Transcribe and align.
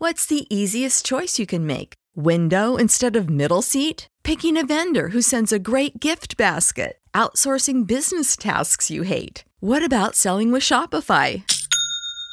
What's 0.00 0.26
the 0.26 0.46
easiest 0.48 1.04
choice 1.04 1.40
you 1.40 1.46
can 1.46 1.66
make? 1.66 1.94
Window 2.14 2.76
instead 2.76 3.16
of 3.16 3.28
middle 3.28 3.62
seat? 3.62 4.06
Picking 4.22 4.56
a 4.56 4.64
vendor 4.64 5.08
who 5.08 5.20
sends 5.20 5.50
a 5.52 5.58
great 5.58 5.98
gift 5.98 6.36
basket? 6.36 6.98
Outsourcing 7.14 7.84
business 7.84 8.36
tasks 8.36 8.92
you 8.92 9.02
hate? 9.02 9.42
What 9.58 9.84
about 9.84 10.14
selling 10.14 10.52
with 10.52 10.62
Shopify? 10.62 11.42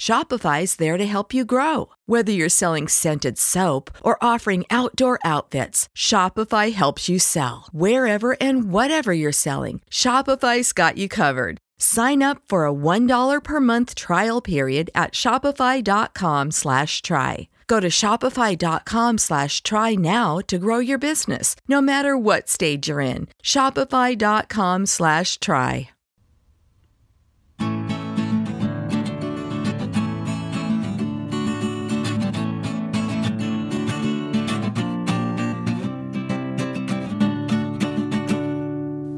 Shopify's 0.00 0.76
there 0.76 0.96
to 0.96 1.04
help 1.04 1.34
you 1.34 1.44
grow. 1.44 1.88
Whether 2.06 2.30
you're 2.30 2.48
selling 2.48 2.86
scented 2.86 3.36
soap 3.36 3.90
or 4.04 4.22
offering 4.22 4.64
outdoor 4.70 5.18
outfits, 5.24 5.88
Shopify 5.98 6.72
helps 6.72 7.08
you 7.08 7.18
sell. 7.18 7.66
Wherever 7.72 8.36
and 8.40 8.72
whatever 8.72 9.12
you're 9.12 9.32
selling, 9.32 9.82
Shopify's 9.90 10.72
got 10.72 10.96
you 10.96 11.08
covered. 11.08 11.58
Sign 11.78 12.22
up 12.22 12.42
for 12.48 12.64
a 12.66 12.72
$1 12.72 13.42
per 13.42 13.60
month 13.60 13.94
trial 13.96 14.40
period 14.40 14.88
at 14.94 15.12
shopify.com 15.12 16.52
slash 16.52 17.02
try. 17.02 17.48
Go 17.66 17.80
to 17.80 17.88
shopify.com 17.88 19.18
slash 19.18 19.62
try 19.62 19.94
now 19.96 20.38
to 20.46 20.58
grow 20.58 20.78
your 20.78 20.98
business, 20.98 21.56
no 21.66 21.80
matter 21.80 22.16
what 22.16 22.48
stage 22.48 22.88
you're 22.88 23.00
in. 23.00 23.28
Shopify.com 23.42 24.86
slash 24.86 25.38
try. 25.40 25.90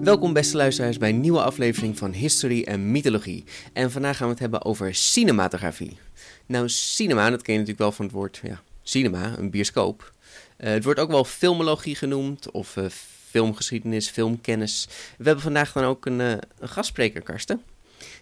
Welkom 0.00 0.32
beste 0.32 0.56
luisteraars 0.56 0.98
bij 0.98 1.08
een 1.08 1.20
nieuwe 1.20 1.42
aflevering 1.42 1.98
van 1.98 2.12
History 2.12 2.62
en 2.62 2.90
Mythologie. 2.90 3.44
En 3.72 3.90
vandaag 3.90 4.16
gaan 4.16 4.26
we 4.26 4.32
het 4.32 4.40
hebben 4.40 4.64
over 4.64 4.94
cinematografie. 4.94 5.98
Nou, 6.46 6.68
cinema, 6.68 7.30
dat 7.30 7.42
ken 7.42 7.52
je 7.52 7.58
natuurlijk 7.58 7.78
wel 7.78 7.92
van 7.92 8.04
het 8.04 8.14
woord 8.14 8.40
ja, 8.42 8.60
cinema, 8.82 9.38
een 9.38 9.50
bioscoop. 9.50 10.12
Eh, 10.56 10.70
het 10.70 10.84
wordt 10.84 11.00
ook 11.00 11.10
wel 11.10 11.24
filmologie 11.24 11.94
genoemd 11.94 12.50
of 12.50 12.76
uh, 12.76 12.84
filmgeschiedenis, 13.30 14.08
filmkennis. 14.08 14.88
We 15.18 15.24
hebben 15.24 15.42
vandaag 15.42 15.72
dan 15.72 15.84
ook 15.84 16.06
een, 16.06 16.20
uh, 16.20 16.30
een 16.58 16.68
gastspreker, 16.68 17.22
Karsten. 17.22 17.62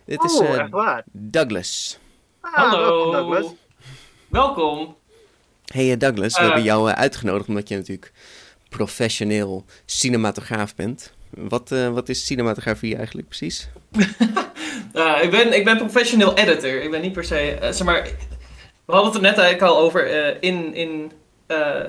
Dit 0.04 0.24
is 0.24 0.38
oh? 0.38 0.98
Douglas. 1.12 1.98
Ah, 2.40 2.54
Hallo. 2.54 3.12
Douglas. 3.12 3.52
Welkom. 4.28 4.96
Hey 5.64 5.96
Douglas, 5.96 6.38
we 6.38 6.44
hebben 6.44 6.62
jou 6.62 6.88
uitgenodigd 6.88 7.48
omdat 7.48 7.68
je 7.68 7.76
natuurlijk 7.76 8.12
professioneel 8.68 9.64
cinematograaf 9.84 10.74
bent. 10.74 11.16
Wat, 11.30 11.70
uh, 11.72 11.88
wat 11.88 12.08
is 12.08 12.26
cinematografie 12.26 12.96
eigenlijk 12.96 13.28
precies? 13.28 13.68
uh, 14.94 15.18
ik, 15.24 15.30
ben, 15.30 15.52
ik 15.52 15.64
ben 15.64 15.76
professioneel 15.76 16.36
editor. 16.36 16.82
Ik 16.82 16.90
ben 16.90 17.00
niet 17.00 17.12
per 17.12 17.24
se. 17.24 17.58
Uh, 17.62 17.68
zeg 17.70 17.84
maar, 17.84 18.02
we 18.84 18.92
hadden 18.92 19.12
het 19.12 19.22
er 19.22 19.28
net 19.28 19.38
eigenlijk 19.38 19.72
al 19.72 19.78
over. 19.78 20.06
in, 20.42 20.74
in, 20.74 21.12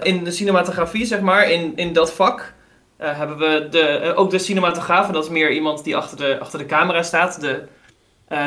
in 0.02 0.24
de 0.24 0.32
cinematografie, 0.32 1.06
zeg 1.06 1.20
maar, 1.20 1.52
in, 1.52 1.74
in 1.76 1.94
dat 1.94 2.14
vak. 2.14 2.54
hebben 2.98 3.38
we 3.38 3.68
de, 3.70 4.14
ook 4.16 4.30
de 4.30 4.40
cinematograaf, 4.40 5.08
en 5.08 5.14
dat 5.14 5.24
is 5.24 5.30
meer 5.30 5.52
iemand 5.52 5.84
die 5.84 5.96
achter 5.96 6.18
de, 6.18 6.40
achter 6.40 6.60
de 6.60 6.66
camera 6.66 7.04
staat. 7.04 7.42
De 7.42 7.64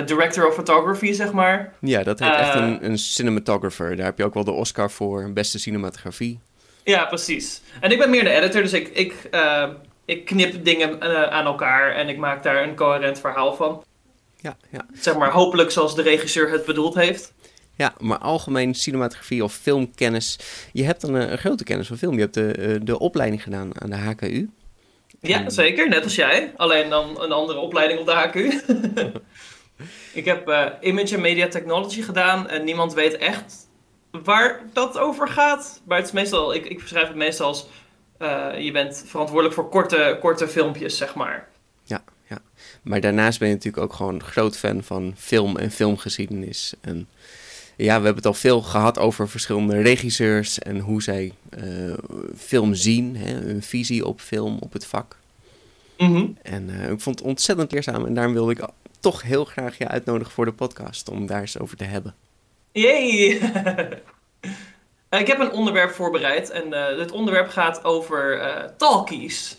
director 0.04 0.48
of 0.48 0.54
photography, 0.54 1.12
zeg 1.12 1.32
maar. 1.32 1.72
Ja, 1.80 2.02
dat 2.02 2.18
heet 2.18 2.34
echt 2.34 2.54
een, 2.54 2.84
een 2.84 2.98
cinematographer. 2.98 3.96
Daar 3.96 4.06
heb 4.06 4.18
je 4.18 4.24
ook 4.24 4.34
wel 4.34 4.44
de 4.44 4.50
Oscar 4.50 4.90
voor, 4.90 5.32
beste 5.32 5.58
cinematografie. 5.58 6.40
Ja, 6.84 7.04
precies. 7.04 7.62
En 7.80 7.90
ik 7.90 7.98
ben 7.98 8.10
meer 8.10 8.24
de 8.24 8.30
editor, 8.30 8.62
dus 8.62 8.72
ik, 8.72 8.88
ik 8.88 9.14
ik 10.04 10.24
knip 10.24 10.64
dingen 10.64 10.98
uh, 11.02 11.22
aan 11.22 11.46
elkaar 11.46 11.94
en 11.94 12.08
ik 12.08 12.16
maak 12.16 12.42
daar 12.42 12.62
een 12.62 12.74
coherent 12.74 13.20
verhaal 13.20 13.54
van. 13.54 13.84
Ja, 14.36 14.56
ja. 14.70 14.86
Zeg 14.92 15.16
maar 15.16 15.30
hopelijk 15.30 15.70
zoals 15.70 15.94
de 15.94 16.02
regisseur 16.02 16.50
het 16.50 16.64
bedoeld 16.64 16.94
heeft. 16.94 17.32
Ja, 17.76 17.94
maar 17.98 18.18
algemeen 18.18 18.74
cinematografie 18.74 19.44
of 19.44 19.54
filmkennis. 19.54 20.38
Je 20.72 20.84
hebt 20.84 21.00
dan 21.00 21.14
een, 21.14 21.32
een 21.32 21.38
grote 21.38 21.64
kennis 21.64 21.86
van 21.86 21.96
film. 21.96 22.14
Je 22.14 22.20
hebt 22.20 22.34
de, 22.34 22.52
eh, 22.52 22.76
de 22.82 22.98
opleiding 22.98 23.42
gedaan 23.42 23.80
aan 23.82 23.90
de 23.90 23.96
HKU. 23.96 24.50
Ja, 25.20 25.50
zeker. 25.50 25.88
Net 25.88 26.04
als 26.04 26.14
jij. 26.14 26.52
Alleen 26.56 26.90
dan 26.90 27.22
een 27.22 27.32
andere 27.32 27.58
opleiding 27.58 28.00
op 28.00 28.06
de 28.06 28.12
HKU. 28.12 28.60
ik 30.20 30.24
heb 30.24 30.48
uh, 30.48 30.66
Image 30.80 31.14
and 31.14 31.22
Media 31.22 31.48
Technology 31.48 32.02
gedaan 32.02 32.48
en 32.48 32.64
niemand 32.64 32.94
weet 32.94 33.16
echt 33.16 33.54
waar 34.22 34.60
dat 34.72 34.98
over 34.98 35.28
gaat. 35.28 35.82
Maar 35.86 35.98
het 35.98 36.06
is 36.06 36.12
meestal, 36.12 36.54
ik, 36.54 36.66
ik 36.66 36.78
beschrijf 36.78 37.06
het 37.06 37.16
meestal 37.16 37.46
als 37.46 37.66
je 38.58 38.70
bent 38.72 39.04
verantwoordelijk 39.06 39.54
voor 39.54 39.68
korte, 39.68 40.16
korte 40.20 40.48
filmpjes, 40.48 40.96
zeg 40.96 41.14
maar. 41.14 41.48
Ja, 41.84 42.04
ja. 42.28 42.38
Maar 42.82 43.00
daarnaast 43.00 43.38
ben 43.38 43.48
je 43.48 43.54
natuurlijk 43.54 43.82
ook 43.82 43.92
gewoon 43.92 44.22
groot 44.22 44.56
fan 44.56 44.82
van 44.82 45.14
film 45.16 45.56
en 45.56 45.70
filmgeschiedenis. 45.70 46.74
En 46.80 47.08
ja, 47.76 47.98
we 47.98 48.04
hebben 48.04 48.14
het 48.14 48.26
al 48.26 48.34
veel 48.34 48.62
gehad 48.62 48.98
over 48.98 49.28
verschillende 49.28 49.80
regisseurs 49.80 50.58
en 50.58 50.78
hoe 50.78 51.02
zij 51.02 51.32
uh, 51.64 51.94
film 52.36 52.74
zien, 52.74 53.16
hè, 53.16 53.32
hun 53.32 53.62
visie 53.62 54.06
op 54.06 54.20
film, 54.20 54.56
op 54.60 54.72
het 54.72 54.86
vak. 54.86 55.16
Mm 55.98 56.14
-hmm. 56.14 56.36
En 56.42 56.68
uh, 56.68 56.90
ik 56.90 57.00
vond 57.00 57.18
het 57.18 57.28
ontzettend 57.28 57.72
leerzaam 57.72 58.06
en 58.06 58.14
daarom 58.14 58.32
wilde 58.32 58.52
ik 58.52 58.68
toch 59.00 59.22
heel 59.22 59.44
graag 59.44 59.78
je 59.78 59.88
uitnodigen 59.88 60.32
voor 60.32 60.44
de 60.44 60.52
podcast 60.52 61.08
om 61.08 61.26
daar 61.26 61.40
eens 61.40 61.58
over 61.58 61.76
te 61.76 61.84
hebben. 61.84 62.14
Yay! 62.72 63.40
Eh, 65.12 65.20
ik 65.20 65.26
heb 65.26 65.38
een 65.38 65.52
onderwerp 65.52 65.90
voorbereid 65.90 66.50
en 66.50 66.66
uh, 66.68 66.98
het 66.98 67.12
onderwerp 67.12 67.48
gaat 67.48 67.84
over 67.84 68.36
uh, 68.36 68.64
talkies. 68.76 69.56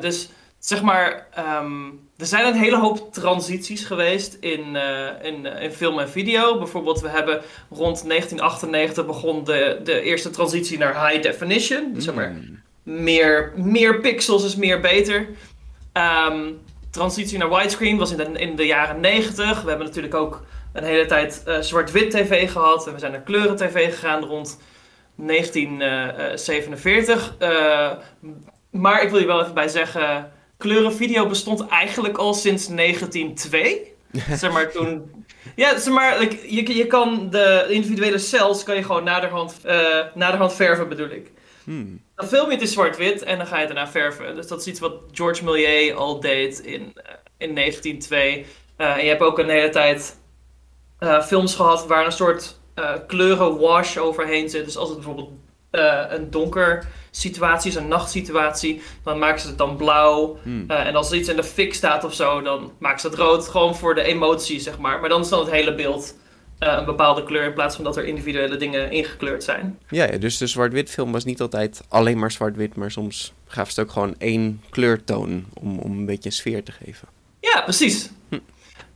dus 0.00 0.28
zeg 0.58 0.82
maar, 0.82 1.26
um, 1.62 2.08
er 2.16 2.26
zijn 2.26 2.46
een 2.46 2.60
hele 2.60 2.78
hoop 2.78 3.12
transities 3.12 3.84
geweest 3.84 4.36
in, 4.40 4.76
in, 5.22 5.46
in, 5.46 5.72
film 5.72 5.98
en 5.98 6.10
video. 6.10 6.58
Bijvoorbeeld, 6.58 7.00
we 7.00 7.08
hebben 7.08 7.40
rond 7.68 8.08
1998 8.08 9.06
begon 9.06 9.44
de, 9.44 9.80
de 9.84 10.00
eerste 10.00 10.30
transitie 10.30 10.78
naar 10.78 11.08
high 11.08 11.22
definition. 11.22 11.92
Dus 11.94 12.04
zeg 12.04 12.14
maar, 12.14 12.30
mm. 12.30 12.62
meer, 12.82 13.52
meer 13.56 14.00
pixels 14.00 14.44
is 14.44 14.56
meer 14.56 14.80
beter. 14.80 15.28
Um, 16.28 16.60
transitie 16.90 17.38
naar 17.38 17.50
widescreen 17.50 17.98
was 17.98 18.10
in 18.10 18.16
de, 18.16 18.40
in 18.40 18.56
de 18.56 18.66
jaren 18.66 19.00
90. 19.00 19.62
We 19.62 19.68
hebben 19.68 19.86
natuurlijk 19.86 20.14
ook 20.14 20.44
een 20.72 20.84
hele 20.84 21.06
tijd 21.06 21.42
zwart-wit 21.60 22.10
tv 22.10 22.52
gehad. 22.52 22.86
En 22.86 22.92
we 22.92 22.98
zijn 22.98 23.12
naar 23.12 23.20
kleuren 23.20 23.56
tv 23.56 23.90
gegaan 23.90 24.24
rond 24.24 24.58
1947. 25.26 27.34
Uh, 27.42 27.90
maar 28.70 29.02
ik 29.02 29.10
wil 29.10 29.18
je 29.18 29.26
wel 29.26 29.40
even 29.40 29.54
bij 29.54 29.68
zeggen, 29.68 30.32
kleurenvideo 30.56 31.26
bestond 31.26 31.66
eigenlijk 31.66 32.18
al 32.18 32.34
sinds 32.34 32.66
1902. 32.66 33.94
zeg 34.38 34.52
maar 34.52 34.70
toen. 34.70 35.24
Ja, 35.56 35.78
zeg 35.78 35.94
maar, 35.94 36.22
je, 36.46 36.76
je 36.76 36.86
kan 36.86 37.30
de 37.30 37.66
individuele 37.68 38.18
cells 38.18 38.62
kan 38.62 38.76
je 38.76 38.82
gewoon 38.82 39.04
naderhand, 39.04 39.56
uh, 39.66 40.04
naderhand 40.14 40.54
verven, 40.54 40.88
bedoel 40.88 41.10
ik. 41.10 41.30
Hmm. 41.64 42.00
Dan 42.14 42.28
film 42.28 42.46
je 42.46 42.52
het 42.52 42.60
in 42.60 42.66
zwart-wit 42.66 43.22
en 43.22 43.38
dan 43.38 43.46
ga 43.46 43.54
je 43.54 43.60
het 43.66 43.74
daarna 43.74 43.90
verven. 43.90 44.34
Dus 44.34 44.46
dat 44.46 44.60
is 44.60 44.66
iets 44.66 44.80
wat 44.80 44.92
George 45.12 45.44
Méliès 45.44 45.94
al 45.94 46.20
deed 46.20 46.58
in, 46.58 46.80
uh, 46.80 46.84
in 47.38 47.54
1902. 47.54 48.46
en 48.76 49.02
je 49.02 49.08
hebt 49.08 49.22
ook 49.22 49.38
een 49.38 49.48
hele 49.48 49.68
tijd 49.68 50.18
films 51.26 51.54
gehad 51.54 51.86
waar 51.86 52.04
een 52.04 52.12
soort 52.12 52.59
uh, 52.80 52.92
kleuren 53.06 53.58
wash 53.58 53.96
overheen 53.96 54.50
zit. 54.50 54.64
Dus 54.64 54.76
als 54.76 54.88
het 54.88 54.98
bijvoorbeeld 54.98 55.30
uh, 55.72 56.04
een 56.08 56.30
donker 56.30 56.86
situatie 57.10 57.70
is, 57.70 57.76
een 57.76 57.88
nachtsituatie, 57.88 58.82
dan 59.04 59.18
maken 59.18 59.40
ze 59.40 59.46
het 59.46 59.58
dan 59.58 59.76
blauw. 59.76 60.38
Hmm. 60.42 60.64
Uh, 60.68 60.86
en 60.86 60.96
als 60.96 61.10
er 61.10 61.16
iets 61.16 61.28
in 61.28 61.36
de 61.36 61.44
fik 61.44 61.74
staat 61.74 62.04
of 62.04 62.14
zo, 62.14 62.42
dan 62.42 62.72
maken 62.78 63.00
ze 63.00 63.06
het 63.06 63.16
rood. 63.16 63.48
Gewoon 63.48 63.76
voor 63.76 63.94
de 63.94 64.02
emotie, 64.02 64.60
zeg 64.60 64.78
maar. 64.78 65.00
Maar 65.00 65.08
dan 65.08 65.20
is 65.20 65.28
dan 65.28 65.40
het 65.40 65.50
hele 65.50 65.74
beeld 65.74 66.14
een 66.58 66.84
bepaalde 66.84 67.22
kleur 67.22 67.44
in 67.44 67.52
plaats 67.52 67.74
van 67.74 67.84
dat 67.84 67.96
er 67.96 68.04
individuele 68.04 68.56
dingen 68.56 68.90
ingekleurd 68.90 69.44
zijn. 69.44 69.78
Ja, 69.88 70.04
ja 70.04 70.18
dus 70.18 70.38
de 70.38 70.46
zwart-wit 70.46 70.90
film 70.90 71.12
was 71.12 71.24
niet 71.24 71.40
altijd 71.40 71.82
alleen 71.88 72.18
maar 72.18 72.30
zwart-wit, 72.30 72.76
maar 72.76 72.90
soms 72.90 73.32
gaven 73.46 73.72
ze 73.72 73.80
ook 73.80 73.90
gewoon 73.90 74.14
één 74.18 74.62
kleurtoon 74.70 75.44
om, 75.54 75.78
om 75.78 75.98
een 75.98 76.06
beetje 76.06 76.28
een 76.28 76.34
sfeer 76.34 76.64
te 76.64 76.72
geven. 76.72 77.08
Ja, 77.40 77.60
precies. 77.60 78.10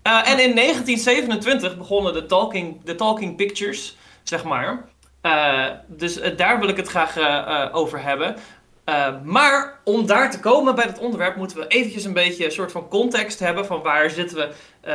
Hm. 0.05 0.11
en 0.11 0.39
in 0.39 0.55
1927 0.55 1.77
begonnen 1.77 2.13
de 2.13 2.27
Talking, 2.27 2.85
de 2.85 2.95
talking 2.95 3.37
Pictures, 3.37 3.97
zeg 4.23 4.45
maar. 4.45 4.89
dus 5.87 6.21
daar 6.37 6.61
wil 6.61 6.69
ik 6.69 6.77
het 6.77 6.89
graag 6.89 7.17
over 7.73 8.03
hebben. 8.03 8.37
maar 9.25 9.81
om 9.85 10.07
daar 10.07 10.31
te 10.31 10.41
komen 10.41 10.75
bij 10.75 10.85
het 10.85 10.99
onderwerp 10.99 11.37
moeten 11.37 11.57
we 11.57 11.67
eventjes 11.67 12.05
een 12.05 12.13
beetje 12.13 12.45
een 12.45 12.51
soort 12.51 12.73
van 12.73 12.89
context 12.89 13.39
hebben 13.39 13.67
van 13.67 13.83
waar 13.83 14.11
zitten 14.11 14.37
we, 14.37 14.49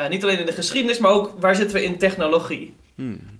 niet 0.09 0.23
alleen 0.23 0.39
in 0.39 0.45
de 0.45 0.51
geschiedenis, 0.51 0.97
maar 0.97 1.11
ook 1.11 1.33
waar 1.39 1.56
zitten 1.56 1.77
we 1.77 1.83
in 1.83 1.97
technologie. 1.97 2.75
Hmm. 2.95 3.39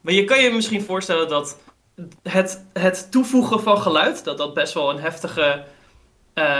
maar 0.00 0.14
je 0.14 0.24
kan 0.24 0.42
je 0.42 0.50
misschien 0.50 0.82
voorstellen 0.82 1.28
dat 1.28 1.58
het, 2.22 2.64
het 2.72 3.10
toevoegen 3.10 3.60
van 3.60 3.78
geluid, 3.78 4.24
dat 4.24 4.38
dat 4.38 4.54
best 4.54 4.74
wel 4.74 4.90
een 4.90 5.00
heftige 5.00 5.64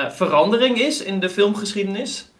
verandering 0.08 0.78
is 0.78 1.02
in 1.02 1.20
de 1.20 1.30
filmgeschiedenis. 1.30 2.30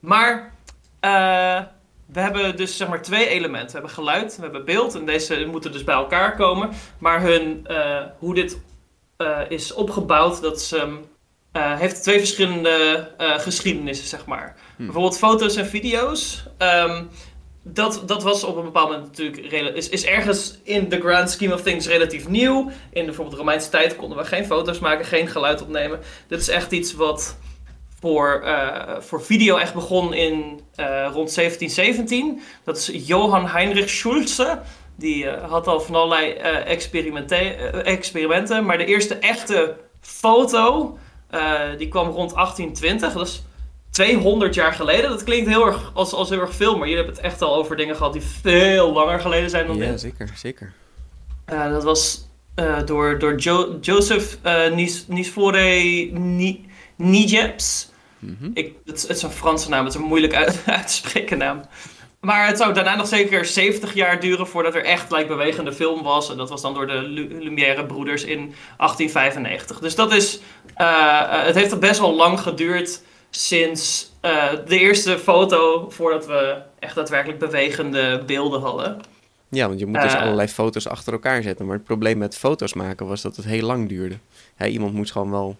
Maar 0.00 0.56
uh, 1.00 1.60
we 2.06 2.20
hebben 2.20 2.56
dus 2.56 2.76
zeg 2.76 2.88
maar 2.88 3.02
twee 3.02 3.28
elementen. 3.28 3.66
We 3.66 3.72
hebben 3.72 3.90
geluid, 3.90 4.36
we 4.36 4.42
hebben 4.42 4.64
beeld 4.64 4.94
en 4.94 5.06
deze 5.06 5.46
moeten 5.50 5.72
dus 5.72 5.84
bij 5.84 5.94
elkaar 5.94 6.36
komen. 6.36 6.70
Maar 6.98 7.20
hun, 7.20 7.66
uh, 7.70 8.02
hoe 8.18 8.34
dit 8.34 8.58
is 9.48 9.72
opgebouwd, 9.72 10.42
dat 10.42 10.56
is, 10.56 10.72
um, 10.72 11.04
heeft 11.52 12.02
twee 12.02 12.18
verschillende 12.18 13.08
geschiedenissen, 13.18 14.06
zeg 14.06 14.26
maar. 14.26 14.56
Hm. 14.76 14.84
Bijvoorbeeld 14.84 15.18
foto's 15.18 15.56
en 15.56 15.66
video's. 15.66 16.42
Um, 16.58 17.08
dat, 17.72 18.02
dat 18.06 18.22
was 18.22 18.44
op 18.44 18.56
een 18.56 18.64
bepaald 18.64 18.90
moment 18.90 19.06
natuurlijk 19.06 19.76
is, 19.76 19.88
is 19.88 20.04
ergens 20.04 20.58
in 20.62 20.88
the 20.88 21.00
grand 21.00 21.30
scheme 21.30 21.54
of 21.54 21.62
things 21.62 21.86
relatief 21.86 22.28
nieuw. 22.28 22.70
In 22.92 23.04
bijvoorbeeld 23.04 23.30
de 23.30 23.42
Romeinse 23.42 23.70
tijd 23.70 23.96
konden 23.96 24.18
we 24.18 24.24
geen 24.24 24.46
foto's 24.46 24.78
maken, 24.78 25.04
geen 25.04 25.28
geluid 25.28 25.62
opnemen. 25.62 26.00
Dit 26.26 26.40
is 26.40 26.48
echt 26.48 26.72
iets 26.72 26.94
wat 26.94 27.38
voor, 28.00 28.42
uh, 28.44 29.00
voor 29.00 29.22
video 29.22 29.56
echt 29.56 29.74
begon 29.74 30.14
in 30.14 30.60
uh, 30.76 31.08
rond 31.12 31.34
1717. 31.34 32.40
Dat 32.64 32.76
is 32.76 32.90
Johann 33.06 33.46
Heinrich 33.46 33.90
Schulze. 33.90 34.60
Die 34.96 35.24
uh, 35.24 35.50
had 35.50 35.66
al 35.66 35.80
van 35.80 35.94
allerlei 35.94 36.32
experimenten. 37.84 38.64
Maar 38.64 38.78
de 38.78 38.84
eerste 38.84 39.14
echte 39.14 39.76
foto, 40.00 40.98
die 41.78 41.88
kwam 41.88 42.08
rond 42.08 42.34
1820. 42.34 43.12
Dat 43.12 43.26
is 43.26 43.42
200 43.90 44.54
jaar 44.54 44.72
geleden. 44.72 45.10
Dat 45.10 45.24
klinkt 45.24 45.48
heel 45.48 45.66
erg 45.66 45.90
als, 45.94 46.12
als 46.12 46.28
heel 46.28 46.40
erg 46.40 46.54
veel, 46.54 46.72
maar 46.78 46.88
jullie 46.88 47.04
hebben 47.04 47.14
het 47.14 47.24
echt 47.24 47.42
al 47.42 47.54
over 47.54 47.76
dingen 47.76 47.96
gehad 47.96 48.12
die 48.12 48.22
veel 48.22 48.92
langer 48.92 49.20
geleden 49.20 49.50
zijn 49.50 49.66
dan 49.66 49.76
ja, 49.76 49.82
dit. 49.82 49.90
Ja, 49.90 49.96
zeker, 49.96 50.30
zeker. 50.36 50.72
Uh, 51.52 51.70
dat 51.70 51.84
was 51.84 52.28
uh, 52.56 52.78
door, 52.84 53.18
door 53.18 53.34
jo 53.38 53.78
Joseph 53.80 54.38
uh, 54.46 54.70
Nis 54.74 55.04
Nisfore 55.08 55.58
Ni 56.12 56.66
Nijeps. 56.96 57.87
Mm 58.18 58.36
-hmm. 58.40 58.50
Ik, 58.54 58.74
het, 58.84 59.02
het, 59.02 59.16
is 59.16 59.22
een 59.22 59.30
Franse 59.30 59.68
naam, 59.68 59.84
het 59.84 59.94
is 59.94 60.00
een 60.00 60.06
moeilijk 60.06 60.34
uit, 60.34 60.62
uit 60.66 60.86
te 60.86 60.92
spreken 60.92 61.38
naam. 61.38 61.60
Maar 62.20 62.46
het 62.46 62.58
zou 62.58 62.74
daarna 62.74 62.94
nog 62.94 63.06
zeker 63.06 63.44
70 63.44 63.94
jaar 63.94 64.20
duren 64.20 64.46
voordat 64.46 64.74
er 64.74 64.84
echt 64.84 65.10
like, 65.10 65.26
bewegende 65.26 65.72
film 65.72 66.02
was. 66.02 66.30
En 66.30 66.36
dat 66.36 66.48
was 66.48 66.62
dan 66.62 66.74
door 66.74 66.86
de 66.86 67.02
Lumière 67.40 67.86
broeders 67.86 68.24
in 68.24 68.38
1895. 68.76 69.78
Dus 69.78 69.94
dat 69.94 70.12
is. 70.12 70.40
het 71.44 71.54
heeft 71.54 71.80
best 71.80 72.00
wel 72.00 72.14
lang 72.14 72.40
geduurd 72.40 73.00
sinds 73.30 74.12
uh, 74.22 74.50
de 74.66 74.78
eerste 74.78 75.18
foto 75.18 75.90
voordat 75.90 76.26
we 76.26 76.62
echt 76.78 76.94
daadwerkelijk 76.94 77.38
bewegende 77.38 78.22
beelden 78.26 78.60
hadden. 78.60 79.00
Ja, 79.48 79.66
want 79.68 79.78
je 79.78 79.86
moet 79.86 80.00
dus 80.00 80.14
uh, 80.14 80.20
allerlei 80.20 80.48
foto's 80.48 80.88
achter 80.88 81.12
elkaar 81.12 81.42
zetten. 81.42 81.66
Maar 81.66 81.76
het 81.76 81.84
probleem 81.84 82.18
met 82.18 82.36
foto's 82.36 82.74
maken 82.74 83.06
was 83.06 83.22
dat 83.22 83.36
het 83.36 83.44
heel 83.44 83.66
lang 83.66 83.88
duurde. 83.88 84.18
iemand 84.58 84.92
moest 84.94 85.12
gewoon 85.12 85.30
wel 85.30 85.56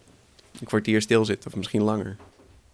een 0.60 0.66
kwartier 0.66 1.02
stilzitten 1.02 1.50
of 1.50 1.56
misschien 1.56 1.82
langer. 1.82 2.16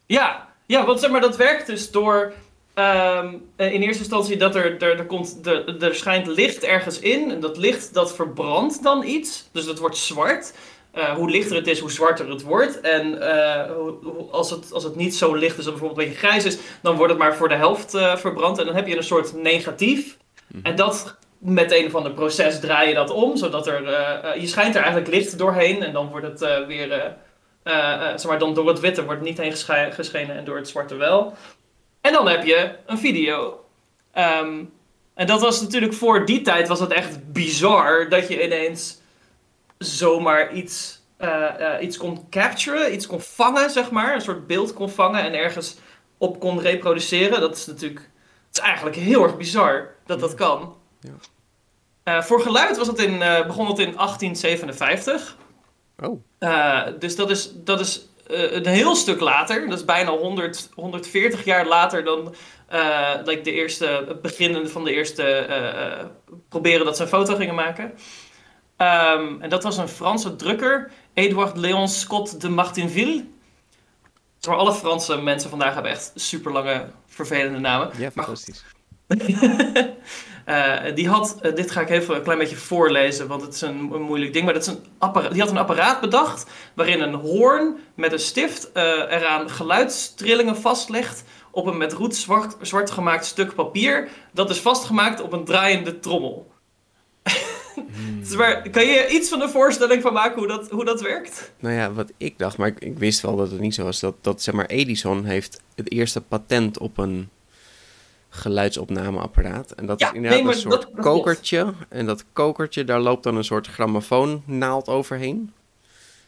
Ja, 0.07 0.49
ja 0.67 0.87
want 0.87 1.01
zeg 1.01 1.11
maar, 1.11 1.21
dat 1.21 1.37
werkt 1.37 1.67
dus 1.67 1.91
door 1.91 2.33
um, 2.75 3.51
in 3.57 3.83
eerste 3.83 4.03
instantie 4.03 4.37
dat 4.37 4.55
er, 4.55 4.83
er, 4.83 4.99
er, 4.99 5.07
komt, 5.07 5.47
er, 5.47 5.83
er 5.83 5.95
schijnt 5.95 6.27
licht 6.27 6.63
ergens 6.63 6.99
in. 6.99 7.31
En 7.31 7.41
dat 7.41 7.57
licht 7.57 7.95
dat 7.95 8.15
verbrandt 8.15 8.83
dan 8.83 9.05
iets. 9.05 9.49
Dus 9.53 9.65
dat 9.65 9.79
wordt 9.79 9.97
zwart. 9.97 10.53
Uh, 10.95 11.15
hoe 11.15 11.31
lichter 11.31 11.57
het 11.57 11.67
is, 11.67 11.79
hoe 11.79 11.91
zwarter 11.91 12.29
het 12.29 12.43
wordt. 12.43 12.81
En 12.81 13.15
uh, 13.15 13.71
als, 14.31 14.51
het, 14.51 14.73
als 14.73 14.85
het 14.85 14.97
niet 14.97 15.15
zo 15.15 15.35
licht 15.35 15.59
is, 15.59 15.67
of 15.67 15.71
bijvoorbeeld 15.71 16.01
een 16.01 16.05
beetje 16.07 16.27
grijs 16.27 16.45
is, 16.45 16.59
dan 16.83 16.97
wordt 16.97 17.13
het 17.13 17.23
maar 17.23 17.37
voor 17.37 17.49
de 17.49 17.55
helft 17.55 17.95
uh, 17.95 18.17
verbrand. 18.17 18.59
En 18.59 18.67
dan 18.67 18.75
heb 18.75 18.87
je 18.87 18.97
een 18.97 19.03
soort 19.03 19.35
negatief. 19.35 20.17
Mhm. 20.47 20.67
En 20.67 20.77
dat 20.77 21.17
met 21.39 21.73
een 21.73 21.87
of 21.87 21.95
ander 21.95 22.13
proces 22.13 22.61
draai 22.61 22.89
je 22.89 22.95
dat 22.95 23.11
om, 23.11 23.37
zodat 23.37 23.67
er. 23.67 23.83
je 24.41 24.47
schijnt 24.47 24.75
er 24.75 24.83
eigenlijk 24.83 25.15
licht 25.15 25.39
doorheen 25.39 25.83
en 25.83 25.93
dan 25.93 26.09
wordt 26.09 26.27
het 26.27 26.67
weer. 26.67 27.17
Zeg 27.65 28.27
maar, 28.27 28.39
dan 28.39 28.55
door 28.55 28.69
het 28.69 28.81
witte 28.81 29.05
wordt 29.05 29.23
niet 29.23 29.39
heen 29.39 29.53
geschenen 29.93 30.37
en 30.37 30.45
door 30.45 30.57
het 30.57 30.69
zwarte 30.69 30.95
wel. 30.95 31.35
En 32.01 32.13
dan 32.13 32.29
heb 32.29 32.45
je 32.45 32.77
een 32.87 32.99
video. 32.99 33.65
Um, 34.15 34.73
en 35.15 35.27
dat 35.27 35.41
was 35.41 35.61
natuurlijk 35.61 35.93
voor 35.95 36.27
die 36.27 36.43
tijd 36.43 36.69
was 36.69 36.81
het 36.81 36.93
echt 36.93 37.33
bizar 37.33 38.09
dat 38.09 38.29
je 38.29 38.45
ineens 38.45 39.01
zomaar 39.79 40.53
iets, 40.53 41.03
uh, 41.19 41.51
uh, 41.61 41.75
iets 41.81 41.97
kon 41.97 42.29
capturen, 42.31 42.95
iets 42.95 43.07
kon 43.07 43.21
vangen, 43.21 43.71
zeg 43.71 43.91
maar. 43.91 44.15
Een 44.15 44.21
soort 44.21 44.47
beeld 44.47 44.73
kon 44.73 44.91
vangen 44.91 45.23
en 45.23 45.35
ergens 45.35 45.77
op 46.19 46.41
kon 46.41 46.61
reproduceren. 46.61 47.41
Dat 47.41 47.57
is 47.57 47.67
natuurlijk, 47.67 48.01
het 48.49 48.57
is 48.57 48.63
eigenlijk 48.63 48.97
heel 48.97 49.23
erg 49.23 49.37
bizar 49.37 49.95
dat 50.07 50.21
dat 50.21 50.35
kan. 50.35 50.77
Ja. 51.01 51.11
Uh, 52.05 52.23
voor 52.23 52.41
geluid 52.41 52.77
was 52.77 52.87
het 52.87 52.99
in, 52.99 53.19
begon 53.47 53.67
het 53.67 53.79
in 53.79 53.95
1857. 53.95 55.37
Oh. 56.03 56.23
Dus 56.99 57.17
dat 57.17 57.31
is, 57.31 57.51
dat 57.55 57.81
is 57.81 58.09
een 58.27 58.67
heel 58.67 58.95
stuk 58.95 59.21
later. 59.21 59.69
Dat 59.69 59.79
is 59.79 59.85
bijna 59.85 60.11
100, 60.11 60.69
140 60.75 61.45
jaar 61.45 61.67
later 61.67 62.05
dan 62.05 62.35
like 63.25 63.41
de 63.41 63.53
eerste, 63.53 64.05
het 64.09 64.23
begin 64.23 64.69
van 64.69 64.85
de 64.85 64.93
eerste 64.93 65.47
proberen 66.49 66.85
dat 66.85 66.97
ze 66.97 67.03
een 67.03 67.09
foto 67.09 67.37
gingen 67.37 67.55
maken. 67.55 67.93
Um, 68.79 69.41
en 69.41 69.49
dat 69.49 69.63
was 69.63 69.77
een 69.77 69.89
Franse 69.89 70.37
drukker, 70.37 70.91
Edouard 71.13 71.57
Léon 71.57 71.89
Scott 71.89 72.41
de 72.41 72.49
Martinville. 72.49 73.25
Maar 74.47 74.57
alle 74.57 74.75
Franse 74.75 75.17
mensen 75.17 75.51
vandaag 75.51 75.75
hebben 75.75 75.93
echt 75.93 76.13
super 76.15 76.53
lange, 76.53 76.87
vervelende 77.07 77.59
namen. 77.59 77.91
Ja, 77.97 78.11
fantastisch. 78.11 78.65
uh, 80.49 80.95
die 80.95 81.09
had, 81.09 81.39
uh, 81.43 81.55
dit 81.55 81.71
ga 81.71 81.81
ik 81.81 81.91
even 81.91 82.17
een 82.17 82.23
klein 82.23 82.39
beetje 82.39 82.57
voorlezen, 82.57 83.27
want 83.27 83.43
het 83.43 83.55
is 83.55 83.61
een, 83.61 83.91
een 83.93 84.03
moeilijk 84.03 84.33
ding. 84.33 84.45
Maar 84.45 84.55
dat 84.55 84.63
is 84.63 84.69
een 84.69 84.85
apparaat, 84.99 85.33
die 85.33 85.41
had 85.41 85.51
een 85.51 85.59
apparaat 85.59 86.01
bedacht 86.01 86.51
waarin 86.75 87.01
een 87.01 87.15
hoorn 87.15 87.77
met 87.95 88.13
een 88.13 88.19
stift 88.19 88.71
uh, 88.75 88.83
eraan 88.83 89.51
geluidstrillingen 89.51 90.57
vastlegt 90.57 91.25
op 91.51 91.67
een 91.67 91.77
met 91.77 91.93
roet 91.93 92.17
zwart, 92.17 92.57
zwart 92.61 92.91
gemaakt 92.91 93.25
stuk 93.25 93.55
papier. 93.55 94.09
Dat 94.33 94.51
is 94.51 94.61
vastgemaakt 94.61 95.21
op 95.21 95.33
een 95.33 95.45
draaiende 95.45 96.01
trommel. 96.01 96.53
Hmm. 97.75 98.71
kan 98.71 98.87
je 98.87 99.09
iets 99.11 99.29
van 99.29 99.41
een 99.41 99.51
voorstelling 99.51 100.03
van 100.03 100.13
maken 100.13 100.39
hoe 100.39 100.49
dat, 100.49 100.71
hoe 100.71 100.85
dat 100.85 101.01
werkt? 101.01 101.53
Nou 101.59 101.75
ja, 101.75 101.93
wat 101.93 102.13
ik 102.17 102.39
dacht, 102.39 102.57
maar 102.57 102.69
ik, 102.69 102.79
ik 102.79 102.99
wist 102.99 103.21
wel 103.21 103.37
dat 103.37 103.51
het 103.51 103.61
niet 103.61 103.75
zo 103.75 103.85
was, 103.85 104.01
dat, 104.01 104.15
dat 104.21 104.43
zeg 104.43 104.55
maar 104.55 104.67
Edison 104.67 105.25
heeft 105.25 105.61
het 105.75 105.93
eerste 105.93 106.21
patent 106.21 106.79
op 106.79 106.99
een 106.99 107.29
geluidsopnameapparaat. 108.35 109.71
En 109.71 109.87
dat 109.87 110.01
is 110.01 110.11
inderdaad 110.13 110.55
een 110.55 110.55
soort 110.55 110.91
kokertje. 111.01 111.75
En 111.89 112.07
dat 112.07 112.25
kokertje, 112.33 112.85
daar 112.85 113.01
loopt 113.01 113.23
dan 113.23 113.37
een 113.37 113.45
soort 113.45 113.67
grammofoonnaald 113.67 114.89
overheen. 114.89 115.53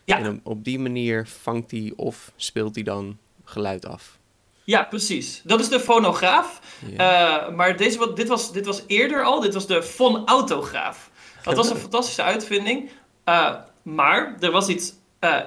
Ja. 0.04 0.18
En 0.18 0.40
op, 0.42 0.64
die 0.64 0.78
manier 0.78 1.26
vangt 1.26 1.70
hij 1.70 1.92
of 1.96 2.32
speelt 2.36 2.74
hij 2.74 2.84
dan 2.84 3.18
geluid 3.44 3.86
af. 3.86 4.18
Ja, 4.64 4.82
precies. 4.82 5.40
Dat 5.44 5.60
is 5.60 5.68
de 5.68 5.80
fonograaf. 5.80 6.60
Uh, 6.90 7.48
maar 7.48 7.76
deze, 7.76 7.98
wat, 7.98 8.16
dit, 8.16 8.28
was, 8.28 8.52
dit 8.52 8.66
was 8.66 8.82
eerder 8.86 9.24
al. 9.24 9.40
Dit 9.40 9.54
was 9.54 9.66
de 9.66 9.82
fonautograaf. 9.82 11.10
Dat 11.42 11.56
was 11.56 11.70
een 11.70 11.76
fantastische 11.86 12.22
uitvinding. 12.22 12.90
Uh, 13.24 13.54
maar 13.82 14.36
er 14.40 14.50
was 14.50 14.68
iets, 14.68 14.94
uh, 15.20 15.40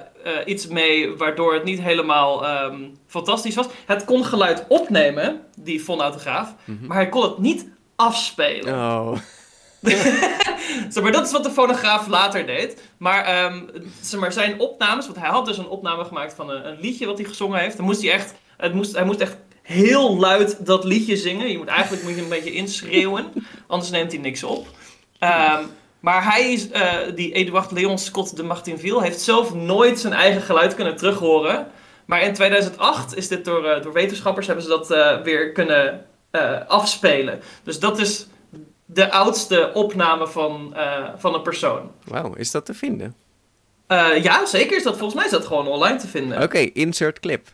iets 0.44 0.66
mee 0.66 1.16
waardoor 1.16 1.54
het 1.54 1.64
niet 1.64 1.80
helemaal 1.80 2.64
um, 2.64 2.98
fantastisch 3.06 3.54
was. 3.54 3.66
Het 3.86 4.04
kon 4.04 4.24
geluid 4.24 4.64
opnemen, 4.68 5.40
die 5.56 5.80
fonautograaf. 5.80 6.54
Mm 6.64 6.76
-hmm. 6.78 6.86
Maar 6.86 6.96
hij 6.96 7.08
kon 7.08 7.22
het 7.22 7.38
niet 7.38 7.68
afspelen. 7.96 8.74
Oh. 8.74 9.16
zeg 10.88 11.02
maar 11.02 11.12
dat 11.12 11.26
is 11.26 11.32
wat 11.32 11.44
de 11.44 11.50
fonograaf 11.50 12.06
later 12.06 12.46
deed. 12.46 12.82
Maar, 12.96 13.44
um, 13.44 13.70
zeg 14.00 14.20
maar 14.20 14.32
zijn 14.32 14.60
opnames, 14.60 15.06
want 15.06 15.18
hij 15.18 15.28
had 15.28 15.46
dus 15.46 15.58
een 15.58 15.68
opname 15.68 16.04
gemaakt 16.04 16.34
van 16.34 16.50
een, 16.50 16.68
een 16.68 16.80
liedje 16.80 17.06
wat 17.06 17.18
hij 17.18 17.26
gezongen 17.26 17.60
heeft. 17.60 17.76
Dan 17.76 17.86
moest 17.86 18.02
hij 18.02 18.12
echt, 18.12 18.34
het 18.56 18.74
moest, 18.74 18.94
hij 18.94 19.04
moest 19.04 19.20
echt 19.20 19.36
heel 19.62 20.16
luid 20.16 20.66
dat 20.66 20.84
liedje 20.84 21.16
zingen. 21.16 21.50
Je 21.50 21.58
moet 21.58 21.68
eigenlijk 21.68 22.02
moet 22.02 22.14
je 22.14 22.22
een 22.22 22.28
beetje 22.28 22.52
inschreeuwen, 22.52 23.32
anders 23.66 23.90
neemt 23.90 24.12
hij 24.12 24.20
niks 24.20 24.42
op. 24.42 24.66
Um, 25.20 25.70
maar 26.00 26.24
hij 26.32 26.52
is, 26.52 26.68
uh, 26.70 26.96
die 27.14 27.32
Eduard 27.32 27.70
Leon 27.70 27.98
Scott 27.98 28.36
de 28.36 28.42
Martinville, 28.42 29.02
heeft 29.02 29.20
zelf 29.20 29.54
nooit 29.54 30.00
zijn 30.00 30.12
eigen 30.12 30.42
geluid 30.42 30.74
kunnen 30.74 30.96
terughoren. 30.96 31.66
Maar 32.04 32.22
in 32.22 32.34
2008 32.34 33.16
is 33.16 33.28
dit 33.28 33.44
door, 33.44 33.64
uh, 33.64 33.82
door 33.82 33.92
wetenschappers 33.92 34.46
hebben 34.46 34.64
ze 34.64 34.70
dat 34.70 34.90
uh, 34.90 35.22
weer 35.22 35.52
kunnen 35.52 36.04
afspelen. 36.66 37.40
Dus 37.62 37.78
dat 37.78 37.98
is 37.98 38.26
de 38.84 39.10
oudste 39.10 39.70
opname 39.74 40.28
van, 40.28 40.74
van 41.16 41.34
een 41.34 41.42
persoon. 41.42 41.90
Wauw, 42.04 42.34
is 42.34 42.50
dat 42.50 42.64
te 42.64 42.74
vinden? 42.74 43.14
ja, 44.22 44.46
zeker 44.46 44.76
is 44.76 44.82
dat. 44.82 44.96
Volgens 44.96 45.14
mij 45.14 45.24
is 45.24 45.30
dat 45.30 45.46
gewoon 45.46 45.66
online 45.66 45.98
te 45.98 46.08
vinden. 46.08 46.36
Oké, 46.36 46.44
okay, 46.44 46.70
insert 46.72 47.20
clip. 47.20 47.48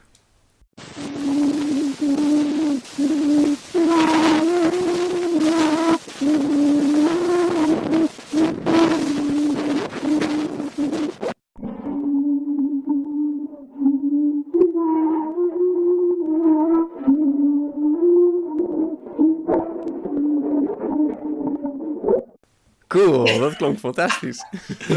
Cool, 22.97 23.39
dat 23.39 23.57
klonk 23.57 23.79
fantastisch. 23.79 24.45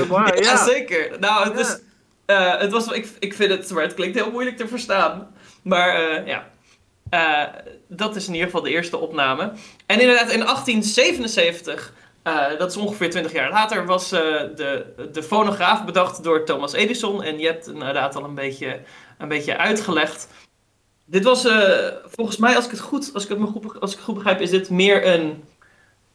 ja, 0.09 0.33
ja, 0.35 0.65
zeker. 0.65 1.19
Nou, 1.19 1.49
het, 1.49 1.59
is, 1.59 1.79
uh, 2.25 2.57
het 2.57 2.71
was, 2.71 2.87
ik, 2.87 3.09
ik 3.19 3.33
vind 3.33 3.51
het, 3.51 3.71
maar 3.71 3.83
het 3.83 3.93
klinkt 3.93 4.15
heel 4.15 4.31
moeilijk 4.31 4.57
te 4.57 4.67
verstaan. 4.67 5.27
Maar 5.61 6.01
uh, 6.01 6.27
ja, 6.27 6.49
uh, 7.11 7.61
dat 7.87 8.15
is 8.15 8.27
in 8.27 8.33
ieder 8.33 8.47
geval 8.47 8.63
de 8.63 8.69
eerste 8.69 8.97
opname. 8.97 9.51
En 9.85 9.99
inderdaad, 9.99 10.31
in 10.31 10.39
1877, 10.39 11.93
dat 12.57 12.69
is 12.71 12.77
ongeveer 12.77 13.09
20 13.09 13.31
jaar 13.31 13.51
later, 13.51 13.85
was 13.85 14.09
de, 14.09 14.85
de 15.11 15.23
fonograaf 15.23 15.85
bedacht 15.85 16.23
door 16.23 16.45
Thomas 16.45 16.73
Edison. 16.73 17.23
En 17.23 17.39
je 17.39 17.45
hebt 17.45 17.67
inderdaad 17.67 18.15
al 18.15 18.23
een 18.23 18.35
beetje, 18.35 18.79
een 19.17 19.27
beetje 19.27 19.57
uitgelegd. 19.57 20.27
Dit 21.05 21.23
was 21.23 21.47
volgens 22.05 22.37
mij, 22.37 22.55
als 22.55 22.65
ik 22.65 22.71
het 22.71 22.79
goed, 22.79 23.11
als 23.13 23.23
ik 23.23 23.29
het, 23.29 23.49
goed, 23.49 23.79
als 23.81 23.91
ik 23.91 23.97
het 23.97 24.05
goed 24.05 24.15
begrijp, 24.15 24.41
is 24.41 24.49
dit 24.49 24.69
meer 24.69 25.07
een. 25.07 25.43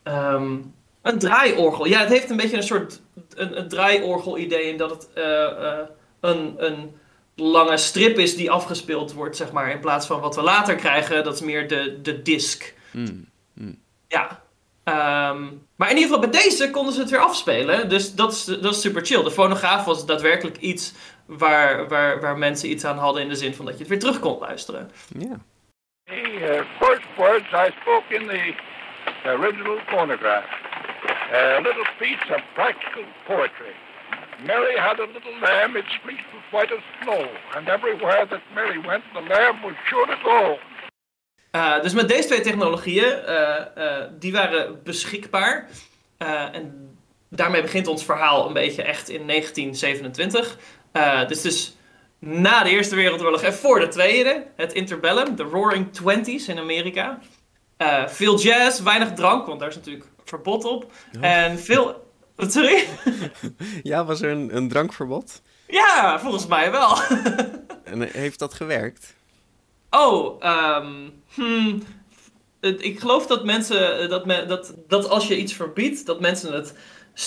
Um, 0.04 0.74
een 1.04 1.18
draaiorgel. 1.18 1.86
Ja, 1.86 1.98
het 1.98 2.08
heeft 2.08 2.30
een 2.30 2.36
beetje 2.36 2.56
een 2.56 2.62
soort 2.62 3.00
een, 3.34 3.58
een 3.58 3.68
draaiorgel-idee 3.68 4.68
in 4.68 4.76
dat 4.76 4.90
het 4.90 5.08
uh, 5.14 5.24
uh, 5.24 5.78
een, 6.20 6.54
een 6.56 6.96
lange 7.34 7.76
strip 7.76 8.18
is 8.18 8.36
die 8.36 8.50
afgespeeld 8.50 9.12
wordt, 9.12 9.36
zeg 9.36 9.52
maar, 9.52 9.70
in 9.70 9.80
plaats 9.80 10.06
van 10.06 10.20
wat 10.20 10.34
we 10.34 10.42
later 10.42 10.74
krijgen. 10.74 11.24
Dat 11.24 11.34
is 11.34 11.40
meer 11.40 11.68
de, 11.68 12.00
de 12.02 12.22
disc. 12.22 12.74
Mm, 12.90 13.28
mm. 13.54 13.78
Ja. 14.08 14.42
Um, 15.30 15.66
maar 15.76 15.90
in 15.90 15.96
ieder 15.96 16.14
geval 16.14 16.30
bij 16.30 16.40
deze 16.40 16.70
konden 16.70 16.94
ze 16.94 17.00
het 17.00 17.10
weer 17.10 17.20
afspelen. 17.20 17.88
Dus 17.88 18.14
dat 18.14 18.32
is, 18.32 18.44
dat 18.44 18.74
is 18.74 18.80
super 18.80 19.04
chill. 19.04 19.22
De 19.22 19.30
fonograaf 19.30 19.84
was 19.84 20.06
daadwerkelijk 20.06 20.56
iets 20.56 20.94
waar, 21.26 21.88
waar, 21.88 22.20
waar 22.20 22.38
mensen 22.38 22.70
iets 22.70 22.84
aan 22.84 22.98
hadden 22.98 23.22
in 23.22 23.28
de 23.28 23.34
zin 23.34 23.54
van 23.54 23.64
dat 23.64 23.74
je 23.74 23.80
het 23.80 23.88
weer 23.88 23.98
terug 23.98 24.18
kon 24.18 24.38
luisteren. 24.38 24.90
Ja. 25.18 25.26
Yeah. 25.26 25.38
The 26.04 26.38
uh, 26.40 26.62
first 26.80 27.06
words 27.16 27.52
I 27.52 27.70
spoke 27.80 28.14
in 28.14 28.26
the 28.26 28.54
original 29.24 29.78
phonograph. 29.86 30.44
A 31.32 31.60
little 31.60 31.86
piece 31.98 32.34
of 32.34 32.40
practical 32.54 33.04
poetry. 33.26 33.74
Mary 34.46 34.76
had 34.76 34.98
a 34.98 35.06
little 35.06 35.40
lamb, 35.40 35.76
its 35.76 35.94
fleece 36.02 36.26
was 36.34 36.42
white 36.50 36.72
as 36.72 36.82
snow, 37.02 37.26
and 37.56 37.68
everywhere 37.68 38.26
that 38.26 38.42
Mary 38.54 38.78
went, 38.78 39.02
the 39.14 39.20
lamb 39.20 39.62
was 39.62 39.74
sure 39.88 40.06
to 40.06 40.16
go. 40.22 40.58
Uh, 41.52 41.82
dus 41.82 41.94
met 41.94 42.08
deze 42.08 42.26
twee 42.26 42.40
technologieën, 42.40 43.22
uh, 43.28 43.60
uh, 43.78 44.04
die 44.18 44.32
waren 44.32 44.82
beschikbaar. 44.82 45.68
en 46.18 46.96
daarmee 47.30 47.62
begint 47.62 47.86
ons 47.86 48.04
verhaal 48.04 48.46
een 48.46 48.52
beetje 48.52 48.82
echt 48.82 49.08
in 49.08 49.26
1927. 49.26 50.58
dus 51.28 51.42
dus 51.42 51.76
na 52.18 52.62
de 52.62 52.70
Eerste 52.70 52.94
Wereldoorlog 52.94 53.42
en 53.42 53.54
voor 53.54 53.80
de 53.80 53.88
Tweede, 53.88 54.46
het 54.56 54.72
interbellum, 54.72 55.36
de 55.36 55.42
Roaring 55.42 55.92
Twenties 55.92 56.48
in 56.48 56.58
Amerika. 56.58 57.18
veel 58.06 58.38
jazz, 58.38 58.80
weinig 58.80 59.12
drank, 59.12 59.46
want 59.46 59.60
daar 59.60 59.68
is 59.68 59.74
natuurlijk 59.74 60.04
verbod 60.24 60.64
op. 60.64 60.92
En 61.20 61.58
veel. 61.58 62.12
Sorry? 62.36 62.84
ja, 63.82 64.04
was 64.04 64.22
er 64.22 64.30
een, 64.30 64.56
een 64.56 64.68
drankverbod? 64.68 65.42
Ja, 65.68 66.20
volgens 66.20 66.46
mij 66.46 66.70
wel. 66.70 66.98
en 67.84 68.02
heeft 68.02 68.38
dat 68.38 68.54
gewerkt? 68.54 69.14
Oh, 69.90 70.42
um, 70.44 71.22
hmm, 71.34 71.82
ik 72.60 73.00
geloof 73.00 73.26
dat 73.26 73.44
mensen. 73.44 74.08
Dat, 74.08 74.26
me, 74.26 74.46
dat, 74.46 74.74
dat 74.88 75.08
als 75.08 75.28
je 75.28 75.38
iets 75.38 75.52
verbiedt, 75.52 76.06
dat 76.06 76.20
mensen 76.20 76.52
het 76.52 76.74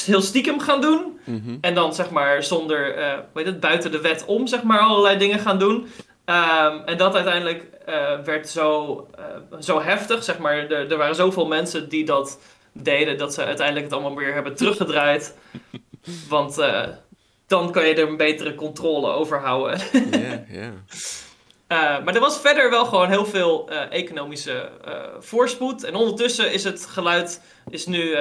heel 0.05 0.21
stiekem 0.21 0.59
gaan 0.59 0.81
doen. 0.81 1.19
Mhm. 1.23 1.57
En 1.61 1.73
dan 1.73 1.93
zeg 1.93 2.09
maar 2.09 2.43
zonder, 2.43 2.97
uh, 2.97 3.17
weet 3.33 3.45
het, 3.45 3.59
buiten 3.59 3.91
de 3.91 4.01
wet 4.01 4.25
om, 4.25 4.47
zeg 4.47 4.63
maar, 4.63 4.79
allerlei 4.79 5.17
dingen 5.17 5.39
gaan 5.39 5.59
doen. 5.59 5.75
Um, 5.75 6.81
en 6.85 6.97
dat 6.97 7.15
uiteindelijk 7.15 7.63
uh, 7.89 8.19
werd 8.19 8.49
zo, 8.49 8.95
uh, 9.19 9.59
zo 9.59 9.81
heftig, 9.81 10.23
zeg 10.23 10.37
maar. 10.37 10.55
Er, 10.55 10.91
er 10.91 10.97
waren 10.97 11.15
zoveel 11.15 11.47
mensen 11.47 11.89
die 11.89 12.05
dat 12.05 12.39
deden, 12.83 13.17
dat 13.17 13.33
ze 13.33 13.43
uiteindelijk 13.45 13.85
het 13.85 13.95
allemaal 13.95 14.15
weer 14.15 14.33
hebben 14.33 14.55
teruggedraaid. 14.55 15.37
Want 16.29 16.59
uh, 16.59 16.87
dan 17.47 17.71
kan 17.71 17.87
je 17.87 17.93
er 17.93 18.07
een 18.07 18.17
betere 18.17 18.55
controle 18.55 19.11
over 19.11 19.39
houden. 19.39 19.79
Ja. 20.49 20.71
Uh, 21.71 22.03
maar 22.03 22.15
er 22.15 22.19
was 22.19 22.39
verder 22.39 22.69
wel 22.69 22.85
gewoon 22.85 23.09
heel 23.09 23.25
veel 23.25 23.69
uh, 23.71 23.91
economische 23.91 24.69
voorspoed. 25.19 25.83
En 25.83 25.95
ondertussen 25.95 26.53
is 26.53 26.63
het 26.63 26.85
geluid 26.85 27.41
is 27.69 27.85
nu 27.85 28.15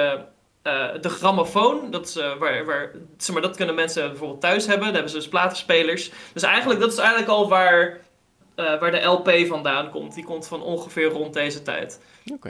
de 1.01 1.09
grammofoon. 1.09 1.91
Dat, 1.91 2.07
is, 2.07 2.15
waar, 2.15 2.65
waar, 2.65 2.91
zeg 3.17 3.33
maar, 3.33 3.41
dat 3.41 3.55
kunnen 3.55 3.75
mensen 3.75 4.09
bijvoorbeeld 4.09 4.41
thuis 4.41 4.65
hebben. 4.65 4.83
Daar 4.83 4.93
hebben 4.93 5.11
ze 5.11 5.17
dus 5.17 5.27
platenspelers. 5.27 6.11
Dus 6.33 6.43
eigenlijk, 6.43 6.79
dat 6.79 6.91
is 6.91 6.97
eigenlijk 6.97 7.29
al 7.29 7.49
waar, 7.49 7.99
waar 8.55 8.91
de 8.91 9.03
LP 9.03 9.31
vandaan 9.47 9.89
komt. 9.89 10.13
Die 10.13 10.25
komt 10.25 10.47
van 10.47 10.61
ongeveer 10.61 11.09
rond 11.09 11.33
deze 11.33 11.61
tijd. 11.61 11.99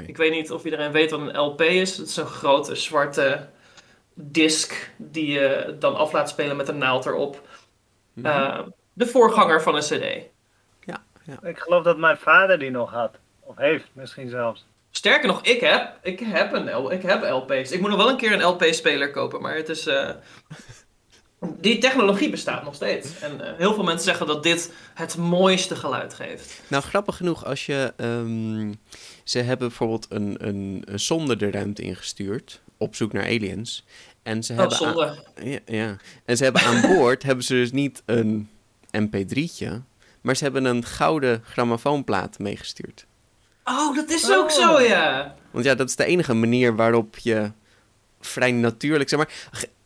Ik 0.05 0.17
weet 0.17 0.31
niet 0.31 0.51
of 0.51 0.63
iedereen 0.63 0.91
weet 0.91 1.11
wat 1.11 1.19
een 1.19 1.37
LP 1.37 1.61
is. 1.61 1.97
Het 1.97 2.07
is 2.07 2.17
een 2.17 2.25
grote 2.25 2.75
zwarte 2.75 3.47
disc 4.13 4.91
die 4.97 5.31
je 5.31 5.75
dan 5.79 5.95
af 5.95 6.11
laat 6.11 6.29
spelen 6.29 6.55
met 6.55 6.67
een 6.67 6.77
naald 6.77 7.05
erop. 7.05 7.47
Mhm. 8.13 8.25
Eh, 8.25 8.59
de 8.93 9.07
voorganger 9.07 9.61
van 9.61 9.75
een 9.75 9.81
CD. 9.81 10.29
Ja, 10.85 11.03
ja. 11.23 11.47
Ik 11.49 11.59
geloof 11.59 11.83
dat 11.83 11.97
mijn 11.97 12.17
vader 12.17 12.59
die 12.59 12.71
nog 12.71 12.91
had. 12.91 13.15
Of 13.39 13.57
heeft 13.57 13.85
misschien 13.93 14.29
zelfs. 14.29 14.65
Sterker 14.91 15.27
nog, 15.27 15.41
ik 15.41 15.61
heb, 15.61 15.97
ik 16.01 16.19
heb, 16.19 16.53
een 16.53 16.91
ik 16.91 17.01
heb 17.01 17.23
LP's. 17.23 17.71
Ik 17.71 17.79
moet 17.79 17.89
nog 17.89 17.97
wel 17.97 18.09
een 18.09 18.17
keer 18.17 18.33
een 18.33 18.43
LP-speler 18.43 19.11
kopen, 19.11 19.41
maar 19.41 19.55
het 19.55 19.69
is. 19.69 19.87
Uh, 19.87 20.09
die 21.39 21.77
technologie 21.77 22.29
bestaat 22.29 22.63
nog 22.63 22.75
steeds. 22.75 23.19
En 23.19 23.39
uh, 23.41 23.47
heel 23.57 23.73
veel 23.73 23.83
mensen 23.83 24.05
zeggen 24.05 24.27
dat 24.27 24.43
dit 24.43 24.73
het 24.93 25.17
mooiste 25.17 25.75
geluid 25.75 26.13
geeft. 26.13 26.61
Nou, 26.67 26.83
grappig 26.83 27.17
genoeg, 27.17 27.45
als 27.45 27.65
je. 27.65 27.93
Um, 27.97 28.79
ze 29.29 29.39
hebben 29.39 29.67
bijvoorbeeld 29.67 30.05
een, 30.09 30.35
een, 30.47 30.81
een 30.85 30.99
zonde 30.99 31.35
de 31.35 31.51
ruimte 31.51 31.81
ingestuurd. 31.81 32.61
op 32.77 32.95
zoek 32.95 33.13
naar 33.13 33.23
aliens. 33.23 33.85
En 34.23 34.43
ze 34.43 34.53
oh, 34.53 34.59
hebben. 34.59 34.77
Zonde. 34.77 35.23
ja, 35.43 35.59
ja. 35.65 35.97
En 36.25 36.37
ze 36.37 36.43
hebben 36.43 36.61
aan 36.61 36.81
boord 36.81 37.23
hebben 37.27 37.43
ze 37.43 37.53
dus 37.53 37.71
niet 37.71 38.03
een 38.05 38.49
MP3'tje. 38.97 39.81
Maar 40.21 40.35
ze 40.35 40.43
hebben 40.43 40.65
een 40.65 40.85
gouden 40.85 41.41
grammofoonplaat 41.45 42.39
meegestuurd. 42.39 43.05
Oh, 43.63 43.95
dat 43.95 44.09
is 44.09 44.31
ook 44.31 44.51
zo, 44.51 44.73
oh. 44.73 44.87
ja. 44.87 45.35
Want 45.51 45.65
ja, 45.65 45.75
dat 45.75 45.89
is 45.89 45.95
de 45.95 46.05
enige 46.05 46.33
manier 46.33 46.75
waarop 46.75 47.17
je 47.17 47.51
vrij 48.19 48.51
natuurlijk, 48.51 49.09
zeg 49.09 49.19
maar, 49.19 49.33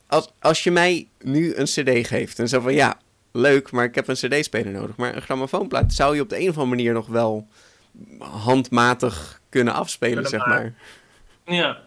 als, 0.08 0.32
als 0.40 0.64
je 0.64 0.72
mij 0.72 1.08
nu 1.20 1.56
een 1.56 1.66
cd 1.66 2.08
geeft 2.08 2.40
en 2.40 2.50
zo 2.50 2.60
van 2.60 2.74
ja, 2.74 3.00
leuk, 3.32 3.72
maar 3.72 3.86
ik 3.86 3.96
heb 3.96 4.08
een 4.08 4.16
cd-speler 4.16 4.72
nodig. 4.72 4.96
Maar 4.96 5.16
een 5.16 5.22
grammofoonplaat 5.22 5.94
zou 5.94 6.16
je 6.16 6.22
op 6.22 6.30
de 6.30 6.40
een 6.40 6.50
of 6.50 6.58
andere 6.58 6.76
manier 6.76 6.94
nog 6.94 7.08
wel 7.08 7.48
handmatig 8.20 9.42
kunnen 9.50 9.74
afspelen, 9.74 10.26
zeg 10.26 10.46
maar. 10.46 10.74
Ja. 11.46 11.82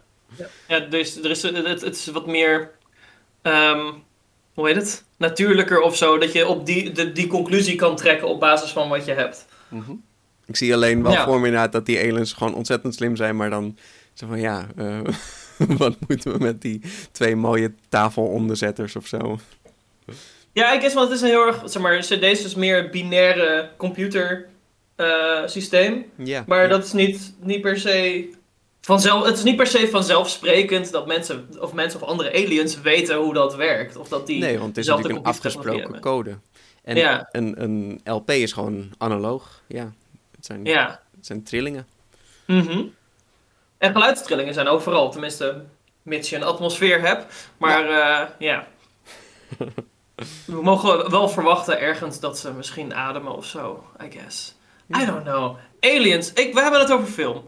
ja, 0.68 0.78
dus 0.78 1.16
er 1.16 1.30
is, 1.30 1.42
het, 1.42 1.80
het 1.80 1.96
is 1.96 2.06
wat 2.06 2.26
meer, 2.26 2.70
um, 3.42 4.02
hoe 4.54 4.66
heet 4.66 4.76
het? 4.76 5.04
Natuurlijker 5.16 5.80
of 5.80 5.96
zo. 5.96 6.18
Dat 6.18 6.32
je 6.32 6.46
op 6.46 6.66
die, 6.66 6.92
de, 6.92 7.12
die 7.12 7.26
conclusie 7.26 7.76
kan 7.76 7.96
trekken 7.96 8.28
op 8.28 8.40
basis 8.40 8.70
van 8.70 8.88
wat 8.88 9.04
je 9.04 9.12
hebt. 9.12 9.46
Mm 9.68 9.82
-hmm. 9.86 10.02
Ik 10.46 10.56
zie 10.56 10.74
alleen 10.74 11.02
wel 11.02 11.24
voor 11.24 11.40
me 11.40 11.46
inderdaad 11.46 11.72
dat 11.72 11.86
die 11.86 11.98
aliens 11.98 12.32
gewoon 12.32 12.54
ontzettend 12.54 12.94
slim 12.94 13.16
zijn, 13.16 13.36
maar 13.36 13.50
dan 13.50 13.78
zo 14.12 14.26
van 14.26 14.40
ja, 14.40 14.66
uh, 14.78 15.00
wat 15.78 15.96
moeten 16.08 16.32
we 16.32 16.38
met 16.38 16.60
die 16.62 16.80
twee 17.12 17.36
mooie 17.36 17.72
tafelonderzetters 17.88 18.96
of 18.96 19.06
zo? 19.06 19.38
Ja, 20.52 20.72
ik 20.72 20.80
guess, 20.80 20.94
want 20.94 21.08
het 21.08 21.16
is 21.16 21.22
een 21.22 21.30
heel 21.30 21.46
erg, 21.46 21.62
zeg 21.64 21.82
maar, 21.82 21.98
CD 21.98 22.22
is 22.22 22.54
meer 22.54 22.90
binaire 22.90 23.70
computer 23.76 24.48
uh, 24.96 25.46
systeem. 25.46 26.10
Ja, 26.16 26.44
maar 26.46 26.68
dat 26.68 26.84
is 26.84 26.92
niet, 26.92 27.34
niet 27.40 27.60
per 27.60 27.78
se 27.78 28.30
vanzelf, 28.80 29.24
het 29.24 29.36
is 29.36 29.42
niet 29.42 29.56
per 29.56 29.66
se 29.66 29.88
vanzelfsprekend 29.88 30.92
dat 30.92 31.06
mensen 31.06 31.48
of 31.60 31.72
mensen 31.72 32.02
of 32.02 32.08
andere 32.08 32.32
aliens 32.32 32.80
weten 32.80 33.16
hoe 33.16 33.34
dat 33.34 33.54
werkt. 33.54 33.96
Of 33.96 34.08
dat 34.08 34.26
die 34.26 34.40
nee, 34.40 34.58
want 34.58 34.68
het 34.68 34.78
is 34.78 34.86
natuurlijk 34.86 35.18
een 35.18 35.24
afgesproken 35.24 36.00
code. 36.00 36.38
En 36.82 36.96
ja. 36.96 37.28
een, 37.32 37.62
een 37.62 38.00
LP 38.04 38.30
is 38.30 38.52
gewoon 38.52 38.92
analoog. 38.98 39.62
Ja, 39.66 39.92
het 40.36 40.46
zijn, 40.46 40.64
ja. 40.64 41.00
het 41.16 41.26
zijn 41.26 41.42
trillingen. 41.42 41.86
Mm 42.46 42.92
en 43.84 43.92
geluidstrillingen 43.92 44.54
zijn 44.54 44.68
overal, 44.68 45.10
tenminste, 45.10 45.64
mits 46.02 46.30
je 46.30 46.36
een 46.36 46.42
atmosfeer 46.42 47.00
hebt. 47.00 47.48
Maar 47.56 47.88
ja, 47.88 48.22
uh, 48.22 48.28
ja. 48.38 48.66
we 50.46 50.62
mogen 50.62 51.10
wel 51.10 51.28
verwachten 51.28 51.80
ergens 51.80 52.20
dat 52.20 52.38
ze 52.38 52.52
misschien 52.52 52.94
ademen 52.94 53.36
of 53.36 53.44
zo, 53.44 53.84
I 54.02 54.10
guess. 54.10 54.54
I 54.90 55.04
don't 55.06 55.22
know. 55.22 55.56
Aliens, 55.80 56.32
ik, 56.32 56.54
we 56.54 56.60
hebben 56.60 56.80
het 56.80 56.92
over 56.92 57.06
film. 57.06 57.42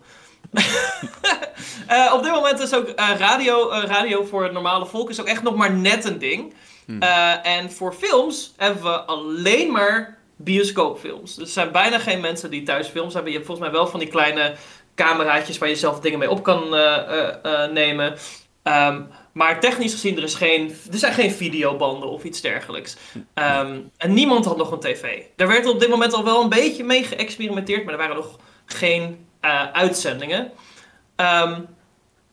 uh, 1.91 2.13
op 2.15 2.23
dit 2.23 2.33
moment 2.33 2.61
is 2.61 2.75
ook 2.75 2.89
uh, 2.89 3.11
radio, 3.19 3.71
radio 3.71 4.25
voor 4.25 4.43
het 4.43 4.53
normale 4.53 4.87
volk 4.87 5.11
is 5.11 5.21
ook 5.21 5.27
echt 5.27 5.43
nog 5.43 5.57
maar 5.57 5.73
net 5.73 6.05
een 6.05 6.19
ding. 6.19 6.55
Hmm. 6.87 7.03
en 7.43 7.73
voor 7.73 7.93
films 7.93 8.55
hebben 8.57 8.83
we 8.83 9.01
alleen 9.01 9.73
maar 9.73 10.19
bioscoopfilms. 10.37 11.35
Dus 11.35 11.47
er 11.47 11.53
zijn 11.53 11.73
bijna 11.73 11.99
geen 11.99 12.21
mensen 12.21 12.51
die 12.51 12.63
thuis 12.63 12.89
films 12.89 13.15
hebben. 13.15 13.33
Je 13.33 13.37
hebt 13.37 13.49
volgens 13.49 13.69
mij 13.69 13.79
wel 13.79 13.87
van 13.87 14.01
die 14.01 14.09
kleine 14.09 14.55
cameraatjes 14.95 15.59
waar 15.59 15.69
je 15.69 15.77
zelf 15.77 16.01
dingen 16.01 16.19
mee 16.19 16.31
op 16.31 16.43
kan 16.43 16.69
nemen. 17.73 18.15
Um, 18.63 19.09
maar 19.37 19.61
technisch 19.61 19.93
gezien, 19.93 20.17
er, 20.17 20.23
is 20.23 20.35
geen, 20.35 20.77
er 20.93 20.99
zijn 20.99 21.13
geen 21.13 21.31
videobanden 21.31 22.09
of 22.09 22.25
iets 22.25 22.41
dergelijks. 22.41 22.97
Um, 23.15 23.91
en 23.97 24.15
niemand 24.15 24.45
had 24.45 24.57
nog 24.57 24.71
een 24.71 24.81
tv. 24.81 25.23
Daar 25.37 25.49
werd 25.49 25.67
op 25.67 25.81
dit 25.81 25.89
moment 25.89 26.13
al 26.13 26.25
wel 26.25 26.43
een 26.43 26.49
beetje 26.49 26.85
mee 26.85 27.05
geëxperimenteerd, 27.05 27.85
maar 27.85 27.93
er 27.93 27.99
waren 27.99 28.17
nog 28.17 28.39
geen 28.67 29.27
uh, 29.43 29.71
uitzendingen. 29.73 30.53
Um, 31.17 31.67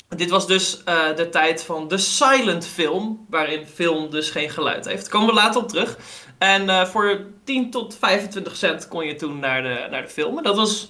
dit 0.10 0.30
was 0.30 0.48
dus 0.48 0.82
uh, 0.90 1.16
de 1.16 1.30
tijd 1.30 1.64
van 1.64 1.88
de 1.88 1.98
silent 1.98 2.68
film, 2.68 3.26
waarin 3.30 3.66
film 3.66 4.10
dus 4.10 4.30
geen 4.30 4.50
geluid 4.50 4.86
heeft. 4.86 5.02
Daar 5.02 5.12
komen 5.12 5.28
we 5.28 5.34
later 5.34 5.62
op 5.62 5.70
terug. 5.70 5.98
En 6.38 6.64
uh, 6.64 6.86
voor 6.86 7.26
10 7.44 7.72
tot 7.72 7.98
25 8.00 8.56
cent 8.56 8.88
kon 8.88 9.06
je 9.06 9.16
toen 9.16 9.40
naar 9.40 9.64
de, 9.64 9.88
naar 9.90 10.02
de 10.02 10.10
film. 10.10 10.44
Dat 10.44 10.56
was 10.56 10.90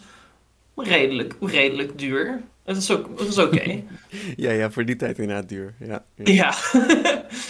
redelijk, 0.75 1.35
redelijk 1.41 1.99
duur. 1.99 2.43
Het 2.63 2.75
was 2.75 2.91
ook, 2.91 3.19
het 3.19 3.35
was 3.35 3.45
oké. 3.45 3.55
Okay. 3.55 3.85
ja, 4.35 4.51
ja, 4.51 4.71
voor 4.71 4.85
die 4.85 4.95
tijd 4.95 5.19
inderdaad 5.19 5.49
duur. 5.49 5.73
Ja, 5.79 6.03
ja. 6.15 6.33
ja. 6.33 6.53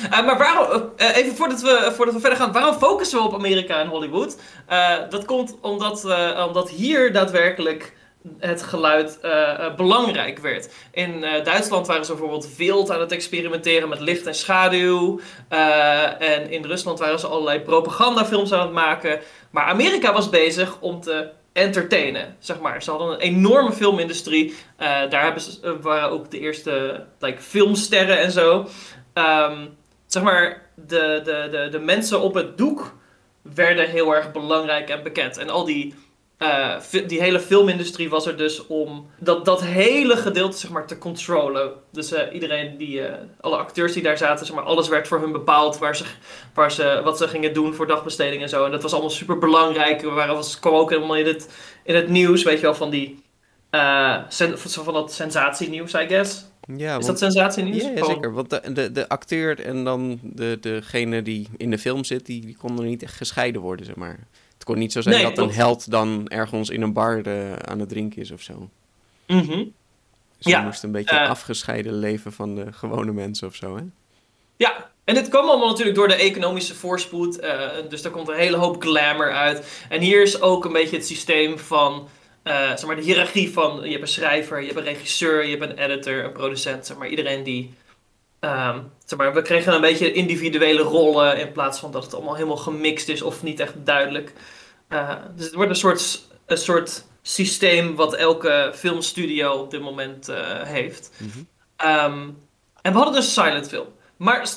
uh, 0.04 0.26
maar 0.26 0.38
waarom, 0.38 0.92
uh, 0.98 1.18
even 1.18 1.36
voordat 1.36 1.62
we, 1.62 1.92
voordat 1.96 2.16
we 2.16 2.22
verder 2.22 2.40
gaan, 2.40 2.52
waarom 2.52 2.76
focussen 2.76 3.18
we 3.20 3.26
op 3.26 3.34
Amerika 3.34 3.80
en 3.80 3.88
Hollywood? 3.88 4.38
Uh, 4.70 4.96
dat 5.10 5.26
komt 5.26 5.58
omdat, 5.62 6.08
omdat 6.48 6.70
hier 6.70 7.14
daadwerkelijk 7.14 7.94
het 8.40 8.64
geluid 8.64 9.20
belangrijk 9.76 10.40
werd. 10.40 10.70
In 10.92 11.22
Duitsland 11.22 11.88
waren 11.88 12.06
ze 12.06 12.12
bijvoorbeeld 12.12 12.56
wild 12.56 12.92
aan 12.92 13.00
het 13.00 13.12
experimenteren 13.12 13.90
met 13.90 14.00
licht 14.00 14.28
en 14.28 14.36
schaduw. 14.36 15.20
en 16.20 16.52
in 16.52 16.66
Rusland 16.66 17.00
waren 17.00 17.20
ze 17.20 17.28
allerlei 17.28 17.60
propagandafilms 17.60 18.54
aan 18.54 18.62
het 18.62 18.72
maken. 18.72 19.20
Maar 19.52 19.66
Amerika 19.66 20.14
was 20.14 20.30
bezig 20.30 20.80
om 20.80 21.02
te 21.02 21.30
entertainen, 21.54 22.36
zeg 22.40 22.60
maar. 22.60 22.84
Ze 22.84 22.90
hadden 22.90 23.14
een 23.14 23.20
enorme 23.20 23.72
filmindustrie. 23.72 24.50
Uh, 24.50 24.56
daar 25.10 25.24
hebben 25.24 25.42
ze, 25.42 25.60
uh, 25.64 25.72
waren 25.82 26.10
ook 26.10 26.32
de 26.32 26.40
eerste 26.40 27.06
like, 27.20 27.42
filmsterren 27.42 28.20
en 28.20 28.32
zo. 28.32 28.68
Um, 29.14 29.78
zeg 30.06 30.24
maar, 30.24 30.62
de, 30.76 31.22
de, 31.24 31.48
de, 31.52 31.68
de 31.72 31.80
mensen 31.80 32.22
op 32.22 32.34
het 32.34 32.58
doek 32.58 32.94
werden 33.42 33.90
heel 33.90 34.16
erg 34.16 34.32
belangrijk 34.32 34.90
en 34.90 35.04
bekend. 35.04 35.38
En 35.38 35.50
al 35.50 35.66
die 35.66 35.96
uh, 36.44 37.08
die 37.08 37.22
hele 37.22 37.40
filmindustrie 37.40 38.10
was 38.10 38.26
er 38.26 38.38
dus 38.38 38.68
om 38.68 39.08
dat, 39.20 39.46
dat 39.46 39.64
hele 39.64 40.18
gedeelte 40.18 40.58
zeg 40.58 40.72
maar, 40.72 40.88
te 40.88 40.98
controlen. 40.98 41.72
Dus 41.92 42.14
uh, 42.14 42.20
iedereen 42.34 42.78
die, 42.78 43.00
uh, 43.00 43.14
alle 43.40 43.58
acteurs 43.58 43.94
die 43.94 44.04
daar 44.04 44.18
zaten, 44.18 44.46
zeg 44.46 44.56
maar, 44.56 44.66
alles 44.66 44.88
werd 44.88 45.08
voor 45.08 45.20
hun 45.20 45.32
bepaald 45.32 45.78
waar 45.78 45.96
ze, 45.96 46.04
waar 46.54 46.72
ze, 46.72 47.02
wat 47.04 47.18
ze 47.18 47.28
gingen 47.28 47.54
doen 47.54 47.74
voor 47.74 47.88
dagbesteding 47.88 48.42
en 48.42 48.50
zo. 48.50 48.66
En 48.66 48.72
dat 48.72 48.82
was 48.82 48.92
allemaal 48.92 49.10
super 49.10 49.38
belangrijk. 49.38 50.02
We 50.02 50.10
waren, 50.10 50.36
was, 50.36 50.60
kwam 50.60 50.74
ook 50.74 50.90
helemaal 50.90 51.16
in 51.18 51.26
het, 51.26 51.50
in 51.84 51.96
het 51.96 52.10
nieuws, 52.10 52.44
weet 52.44 52.60
je 52.60 52.66
wel, 52.66 52.76
van 52.76 52.90
die 52.90 53.22
sen, 54.28 54.60
van 54.60 54.94
dat 54.94 55.14
sensatienieuws, 55.14 55.94
I 55.94 56.08
guess. 56.08 56.46
Ja, 56.78 56.98
is 56.98 57.06
dat 57.06 57.20
sensatienieuws? 57.20 57.84
Ja, 57.84 57.90
ja, 57.90 58.06
zeker. 58.06 58.34
Want 58.34 58.50
de, 58.50 58.72
de, 58.74 58.92
de 58.92 59.10
acteur 59.10 59.60
en 59.60 59.84
dan 59.84 60.20
de, 60.22 60.58
degene 60.62 61.22
die 61.22 61.48
in 61.58 61.70
de 61.70 61.78
film 61.78 62.04
zit, 62.04 62.26
die, 62.26 62.42
die 62.46 62.58
konden 62.58 62.86
niet 62.86 63.04
echt 63.04 63.16
gescheiden 63.16 63.62
worden, 63.62 63.86
zeg 63.86 63.96
maar. 63.96 64.20
Het 64.64 64.72
kon 64.72 64.82
niet 64.82 64.92
zo 64.92 65.02
zijn 65.02 65.24
dat 65.24 65.38
een 65.38 65.52
held 65.52 65.92
dan 65.92 66.28
ergens 66.28 66.70
in 66.70 66.82
een 66.82 66.94
bar 66.94 67.24
de, 67.24 67.56
aan 67.66 67.80
het 67.80 67.90
drinken 67.90 68.22
is 68.22 68.32
of 68.32 68.42
zo. 68.42 68.70
Mm 69.28 69.74
Dus 70.38 70.46
ja, 70.52 70.62
moest 70.62 70.84
een 70.84 70.92
beetje 70.92 71.16
uh, 71.16 71.30
afgescheiden 71.30 71.94
leven 71.94 72.34
van 72.34 72.56
de 72.56 72.74
gewone 72.74 73.12
mensen 73.12 73.48
of 73.48 73.56
zo, 73.56 73.76
hè? 73.76 73.84
Ja, 74.56 74.92
en 75.04 75.16
dit 75.16 75.28
kwam 75.28 75.50
allemaal 75.50 75.68
natuurlijk 75.68 75.96
door 75.96 76.08
de 76.08 76.14
economische 76.14 76.76
voorspoed. 76.76 77.44
Uh, 77.44 77.70
dus 77.90 78.02
daar 78.02 78.12
komt 78.12 78.28
een 78.28 78.36
hele 78.36 78.58
hoop 78.58 78.82
glamour 78.82 79.32
uit. 79.32 79.86
En 79.90 80.02
hier 80.02 80.22
is 80.22 80.42
ook 80.42 80.66
een 80.66 80.74
beetje 80.74 80.96
het 80.96 81.06
systeem 81.06 81.60
van... 81.60 82.08
Uh, 82.44 82.54
zeg 82.54 82.86
maar 82.86 82.96
de 82.96 83.02
hiërarchie 83.02 83.52
van... 83.52 83.82
Je 83.84 83.90
hebt 83.90 84.02
een 84.02 84.08
schrijver, 84.08 84.60
je 84.60 84.66
hebt 84.66 84.80
een 84.80 84.86
regisseur, 84.86 85.46
je 85.46 85.58
hebt 85.58 85.72
een 85.72 85.78
editor, 85.78 86.24
een 86.24 86.32
producent. 86.32 86.86
Zeg 86.86 86.98
maar 86.98 87.08
iedereen 87.08 87.44
die... 87.44 87.74
Um, 88.46 88.92
zeg 89.06 89.20
maar, 89.20 89.34
we 89.34 89.42
kregen 89.42 89.74
een 89.74 89.82
beetje 89.82 90.12
individuele 90.12 90.82
rollen 90.82 91.40
in 91.40 91.52
plaats 91.52 91.80
van 91.80 91.92
dat 91.92 92.04
het 92.04 92.14
allemaal 92.14 92.36
helemaal 92.36 92.58
gemixt 92.58 93.10
is 93.10 93.22
of 93.22 93.44
niet 93.44 93.60
echt 93.60 93.74
duidelijk. 93.84 94.34
Uh, 94.90 95.16
dus 95.36 95.46
het 95.46 95.54
wordt 95.54 95.70
een 95.70 95.76
soort, 95.76 96.28
een 96.46 96.58
soort 96.58 97.06
systeem 97.22 97.96
wat 97.96 98.14
elke 98.14 98.72
filmstudio 98.76 99.52
op 99.52 99.72
dit 99.72 99.82
moment 99.82 100.30
uh, 100.30 100.62
heeft. 100.62 101.12
Mm 101.18 101.32
-hmm. 101.32 101.90
um, 101.90 102.38
en 102.82 102.92
we 102.92 102.98
hadden 102.98 103.16
dus 103.16 103.34
silent 103.34 103.68
film. 103.68 103.88
Maar, 104.18 104.48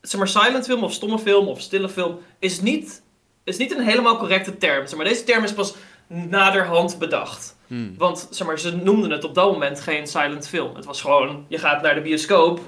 zeg 0.00 0.18
maar 0.18 0.28
silent 0.28 0.64
film 0.64 0.84
of 0.84 0.92
stomme 0.92 1.18
film 1.18 1.48
of 1.48 1.60
stille 1.60 1.88
film 1.88 2.18
is 2.38 2.60
niet, 2.60 3.02
is 3.44 3.56
niet 3.56 3.72
een 3.72 3.84
helemaal 3.84 4.18
correcte 4.18 4.56
term. 4.56 4.86
Zeg 4.86 4.96
maar, 4.96 5.08
deze 5.08 5.24
term 5.24 5.44
is 5.44 5.52
pas 5.52 5.74
naderhand 6.06 6.98
bedacht. 6.98 7.56
Hmm. 7.66 7.94
Want 7.98 8.28
zeg 8.30 8.46
maar, 8.46 8.58
ze 8.58 8.76
noemden 8.76 9.10
het 9.10 9.24
op 9.24 9.34
dat 9.34 9.52
moment 9.52 9.80
geen 9.80 10.06
silent 10.06 10.48
film. 10.48 10.74
Het 10.74 10.84
was 10.84 11.00
gewoon, 11.00 11.44
je 11.48 11.58
gaat 11.58 11.82
naar 11.82 11.94
de 11.94 12.00
bioscoop 12.00 12.60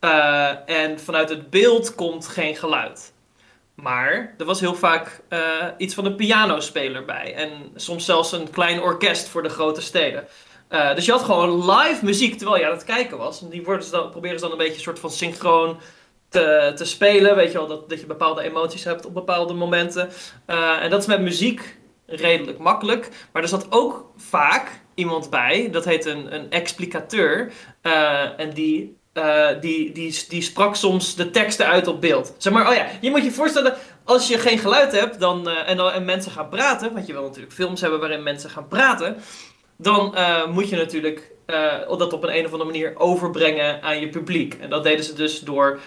uh, 0.00 0.68
en 0.68 1.00
vanuit 1.00 1.28
het 1.28 1.50
beeld 1.50 1.94
komt 1.94 2.26
geen 2.26 2.56
geluid. 2.56 3.14
Maar 3.74 4.34
er 4.38 4.44
was 4.44 4.60
heel 4.60 4.74
vaak 4.74 5.20
uh, 5.28 5.40
iets 5.76 5.94
van 5.94 6.04
een 6.04 6.16
pianospeler 6.16 7.04
bij. 7.04 7.34
En 7.34 7.50
soms 7.74 8.04
zelfs 8.04 8.32
een 8.32 8.50
klein 8.50 8.80
orkest 8.80 9.28
voor 9.28 9.42
de 9.42 9.48
grote 9.48 9.80
steden. 9.80 10.26
Uh, 10.70 10.94
dus 10.94 11.04
je 11.04 11.12
had 11.12 11.22
gewoon 11.22 11.70
live 11.70 12.04
muziek 12.04 12.38
terwijl 12.38 12.60
je 12.60 12.66
aan 12.66 12.76
het 12.76 12.84
kijken 12.84 13.18
was. 13.18 13.42
En 13.42 13.48
die 13.48 13.64
worden 13.64 13.90
dan, 13.90 14.10
proberen 14.10 14.38
ze 14.38 14.42
dan 14.42 14.52
een 14.52 14.58
beetje 14.58 14.74
een 14.74 14.80
soort 14.80 14.98
van 14.98 15.10
synchroon 15.10 15.80
te, 16.28 16.72
te 16.74 16.84
spelen. 16.84 17.36
Weet 17.36 17.52
je 17.52 17.58
wel, 17.58 17.66
dat, 17.66 17.88
dat 17.88 18.00
je 18.00 18.06
bepaalde 18.06 18.42
emoties 18.42 18.84
hebt 18.84 19.06
op 19.06 19.14
bepaalde 19.14 19.54
momenten. 19.54 20.10
En 20.80 20.90
dat 20.90 21.00
is 21.00 21.06
met 21.06 21.20
muziek 21.20 21.78
redelijk 22.06 22.58
makkelijk. 22.58 23.08
Maar 23.32 23.42
er 23.42 23.48
zat 23.48 23.66
ook 23.70 24.12
vaak 24.16 24.80
iemand 24.94 25.30
bij, 25.30 25.68
dat 25.70 25.84
heet 25.84 26.04
een, 26.04 26.34
een 26.34 26.50
explicateur. 26.50 27.52
en 28.36 28.50
die 28.50 28.96
uh, 29.16 29.46
die, 29.60 29.92
die, 29.92 30.24
die 30.28 30.42
sprak 30.42 30.76
soms 30.76 31.14
de 31.14 31.30
teksten 31.30 31.66
uit 31.66 31.86
op 31.86 32.00
beeld. 32.00 32.34
Zeg 32.38 32.52
maar, 32.52 32.68
oh 32.68 32.74
ja, 32.74 32.86
je 33.00 33.10
moet 33.10 33.24
je 33.24 33.30
voorstellen, 33.30 33.74
als 34.04 34.28
je 34.28 34.38
geen 34.38 34.58
geluid 34.58 34.92
hebt 34.92 35.20
dan, 35.20 35.48
uh, 35.48 35.68
en, 35.70 35.78
en 35.78 36.04
mensen 36.04 36.32
gaan 36.32 36.48
praten, 36.48 36.92
want 36.92 37.06
je 37.06 37.12
wil 37.12 37.22
natuurlijk 37.22 37.52
films 37.52 37.80
hebben 37.80 38.00
waarin 38.00 38.22
mensen 38.22 38.50
gaan 38.50 38.68
praten, 38.68 39.16
dan 39.76 40.14
uh, 40.14 40.46
moet 40.46 40.68
je 40.68 40.76
natuurlijk 40.76 41.34
dat 41.88 42.12
op 42.12 42.22
een, 42.22 42.36
een 42.36 42.44
of 42.44 42.52
andere 42.52 42.70
manier 42.70 42.92
overbrengen 42.96 43.82
aan 43.82 44.00
je 44.00 44.08
publiek. 44.08 44.54
En 44.60 44.70
dat 44.70 44.82
deden 44.82 45.04
ze 45.04 45.14
dus 45.14 45.40
door 45.40 45.80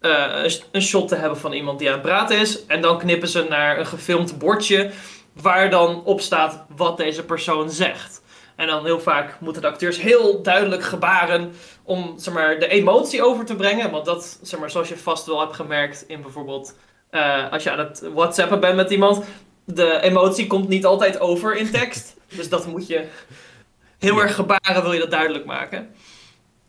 een, 0.00 0.50
een 0.72 0.82
shot 0.82 1.08
te 1.08 1.14
hebben 1.14 1.38
van 1.38 1.52
iemand 1.52 1.78
die 1.78 1.88
aan 1.88 1.94
het 1.94 2.02
praten 2.02 2.38
is, 2.38 2.66
en 2.66 2.80
dan 2.80 2.98
knippen 2.98 3.28
ze 3.28 3.46
naar 3.48 3.78
een 3.78 3.86
gefilmd 3.86 4.38
bordje 4.38 4.90
waar 5.32 5.70
dan 5.70 6.04
op 6.04 6.20
staat 6.20 6.64
wat 6.76 6.96
deze 6.96 7.24
persoon 7.24 7.70
zegt. 7.70 8.22
En 8.56 8.66
dan 8.66 8.84
heel 8.84 9.00
vaak 9.00 9.40
moeten 9.40 9.62
de 9.62 9.68
acteurs 9.68 10.00
heel 10.00 10.42
duidelijk 10.42 10.82
gebaren 10.82 11.54
om 11.86 12.14
zeg 12.16 12.34
maar, 12.34 12.58
de 12.58 12.68
emotie 12.68 13.22
over 13.22 13.44
te 13.44 13.56
brengen. 13.56 13.90
Want 13.90 14.04
dat, 14.04 14.38
zeg 14.42 14.60
maar, 14.60 14.70
zoals 14.70 14.88
je 14.88 14.96
vast 14.96 15.26
wel 15.26 15.40
hebt 15.40 15.54
gemerkt 15.54 16.04
in 16.06 16.22
bijvoorbeeld 16.22 16.74
uh, 17.10 17.52
als 17.52 17.62
je 17.62 17.70
aan 17.70 17.78
het 17.78 18.02
WhatsAppen 18.14 18.60
bent 18.60 18.76
met 18.76 18.90
iemand, 18.90 19.24
de 19.64 20.00
emotie 20.00 20.46
komt 20.46 20.68
niet 20.68 20.84
altijd 20.84 21.20
over 21.20 21.56
in 21.56 21.70
tekst. 21.70 22.16
dus 22.36 22.48
dat 22.48 22.66
moet 22.66 22.86
je 22.86 23.06
heel 23.98 24.20
erg 24.20 24.34
gebaren, 24.34 24.82
wil 24.82 24.92
je 24.92 25.00
dat 25.00 25.10
duidelijk 25.10 25.44
maken. 25.44 25.94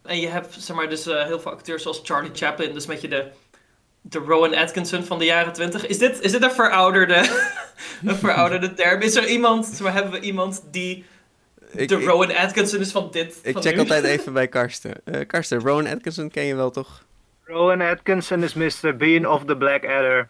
En 0.03 0.19
je 0.19 0.27
hebt 0.27 0.55
zeg 0.59 0.75
maar, 0.75 0.89
dus 0.89 1.07
uh, 1.07 1.25
heel 1.25 1.39
veel 1.39 1.51
acteurs 1.51 1.81
zoals 1.81 2.01
Charlie 2.03 2.31
Chaplin, 2.33 2.73
dus 2.73 2.85
met 2.85 3.01
je 3.01 3.07
de, 3.07 3.27
de 4.01 4.19
Rowan 4.19 4.55
Atkinson 4.55 5.03
van 5.03 5.19
de 5.19 5.25
jaren 5.25 5.53
20. 5.53 5.87
Is 5.87 5.97
dit, 5.97 6.21
is 6.21 6.31
dit 6.31 6.43
een, 6.43 6.51
verouderde, 6.51 7.15
een 8.05 8.15
verouderde 8.15 8.73
term? 8.73 9.01
Is 9.01 9.15
er 9.15 9.27
iemand, 9.27 9.65
zeg 9.65 9.79
maar, 9.79 9.93
hebben 9.93 10.11
we 10.11 10.19
iemand 10.19 10.63
die 10.71 11.05
ik, 11.77 11.87
de 11.87 11.95
Rowan 11.95 12.35
Atkinson 12.35 12.79
is 12.79 12.91
van 12.91 13.07
dit. 13.11 13.39
Ik 13.43 13.57
check 13.57 13.77
altijd 13.77 14.03
even 14.03 14.33
bij 14.39 14.47
Karsten. 14.47 14.93
Uh, 15.05 15.21
Karsten, 15.27 15.59
Rowan 15.59 15.87
Atkinson 15.87 16.29
ken 16.29 16.43
je 16.43 16.55
wel 16.55 16.71
toch? 16.71 17.05
Rowan 17.43 17.81
Atkinson 17.81 18.43
is 18.43 18.53
Mr. 18.53 18.95
Bean 18.97 19.25
of 19.25 19.45
the 19.45 19.57
Black 19.57 19.85
Adder. 19.85 20.27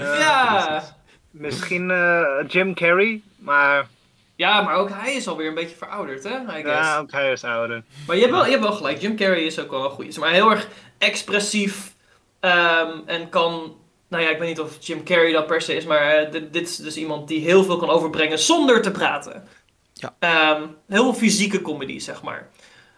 Uh, 0.00 0.18
ja! 0.18 0.82
Misschien 1.30 1.90
uh, 1.90 2.24
Jim 2.46 2.74
Carrey, 2.74 3.22
maar... 3.38 3.88
Ja, 4.36 4.60
maar 4.60 4.74
ook 4.74 4.90
hij 4.92 5.14
is 5.14 5.28
alweer 5.28 5.48
een 5.48 5.54
beetje 5.54 5.76
verouderd, 5.76 6.24
hè? 6.24 6.30
I 6.30 6.62
guess. 6.62 6.64
Ja, 6.64 6.98
ook 6.98 7.12
hij 7.12 7.32
is 7.32 7.44
ouder. 7.44 7.82
Maar 8.06 8.16
je 8.16 8.22
hebt 8.22 8.34
wel, 8.34 8.44
je 8.44 8.50
hebt 8.50 8.62
wel 8.62 8.72
gelijk, 8.72 9.00
Jim 9.00 9.16
Carrey 9.16 9.42
is 9.42 9.58
ook 9.58 9.70
wel 9.70 9.84
een 9.84 9.90
goede. 9.90 10.20
Maar 10.20 10.30
heel 10.30 10.50
erg 10.50 10.68
expressief 10.98 11.94
um, 12.40 13.02
en 13.06 13.28
kan 13.28 13.76
nou 14.12 14.24
ja, 14.24 14.30
ik 14.30 14.38
weet 14.38 14.48
niet 14.48 14.60
of 14.60 14.76
Jim 14.80 15.04
Carrey 15.04 15.32
dat 15.32 15.46
per 15.46 15.60
se 15.60 15.74
is, 15.74 15.84
maar 15.84 16.24
uh, 16.24 16.30
dit, 16.30 16.52
dit, 16.52 16.68
is 16.68 16.76
dus 16.76 16.96
iemand 16.96 17.28
die 17.28 17.40
heel 17.40 17.64
veel 17.64 17.76
kan 17.76 17.90
overbrengen 17.90 18.38
zonder 18.38 18.82
te 18.82 18.90
praten. 18.90 19.48
Ja. 20.02 20.56
Um, 20.56 20.76
heel 20.88 21.14
fysieke 21.14 21.62
comedy, 21.62 21.98
zeg 21.98 22.22
maar. 22.22 22.48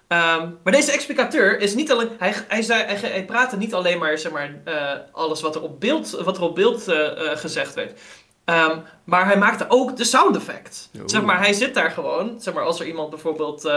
Um, 0.08 0.58
maar 0.62 0.72
deze 0.72 0.92
explicateur 0.92 1.60
is 1.60 1.74
niet 1.74 1.92
alleen. 1.92 2.08
Hij, 2.18 2.34
hij, 2.48 2.62
zei, 2.62 2.82
hij, 2.82 2.96
hij 2.96 3.24
praatte 3.24 3.56
niet 3.56 3.74
alleen 3.74 3.98
maar, 3.98 4.18
zeg 4.18 4.32
maar 4.32 4.54
uh, 4.64 4.92
alles 5.12 5.40
wat 5.40 5.54
er 5.54 5.62
op 5.62 5.80
beeld, 5.80 6.10
wat 6.10 6.36
er 6.36 6.42
op 6.42 6.54
beeld 6.54 6.88
uh, 6.88 6.96
uh, 6.96 7.36
gezegd 7.36 7.74
werd. 7.74 8.00
Um, 8.44 8.82
maar 9.04 9.26
hij 9.26 9.36
maakte 9.36 9.64
ook 9.68 9.96
de 9.96 10.04
sound 10.04 10.36
effects. 10.36 10.88
Zeg 11.06 11.22
maar, 11.22 11.38
hij 11.38 11.52
zit 11.52 11.74
daar 11.74 11.90
gewoon. 11.90 12.40
Zeg 12.40 12.54
maar, 12.54 12.64
als 12.64 12.80
er 12.80 12.86
iemand 12.86 13.10
bijvoorbeeld 13.10 13.70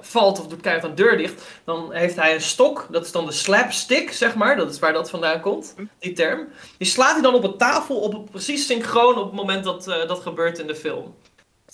valt 0.00 0.40
of 0.40 0.46
doet 0.46 0.60
keihard 0.60 0.88
een 0.88 0.94
deur 0.94 1.16
dicht, 1.16 1.42
dan 1.64 1.92
heeft 1.92 2.16
hij 2.16 2.34
een 2.34 2.40
stok. 2.40 2.86
Dat 2.90 3.04
is 3.04 3.12
dan 3.12 3.26
de 3.26 3.32
slapstick, 3.32 4.12
zeg 4.12 4.34
maar. 4.34 4.56
Dat 4.56 4.70
is 4.70 4.78
waar 4.78 4.92
dat 4.92 5.10
vandaan 5.10 5.40
komt, 5.40 5.74
die 5.98 6.12
term. 6.12 6.48
Die 6.78 6.88
slaat 6.88 7.12
hij 7.12 7.22
dan 7.22 7.34
op 7.34 7.44
een 7.44 7.56
tafel 7.56 8.00
op 8.00 8.30
precies 8.30 8.66
synchroon 8.66 9.18
op 9.18 9.24
het 9.24 9.34
moment 9.34 9.64
dat 9.64 9.84
dat 9.84 10.20
gebeurt 10.20 10.58
in 10.58 10.66
de 10.66 10.76
film. 10.76 11.14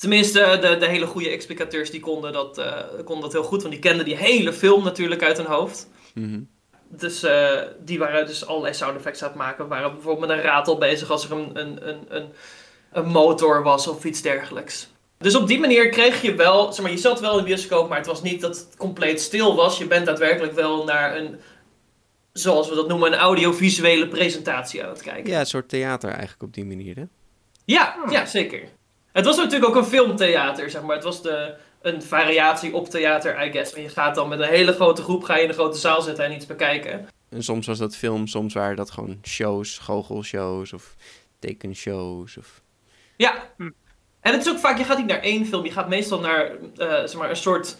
Tenminste, 0.01 0.59
de, 0.61 0.77
de 0.77 0.87
hele 0.87 1.07
goede 1.07 1.29
explicateurs 1.29 1.91
die 1.91 2.01
konden 2.01 2.33
dat, 2.33 2.59
uh, 2.59 2.83
konden 3.05 3.21
dat 3.21 3.33
heel 3.33 3.43
goed, 3.43 3.61
want 3.61 3.73
die 3.73 3.83
kenden 3.83 4.05
die 4.05 4.17
hele 4.17 4.53
film 4.53 4.85
natuurlijk 4.85 5.23
uit 5.23 5.37
hun 5.37 5.47
hoofd. 5.47 5.89
Mm-hmm. 6.15 6.49
Dus 6.89 7.25
uh, 7.25 7.61
die 7.85 7.99
waren 7.99 8.27
dus 8.27 8.47
allerlei 8.47 8.75
sound 8.75 8.97
effects 8.97 9.23
aan 9.23 9.29
het 9.29 9.39
maken. 9.39 9.69
Waren 9.69 9.93
bijvoorbeeld 9.93 10.29
met 10.29 10.37
een 10.37 10.45
ratel 10.45 10.79
bezig 10.79 11.11
als 11.11 11.25
er 11.25 11.33
een, 11.33 11.51
een, 11.59 11.89
een, 11.89 12.05
een, 12.09 12.29
een 12.93 13.07
motor 13.07 13.63
was 13.63 13.87
of 13.87 14.05
iets 14.05 14.23
dergelijks. 14.23 14.89
Dus 15.19 15.35
op 15.35 15.47
die 15.47 15.61
manier 15.61 15.89
kreeg 15.89 16.23
je 16.23 16.35
wel, 16.35 16.73
zeg 16.73 16.83
maar, 16.83 16.93
je 16.93 16.99
zat 16.99 17.21
wel 17.21 17.33
in 17.33 17.39
de 17.39 17.45
bioscoop, 17.45 17.89
maar 17.89 17.99
het 17.99 18.07
was 18.07 18.23
niet 18.23 18.41
dat 18.41 18.57
het 18.57 18.77
compleet 18.77 19.21
stil 19.21 19.57
was. 19.57 19.79
Je 19.79 19.87
bent 19.87 20.07
daadwerkelijk 20.07 20.53
wel 20.53 20.85
naar 20.85 21.17
een, 21.17 21.41
zoals 22.33 22.69
we 22.69 22.75
dat 22.75 22.89
noemen, 22.89 23.13
een 23.13 23.19
audiovisuele 23.19 24.09
presentatie 24.09 24.83
aan 24.83 24.91
het 24.91 25.03
kijken. 25.03 25.31
Ja, 25.31 25.41
een 25.41 25.47
soort 25.47 25.69
theater 25.69 26.11
eigenlijk 26.11 26.43
op 26.43 26.55
die 26.55 26.65
manier, 26.65 26.97
hè? 26.97 27.05
Ja, 27.65 27.97
ja, 28.11 28.27
zeker. 28.27 28.79
Het 29.13 29.25
was 29.25 29.37
natuurlijk 29.37 29.71
ook 29.71 29.77
een 29.77 29.91
filmtheater, 29.91 30.71
zeg 30.71 30.83
maar. 30.83 30.95
Het 30.95 31.05
was 31.05 31.23
de, 31.23 31.55
een 31.83 32.03
variatie 32.03 32.75
op 32.75 32.89
theater, 32.89 33.47
I 33.47 33.53
guess. 33.53 33.73
En 33.73 33.83
je 33.83 33.89
gaat 33.89 34.15
dan 34.15 34.29
met 34.29 34.41
een 34.41 34.49
hele 34.49 34.73
grote 34.73 35.03
groep, 35.03 35.23
ga 35.23 35.37
je 35.37 35.43
in 35.43 35.49
een 35.49 35.55
grote 35.55 35.79
zaal 35.79 36.03
zitten 36.03 36.25
en 36.25 36.33
iets 36.33 36.47
bekijken. 36.47 37.09
En 37.29 37.43
soms 37.43 37.67
was 37.67 37.79
dat 37.79 37.97
film, 37.97 38.27
soms 38.27 38.55
waren 38.55 38.77
dat 38.77 38.91
gewoon 38.91 39.19
shows, 39.23 39.79
goochelshows 39.79 40.73
of 40.73 40.95
tekenshows. 41.39 42.37
Of... 42.37 42.61
Ja, 43.17 43.35
en 44.21 44.33
het 44.33 44.47
is 44.47 44.53
ook 44.53 44.59
vaak, 44.59 44.79
je 44.79 44.85
gaat 44.85 44.99
niet 44.99 45.07
naar 45.07 45.21
één 45.21 45.47
film, 45.47 45.65
je 45.65 45.71
gaat 45.71 45.89
meestal 45.89 46.21
naar 46.21 46.51
uh, 46.51 46.61
zeg 46.77 47.15
maar 47.15 47.31
een 47.31 47.37
soort 47.37 47.77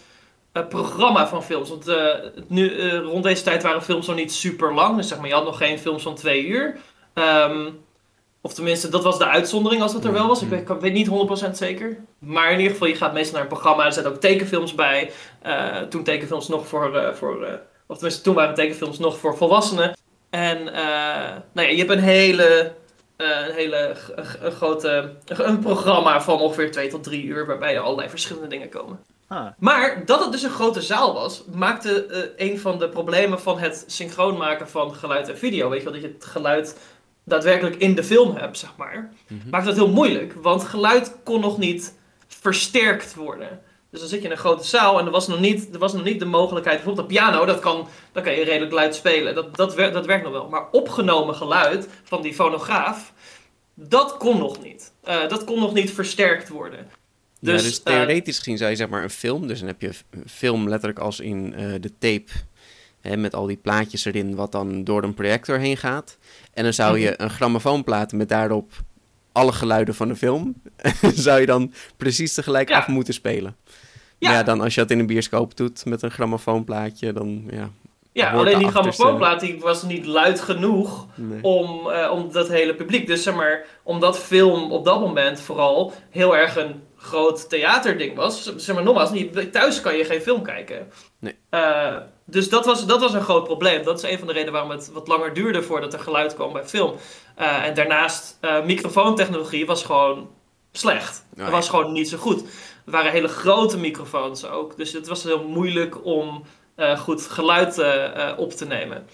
uh, 0.53 0.67
programma 0.67 1.27
van 1.27 1.43
films. 1.43 1.69
Want 1.69 1.87
uh, 1.87 2.13
nu, 2.47 2.89
rond 2.89 3.23
deze 3.23 3.43
tijd 3.43 3.63
waren 3.63 3.83
films 3.83 4.07
nog 4.07 4.15
niet 4.15 4.33
super 4.33 4.73
lang, 4.73 4.97
dus 4.97 5.07
zeg 5.07 5.17
maar, 5.17 5.27
je 5.27 5.33
had 5.33 5.43
nog 5.43 5.57
geen 5.57 5.79
films 5.79 6.03
van 6.03 6.15
twee 6.15 6.45
uur. 6.45 6.77
Um, 7.13 7.83
of 8.41 8.53
tenminste, 8.53 8.89
dat 8.89 9.03
was 9.03 9.17
de 9.17 9.27
uitzondering 9.27 9.81
als 9.81 9.93
het 9.93 10.05
er 10.05 10.13
wel 10.13 10.27
was. 10.27 10.41
Ik 10.41 10.49
weet, 10.49 10.69
ik 10.69 10.79
weet 10.79 10.93
niet 10.93 11.09
100% 11.47 11.51
zeker. 11.51 11.97
Maar 12.19 12.51
in 12.51 12.57
ieder 12.57 12.71
geval, 12.71 12.87
je 12.87 12.95
gaat 12.95 13.13
meestal 13.13 13.33
naar 13.33 13.41
een 13.41 13.47
programma. 13.47 13.85
Er 13.85 13.93
zitten 13.93 14.11
ook 14.11 14.19
tekenfilms 14.19 14.75
bij. 14.75 15.11
toen 15.89 16.03
tekenfilms 16.03 16.47
nog 16.47 16.67
voor, 16.67 17.15
voor 17.15 17.59
of 17.87 17.95
tenminste, 17.97 18.23
toen 18.23 18.35
waren 18.35 18.55
tekenfilms 18.55 18.99
nog 18.99 19.17
voor 19.17 19.37
volwassenen. 19.37 19.97
En 20.29 20.63
nou 21.53 21.67
ja, 21.67 21.73
je 21.73 21.77
hebt 21.77 21.91
een 21.91 21.99
hele 21.99 22.73
uh, 23.21 23.47
een 23.47 23.53
hele 23.53 23.95
een 24.41 24.51
grote 24.51 25.13
een 25.25 25.59
programma 25.59 26.21
van 26.21 26.39
ongeveer 26.39 26.71
2 26.71 26.89
tot 26.89 27.03
3 27.03 27.23
uur, 27.23 27.45
waarbij 27.45 27.75
er 27.75 27.81
allerlei 27.81 28.09
verschillende 28.09 28.47
dingen 28.47 28.69
komen. 28.69 28.99
Ah. 29.27 29.47
Maar 29.57 30.05
dat 30.05 30.19
het 30.19 30.31
dus 30.31 30.43
een 30.43 30.49
grote 30.49 30.81
zaal 30.81 31.13
was, 31.13 31.43
maakte 31.53 32.07
uh, 32.09 32.49
een 32.49 32.59
van 32.59 32.79
de 32.79 32.89
problemen 32.89 33.41
van 33.41 33.59
het 33.59 33.83
synchroon 33.87 34.37
maken 34.37 34.69
van 34.69 34.95
geluid 34.95 35.29
en 35.29 35.37
video. 35.37 35.69
Weet 35.69 35.77
je 35.77 35.83
wel, 35.83 35.93
dat 35.93 36.01
je 36.01 36.13
het 36.13 36.25
geluid 36.25 36.79
daadwerkelijk 37.23 37.75
in 37.75 37.95
de 37.95 38.03
film 38.03 38.35
hebt, 38.35 38.57
zeg 38.57 38.73
maar. 38.77 39.13
Mm 39.27 39.41
Maakte 39.49 39.67
dat 39.67 39.77
heel 39.77 39.91
moeilijk, 39.91 40.33
want 40.33 40.63
geluid 40.63 41.15
kon 41.23 41.41
nog 41.41 41.57
niet 41.57 41.93
versterkt 42.27 43.15
worden. 43.15 43.61
Dus 43.91 43.99
dan 43.99 44.09
zit 44.09 44.19
je 44.19 44.25
in 44.25 44.31
een 44.31 44.37
grote 44.37 44.63
zaal 44.63 44.99
en 44.99 45.05
er 45.05 45.11
was 45.11 45.27
nog 45.27 45.39
niet, 45.39 45.73
er 45.73 45.79
was 45.79 45.93
nog 45.93 46.03
niet 46.03 46.19
de 46.19 46.25
mogelijkheid. 46.25 46.77
Bijvoorbeeld 46.77 47.07
een 47.07 47.15
piano, 47.15 47.45
dat 47.45 47.59
kan, 47.59 47.87
dat 48.11 48.23
kan 48.23 48.33
je 48.33 48.43
redelijk 48.43 48.71
luid 48.71 48.95
spelen. 48.95 49.35
Dat, 49.35 49.55
dat, 49.55 49.75
werkt, 49.75 49.93
dat 49.93 50.05
werkt 50.05 50.23
nog 50.23 50.31
wel. 50.31 50.49
Maar 50.49 50.69
opgenomen 50.71 51.35
geluid 51.35 51.87
van 52.03 52.21
die 52.21 52.33
fonograaf, 52.33 53.13
dat 53.73 54.17
kon 54.17 54.37
nog 54.37 54.63
niet. 54.63 54.93
Uh, 55.07 55.27
dat 55.27 55.43
kon 55.43 55.59
nog 55.59 55.73
niet 55.73 55.91
versterkt 55.91 56.49
worden. 56.49 56.87
Dus, 57.39 57.61
ja, 57.61 57.67
dus 57.67 57.77
uh, 57.77 57.83
theoretisch 57.83 58.37
gezien 58.37 58.57
zou 58.57 58.69
je 58.69 58.75
zeg 58.75 58.89
maar 58.89 59.03
een 59.03 59.09
film, 59.09 59.47
dus 59.47 59.59
dan 59.59 59.67
heb 59.67 59.81
je 59.81 59.87
een 60.09 60.29
film 60.29 60.69
letterlijk 60.69 60.99
als 60.99 61.19
in 61.19 61.53
uh, 61.57 61.73
de 61.79 61.97
tape, 61.97 62.31
hè, 63.01 63.17
met 63.17 63.35
al 63.35 63.45
die 63.45 63.57
plaatjes 63.57 64.05
erin, 64.05 64.35
wat 64.35 64.51
dan 64.51 64.83
door 64.83 65.03
een 65.03 65.13
projector 65.13 65.57
heen 65.57 65.77
gaat. 65.77 66.17
En 66.53 66.63
dan 66.63 66.73
zou 66.73 66.99
je 66.99 67.21
een 67.21 67.29
grammofoonplaat 67.29 68.11
met 68.11 68.29
daarop 68.29 68.71
alle 69.31 69.51
geluiden 69.51 69.95
van 69.95 70.07
de 70.07 70.15
film, 70.15 70.61
zou 71.13 71.39
je 71.39 71.45
dan 71.45 71.73
precies 71.97 72.33
tegelijk 72.33 72.69
ja. 72.69 72.77
af 72.77 72.87
moeten 72.87 73.13
spelen. 73.13 73.55
Ja. 74.17 74.31
ja, 74.31 74.43
dan 74.43 74.61
als 74.61 74.75
je 74.75 74.81
dat 74.81 74.91
in 74.91 74.99
een 74.99 75.05
bioscoop 75.05 75.57
doet 75.57 75.85
met 75.85 76.01
een 76.01 76.11
grammofoonplaatje, 76.11 77.13
dan 77.13 77.43
ja. 77.51 77.69
Ja, 78.13 78.31
alleen 78.31 78.59
die 78.59 78.67
grammofoonplaat 78.67 79.39
die 79.39 79.59
was 79.59 79.83
niet 79.83 80.05
luid 80.05 80.41
genoeg 80.41 81.07
om, 81.41 81.87
uh, 81.87 82.11
om 82.11 82.31
dat 82.31 82.47
hele 82.47 82.75
publiek. 82.75 83.07
Dus 83.07 83.23
zeg 83.23 83.35
maar, 83.35 83.65
omdat 83.83 84.19
film 84.19 84.71
op 84.71 84.85
dat 84.85 84.99
moment 84.99 85.41
vooral 85.41 85.93
heel 86.09 86.37
erg 86.37 86.55
een 86.55 86.81
groot 86.97 87.49
theaterding 87.49 88.15
was. 88.15 88.55
Zeg 88.55 88.75
maar 88.75 88.83
nogmaals, 88.83 89.11
niet, 89.11 89.51
thuis 89.51 89.81
kan 89.81 89.97
je 89.97 90.03
geen 90.03 90.21
film 90.21 90.43
kijken. 90.43 90.87
Nee. 91.19 91.35
Uh, 91.51 91.95
dus 92.31 92.49
dat 92.49 92.65
was, 92.65 92.85
dat 92.85 92.99
was 92.99 93.13
een 93.13 93.21
groot 93.21 93.43
probleem. 93.43 93.83
Dat 93.83 94.03
is 94.03 94.09
een 94.09 94.17
van 94.17 94.27
de 94.27 94.33
redenen 94.33 94.53
waarom 94.53 94.71
het 94.71 94.91
wat 94.93 95.07
langer 95.07 95.33
duurde 95.33 95.63
voordat 95.63 95.93
er 95.93 95.99
geluid 95.99 96.35
kwam 96.35 96.53
bij 96.53 96.65
film. 96.65 96.95
Uh, 97.39 97.65
en 97.65 97.73
daarnaast, 97.73 98.37
uh, 98.41 98.65
microfoontechnologie 98.65 99.65
was 99.65 99.83
gewoon 99.83 100.29
slecht. 100.71 101.25
Het 101.35 101.49
was 101.49 101.69
gewoon 101.69 101.91
niet 101.91 102.09
zo 102.09 102.17
goed. 102.17 102.41
Er 102.85 102.91
waren 102.91 103.11
hele 103.11 103.27
grote 103.27 103.77
microfoons 103.77 104.45
ook. 104.45 104.77
Dus 104.77 104.93
het 104.93 105.07
was 105.07 105.23
heel 105.23 105.47
moeilijk 105.47 106.05
om 106.05 106.43
uh, 106.77 106.99
goed 106.99 107.21
geluid 107.21 107.77
op 108.37 108.51
te 108.51 108.65
nemen. 108.65 109.05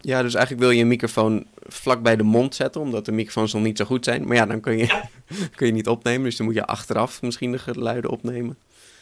Ja, 0.00 0.22
dus 0.22 0.34
eigenlijk 0.34 0.64
wil 0.64 0.74
je 0.74 0.82
een 0.82 0.88
microfoon 0.88 1.46
vlak 1.66 2.02
bij 2.02 2.16
de 2.16 2.22
mond 2.22 2.54
zetten, 2.54 2.80
omdat 2.80 3.04
de 3.04 3.12
microfoons 3.12 3.52
nog 3.52 3.62
niet 3.62 3.78
zo 3.78 3.84
goed 3.84 4.04
zijn. 4.04 4.26
Maar 4.26 4.36
ja, 4.36 4.46
dan 4.46 4.60
kun 4.60 4.78
je, 4.78 4.86
ja. 4.86 5.08
kun 5.56 5.66
je 5.66 5.72
niet 5.72 5.88
opnemen, 5.88 6.24
dus 6.24 6.36
dan 6.36 6.46
moet 6.46 6.54
je 6.54 6.66
achteraf 6.66 7.22
misschien 7.22 7.52
de 7.52 7.58
geluiden 7.58 8.10
opnemen. 8.10 8.58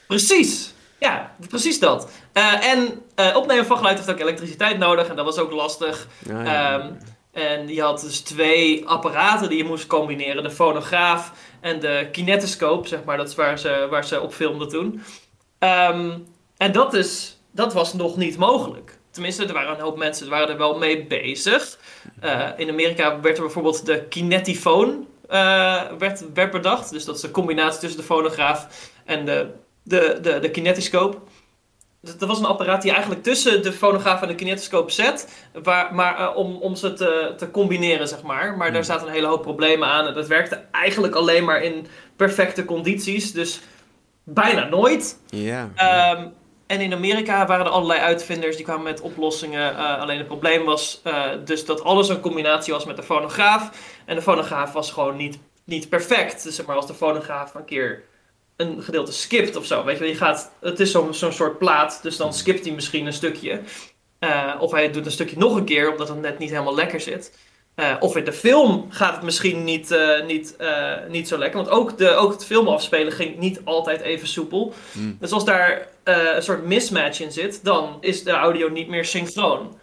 Precies, 0.06 0.74
ja, 1.02 1.34
precies 1.48 1.78
dat. 1.78 2.10
Uh, 2.34 2.66
en 2.66 3.02
uh, 3.16 3.36
opnemen 3.36 3.66
van 3.66 3.76
geluid 3.76 3.96
heeft 3.96 4.10
ook 4.10 4.18
elektriciteit 4.18 4.78
nodig 4.78 5.08
en 5.08 5.16
dat 5.16 5.24
was 5.24 5.38
ook 5.38 5.52
lastig. 5.52 6.06
Ja, 6.28 6.44
ja, 6.44 6.74
um, 6.74 6.98
en 7.32 7.68
je 7.68 7.82
had 7.82 8.00
dus 8.00 8.20
twee 8.20 8.86
apparaten 8.86 9.48
die 9.48 9.58
je 9.58 9.64
moest 9.64 9.86
combineren. 9.86 10.42
De 10.42 10.50
fonograaf 10.50 11.32
en 11.60 11.80
de 11.80 12.08
kinetoscoop, 12.12 12.86
zeg 12.86 13.04
maar. 13.04 13.16
Dat 13.16 13.28
is 13.28 13.34
waar 13.34 13.58
ze, 13.58 13.86
waar 13.90 14.04
ze 14.04 14.20
op 14.20 14.34
filmden 14.34 14.68
toen. 14.68 15.02
Um, 15.58 16.26
en 16.56 16.72
dat, 16.72 16.94
is, 16.94 17.38
dat 17.50 17.72
was 17.72 17.94
nog 17.94 18.16
niet 18.16 18.36
mogelijk. 18.36 18.98
Tenminste, 19.10 19.46
er 19.46 19.52
waren 19.52 19.74
een 19.74 19.80
hoop 19.80 19.96
mensen 19.96 20.22
die 20.22 20.32
waren 20.32 20.48
er 20.48 20.58
wel 20.58 20.78
mee 20.78 21.06
bezig. 21.06 21.78
Uh, 22.24 22.48
in 22.56 22.68
Amerika 22.68 23.20
werd 23.20 23.36
er 23.36 23.42
bijvoorbeeld 23.42 23.86
de 23.86 24.04
kinetifoon 24.04 25.06
werd, 25.98 26.32
werd 26.34 26.50
bedacht. 26.50 26.90
Dus 26.90 27.04
dat 27.04 27.14
is 27.14 27.20
de 27.20 27.30
combinatie 27.30 27.80
tussen 27.80 28.00
de 28.00 28.06
fonograaf 28.06 28.90
en 29.04 29.24
de, 29.24 29.50
de, 29.82 30.18
de, 30.22 30.38
de 30.38 30.50
kinetoscoop. 30.50 31.20
Dat 32.00 32.28
was 32.28 32.38
een 32.38 32.44
apparaat 32.44 32.82
die 32.82 32.90
eigenlijk 32.90 33.22
tussen 33.22 33.62
de 33.62 33.72
fonograaf 33.72 34.22
en 34.22 34.28
de 34.28 34.34
kinetoscoop 34.34 34.90
zet, 34.90 35.46
waar, 35.62 35.94
maar 35.94 36.20
uh, 36.20 36.36
om, 36.36 36.56
om 36.56 36.76
ze 36.76 36.92
te, 36.92 37.34
te 37.36 37.50
combineren, 37.50 38.08
zeg 38.08 38.22
maar. 38.22 38.56
Maar 38.56 38.66
daar 38.66 38.76
hmm. 38.76 38.84
zaten 38.84 39.06
een 39.06 39.12
hele 39.12 39.26
hoop 39.26 39.42
problemen 39.42 39.88
aan 39.88 40.06
en 40.06 40.14
dat 40.14 40.26
werkte 40.26 40.64
eigenlijk 40.72 41.14
alleen 41.14 41.44
maar 41.44 41.62
in 41.62 41.86
perfecte 42.16 42.64
condities, 42.64 43.32
dus 43.32 43.60
bijna 44.24 44.68
nooit. 44.68 45.18
Ja. 45.26 45.70
Yeah. 45.76 46.18
Um, 46.18 46.32
en 46.66 46.80
in 46.80 46.92
Amerika 46.92 47.46
waren 47.46 47.66
er 47.66 47.72
allerlei 47.72 48.00
uitvinders 48.00 48.56
die 48.56 48.64
kwamen 48.64 48.82
met 48.82 49.00
oplossingen. 49.00 49.72
Uh, 49.72 50.00
alleen 50.00 50.18
het 50.18 50.26
probleem 50.26 50.64
was 50.64 51.00
uh, 51.04 51.24
dus 51.44 51.64
dat 51.64 51.84
alles 51.84 52.08
een 52.08 52.20
combinatie 52.20 52.72
was 52.72 52.84
met 52.84 52.96
de 52.96 53.02
fonograaf. 53.02 53.70
En 54.04 54.14
de 54.14 54.22
fonograaf 54.22 54.72
was 54.72 54.90
gewoon 54.90 55.16
niet, 55.16 55.38
niet 55.64 55.88
perfect. 55.88 56.42
Dus 56.42 56.54
zeg 56.54 56.66
maar 56.66 56.76
als 56.76 56.86
de 56.86 56.94
fonograaf 56.94 57.54
een 57.54 57.64
keer 57.64 58.02
een 58.56 58.82
gedeelte 58.82 59.12
skipt 59.12 59.56
of 59.56 59.66
zo. 59.66 59.84
Weet 59.84 59.98
je, 59.98 60.04
je 60.04 60.14
gaat, 60.14 60.52
het 60.60 60.80
is 60.80 60.90
zo'n 60.90 61.14
zo'n 61.14 61.32
soort 61.32 61.58
plaat, 61.58 61.98
dus 62.02 62.16
dan 62.16 62.34
skipt 62.34 62.64
hij 62.64 62.74
misschien 62.74 63.06
een 63.06 63.12
stukje. 63.12 63.60
Uh, 64.20 64.54
of 64.58 64.70
hij 64.70 64.90
doet 64.90 65.06
een 65.06 65.12
stukje 65.12 65.38
nog 65.38 65.56
een 65.56 65.64
keer, 65.64 65.90
omdat 65.90 66.08
het 66.08 66.20
net 66.20 66.38
niet 66.38 66.50
helemaal 66.50 66.74
lekker 66.74 67.00
zit. 67.00 67.38
Uh, 67.76 67.96
of 68.00 68.16
in 68.16 68.24
de 68.24 68.32
film 68.32 68.86
gaat 68.88 69.14
het 69.14 69.22
misschien 69.22 69.64
niet, 69.64 69.90
uh, 69.90 70.26
niet, 70.26 70.56
niet 71.08 71.28
zo 71.28 71.38
lekker. 71.38 71.60
Want 71.62 71.72
ook, 71.72 71.98
de, 71.98 72.10
ook 72.10 72.32
het 72.32 72.44
film 72.44 72.68
afspelen 72.68 73.12
ging 73.12 73.38
niet 73.38 73.60
altijd 73.64 74.00
even 74.00 74.28
soepel. 74.28 74.74
Mm. 74.92 75.16
Dus 75.20 75.32
als 75.32 75.44
daar 75.44 75.88
een 76.04 76.42
soort 76.42 76.66
mismatch 76.66 77.20
in 77.20 77.32
zit, 77.32 77.64
dan 77.64 77.96
is 78.00 78.22
de 78.22 78.30
audio 78.30 78.68
niet 78.68 78.88
meer 78.88 79.04
synchroon. 79.04 79.78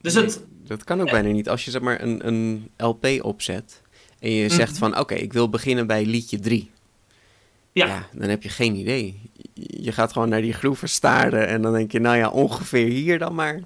Dus 0.00 0.14
nee, 0.14 0.24
het, 0.24 0.44
dat 0.48 0.84
kan 0.84 1.00
ook 1.00 1.10
bijna 1.10 1.28
niet. 1.28 1.48
Als 1.48 1.64
je 1.64 1.70
zeg 1.70 1.80
maar 1.80 2.02
een, 2.02 2.26
een 2.26 2.70
LP 2.76 3.06
opzet 3.20 3.82
en 4.18 4.30
je 4.30 4.48
zegt 4.48 4.72
mm 4.72 4.78
-hmm. 4.78 4.92
van 4.92 5.00
oké, 5.00 5.14
ik 5.14 5.32
wil 5.32 5.48
beginnen 5.48 5.86
bij 5.86 6.04
liedje 6.04 6.38
3. 6.38 6.70
Ja. 7.72 7.86
ja. 7.86 8.08
dan 8.12 8.28
heb 8.28 8.42
je 8.42 8.48
geen 8.48 8.74
idee. 8.74 9.30
Je 9.54 9.92
gaat 9.92 10.12
gewoon 10.12 10.28
naar 10.28 10.40
die 10.40 10.52
groeven 10.52 10.88
staren 10.88 11.46
en 11.46 11.62
dan 11.62 11.72
denk 11.72 11.92
je, 11.92 12.00
nou 12.00 12.16
ja, 12.16 12.30
ongeveer 12.30 12.86
hier 12.86 13.18
dan 13.18 13.34
maar. 13.34 13.60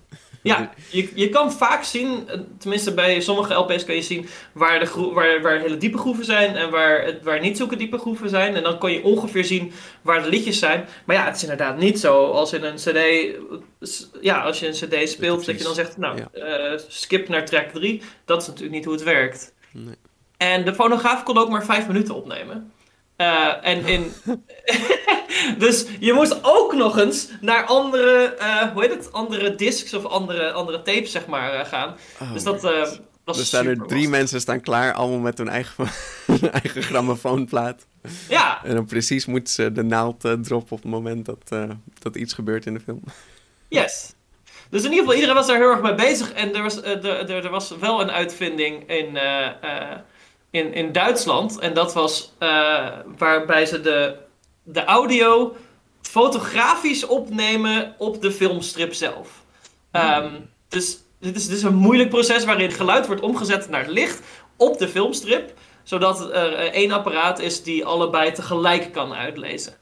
Ja, 0.46 0.70
je, 0.90 1.10
je 1.14 1.28
kan 1.28 1.52
vaak 1.52 1.84
zien, 1.84 2.28
tenminste 2.58 2.94
bij 2.94 3.20
sommige 3.20 3.54
LP's 3.54 3.84
kan 3.84 3.94
je 3.94 4.02
zien 4.02 4.28
waar, 4.52 4.78
de 4.78 4.86
groe 4.86 5.14
waar, 5.14 5.42
waar 5.42 5.60
hele 5.60 5.76
diepe 5.76 5.98
groeven 5.98 6.24
zijn 6.24 6.56
en 6.56 6.70
waar, 6.70 7.18
waar 7.22 7.40
niet 7.40 7.56
zulke 7.56 7.76
diepe 7.76 7.98
groeven 7.98 8.28
zijn. 8.28 8.54
En 8.54 8.62
dan 8.62 8.78
kan 8.78 8.92
je 8.92 9.02
ongeveer 9.02 9.44
zien 9.44 9.72
waar 10.02 10.22
de 10.22 10.28
liedjes 10.28 10.58
zijn. 10.58 10.88
Maar 11.04 11.16
ja, 11.16 11.24
het 11.24 11.36
is 11.36 11.42
inderdaad 11.42 11.78
niet 11.78 12.00
zo 12.00 12.30
als 12.30 12.52
in 12.52 12.64
een 12.64 12.74
CD. 12.74 13.00
Ja, 14.20 14.42
als 14.42 14.60
je 14.60 14.66
een 14.66 14.72
CD 14.88 15.08
speelt, 15.08 15.46
dat 15.46 15.58
je 15.58 15.64
dan 15.64 15.74
zegt, 15.74 15.96
nou, 15.96 16.18
ja. 16.32 16.72
uh, 16.72 16.78
skip 16.88 17.28
naar 17.28 17.44
track 17.44 17.68
3. 17.68 18.02
Dat 18.24 18.40
is 18.42 18.46
natuurlijk 18.46 18.74
niet 18.74 18.84
hoe 18.84 18.94
het 18.94 19.02
werkt. 19.02 19.52
Nee. 19.70 19.94
En 20.36 20.64
de 20.64 20.74
fonograaf 20.74 21.22
kon 21.22 21.38
ook 21.38 21.50
maar 21.50 21.64
vijf 21.64 21.86
minuten 21.86 22.14
opnemen. 22.14 22.72
Uh, 23.16 23.66
en 23.66 23.86
in. 23.86 24.12
dus 25.64 25.86
je 25.98 26.12
moest 26.12 26.38
ook 26.42 26.74
nog 26.74 26.98
eens 26.98 27.28
naar 27.40 27.64
andere, 27.64 28.36
uh, 28.38 28.72
hoe 28.72 28.82
heet 28.82 28.90
het, 28.90 29.12
andere 29.12 29.54
discs 29.54 29.94
of 29.94 30.04
andere, 30.04 30.52
andere 30.52 30.82
tapes, 30.82 31.10
zeg 31.10 31.26
maar, 31.26 31.54
uh, 31.54 31.64
gaan. 31.64 31.96
Oh, 32.20 32.32
dus 32.32 32.42
dat 32.42 32.62
was 33.24 33.38
Er 33.38 33.44
staan 33.44 33.66
er 33.66 33.86
drie 33.86 34.08
mensen 34.08 34.40
staan 34.40 34.60
klaar, 34.60 34.92
allemaal 34.92 35.18
met 35.18 35.38
hun 35.38 35.48
eigen, 35.48 35.86
eigen 36.62 36.82
grammofoonplaat. 36.82 37.86
Ja. 38.28 38.64
En 38.64 38.74
dan 38.74 38.86
precies 38.86 39.26
moeten 39.26 39.54
ze 39.54 39.72
de 39.72 39.82
naald 39.82 40.20
droppen 40.20 40.76
op 40.76 40.82
het 40.82 40.90
moment 40.90 41.26
dat, 41.26 41.70
dat 41.98 42.16
iets 42.16 42.32
gebeurt 42.32 42.66
in 42.66 42.74
de 42.74 42.80
film. 42.80 43.02
Yes. 43.68 44.14
Dus 44.70 44.84
in 44.84 44.90
ieder 44.90 44.98
geval, 44.98 45.14
iedereen 45.14 45.34
was 45.34 45.46
daar 45.46 45.56
heel 45.56 45.70
erg 45.70 45.82
mee 45.82 45.94
bezig. 45.94 46.32
En 46.32 46.54
er 46.54 46.62
was, 46.62 46.82
er, 46.82 47.30
er 47.30 47.50
was 47.50 47.76
wel 47.80 48.00
een 48.00 48.10
uitvinding 48.10 48.88
in 48.88 49.18
in, 50.56 50.74
in 50.74 50.92
Duitsland. 50.92 51.58
En 51.58 51.74
dat 51.74 51.94
was 51.94 52.32
uh, 52.40 52.88
waarbij 53.16 53.66
ze 53.66 53.80
de 53.80 54.24
de 54.66 54.84
audio 54.84 55.56
fotografisch 56.00 57.06
opnemen 57.06 57.94
op 57.98 58.22
de 58.22 58.32
filmstrip 58.32 58.94
zelf. 58.94 59.42
Ehm, 59.90 60.34
dus 60.68 60.98
dit 61.20 61.36
is, 61.36 61.46
dit 61.46 61.56
is 61.56 61.62
een 61.62 61.74
moeilijk 61.74 62.08
proces 62.08 62.44
waarin 62.44 62.70
geluid 62.70 63.06
wordt 63.06 63.22
omgezet 63.22 63.68
naar 63.68 63.88
licht 63.88 64.22
op 64.56 64.78
de 64.78 64.88
filmstrip, 64.88 65.52
zodat 65.82 66.20
er 66.20 66.54
eh, 66.54 66.72
één 66.72 66.92
apparaat 66.92 67.38
is 67.38 67.62
die 67.62 67.84
allebei 67.84 68.32
tegelijk 68.32 68.92
kan 68.92 69.14
uitlezen. 69.14 69.74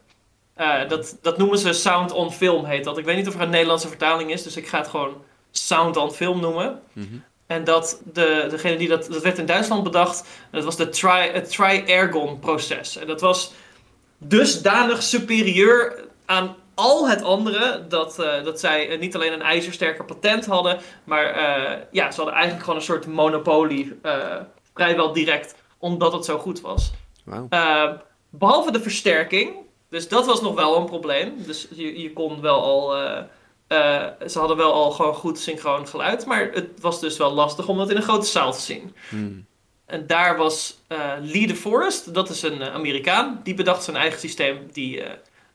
Uh, 0.59 0.89
dat, 0.89 1.19
dat 1.23 1.39
noemen 1.39 1.59
ze 1.59 1.73
sound 1.73 2.13
on 2.13 2.33
film, 2.33 2.65
heet 2.65 2.85
dat. 2.85 2.99
Ik 2.99 3.05
weet 3.05 3.17
niet 3.17 3.29
of 3.29 3.35
er 3.35 3.41
een 3.41 3.51
Nederlandse 3.51 3.89
vertaling 3.89 4.33
is, 4.33 4.43
dus 4.43 4.57
ik 4.57 4.67
ga 4.67 4.79
het 4.79 4.89
gewoon 4.89 5.23
sound 5.51 5.97
on 5.97 6.13
film 6.13 6.41
noemen. 6.41 6.81
Mhm. 6.93 7.15
En 7.47 7.65
dat 7.65 8.01
de, 8.13 8.47
degene 8.51 8.77
die 8.77 8.89
dat, 8.89 9.07
dat 9.11 9.23
werd 9.23 9.39
in 9.39 9.47
Duitsland 9.47 9.83
bedacht, 9.83 10.29
dat 10.51 10.65
was 10.65 10.77
de 10.77 10.89
tri, 10.89 11.31
het 11.33 11.51
tri-ergon 11.51 12.39
proces. 12.39 12.97
En 12.97 13.07
dat 13.07 13.21
was 13.21 13.53
dusdanig 14.19 15.03
superieur 15.03 16.05
aan 16.27 16.57
al 16.75 17.09
het 17.09 17.23
andere, 17.23 17.85
dat, 17.89 18.19
uh, 18.21 18.45
dat 18.45 18.61
zij 18.61 18.97
niet 18.97 19.15
alleen 19.15 19.33
een 19.33 19.43
ijzersterker 19.43 20.05
patent 20.05 20.47
hadden, 20.47 20.79
maar 21.05 21.37
uh, 21.37 21.79
ja, 21.91 22.11
ze 22.11 22.17
hadden 22.17 22.35
eigenlijk 22.35 22.65
gewoon 22.65 22.79
een 22.79 22.87
soort 22.87 23.07
monopolie, 23.07 23.99
uh, 24.03 24.37
vrijwel 24.75 25.13
direct, 25.13 25.55
omdat 25.79 26.13
het 26.13 26.25
zo 26.25 26.39
goed 26.39 26.61
was. 26.61 26.93
Wow. 27.25 27.53
behalve 28.31 28.73
de 28.73 28.81
versterking, 28.81 29.55
dus 29.89 30.09
dat 30.09 30.27
was 30.27 30.41
nog 30.41 30.55
wel 30.55 30.77
een 30.77 30.85
probleem. 30.85 31.35
Dus 31.47 31.69
je, 31.71 32.01
je 32.01 32.13
kon 32.13 32.41
wel 32.41 32.63
al, 32.63 32.95
ze 34.27 34.39
hadden 34.39 34.57
wel 34.57 34.73
al 34.73 34.91
gewoon 34.91 35.15
goed 35.15 35.39
synchroon 35.39 35.89
geluid, 35.89 36.27
maar 36.27 36.51
het 36.53 36.69
was 36.81 37.01
dus 37.01 37.17
wel 37.17 37.33
lastig 37.33 37.69
om 37.69 37.79
dat 37.79 37.91
in 37.91 37.97
een 37.97 38.03
grote 38.03 38.27
zaal 38.27 38.53
te 38.53 38.61
zien. 38.61 38.95
Hmm. 39.09 39.47
En 39.87 40.07
daar 40.07 40.37
was 40.37 40.79
Lee 41.21 41.47
de 41.47 41.57
Forest, 41.57 42.15
dat 42.15 42.31
is 42.31 42.43
een 42.43 42.63
Amerikaan, 42.63 43.41
die 43.43 43.55
bedacht 43.55 43.85
zijn 43.85 43.97
eigen 43.97 44.21
systeem 44.21 44.69
die 44.73 45.03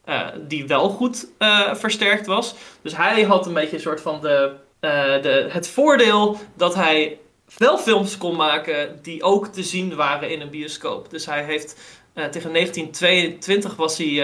uh, 0.10 0.28
die 0.48 0.68
wel 0.68 0.90
goed 0.90 1.28
versterkt 1.74 2.26
was. 2.26 2.56
Dus 2.82 2.96
hij 2.96 3.24
had 3.24 3.46
een 3.46 3.54
beetje 3.54 3.76
een 3.76 3.82
soort 3.82 4.02
van 4.02 4.22
de, 4.22 4.56
de, 4.80 5.48
het 5.50 5.68
voordeel 5.68 6.38
dat 6.54 6.76
hij 6.76 7.20
wel 7.58 7.78
films 7.78 8.18
kon 8.18 8.36
maken 8.36 9.00
die 9.02 9.24
ook 9.24 9.48
te 9.48 9.64
zien 9.64 9.96
waren 9.96 10.30
in 10.30 10.42
een 10.42 10.50
bioscoop. 10.50 11.10
Dus 11.10 11.26
hij 11.26 11.44
heeft 11.44 11.76
tegen 12.14 12.54
1922 12.54 13.76
was 13.76 13.98
hij, 13.98 14.24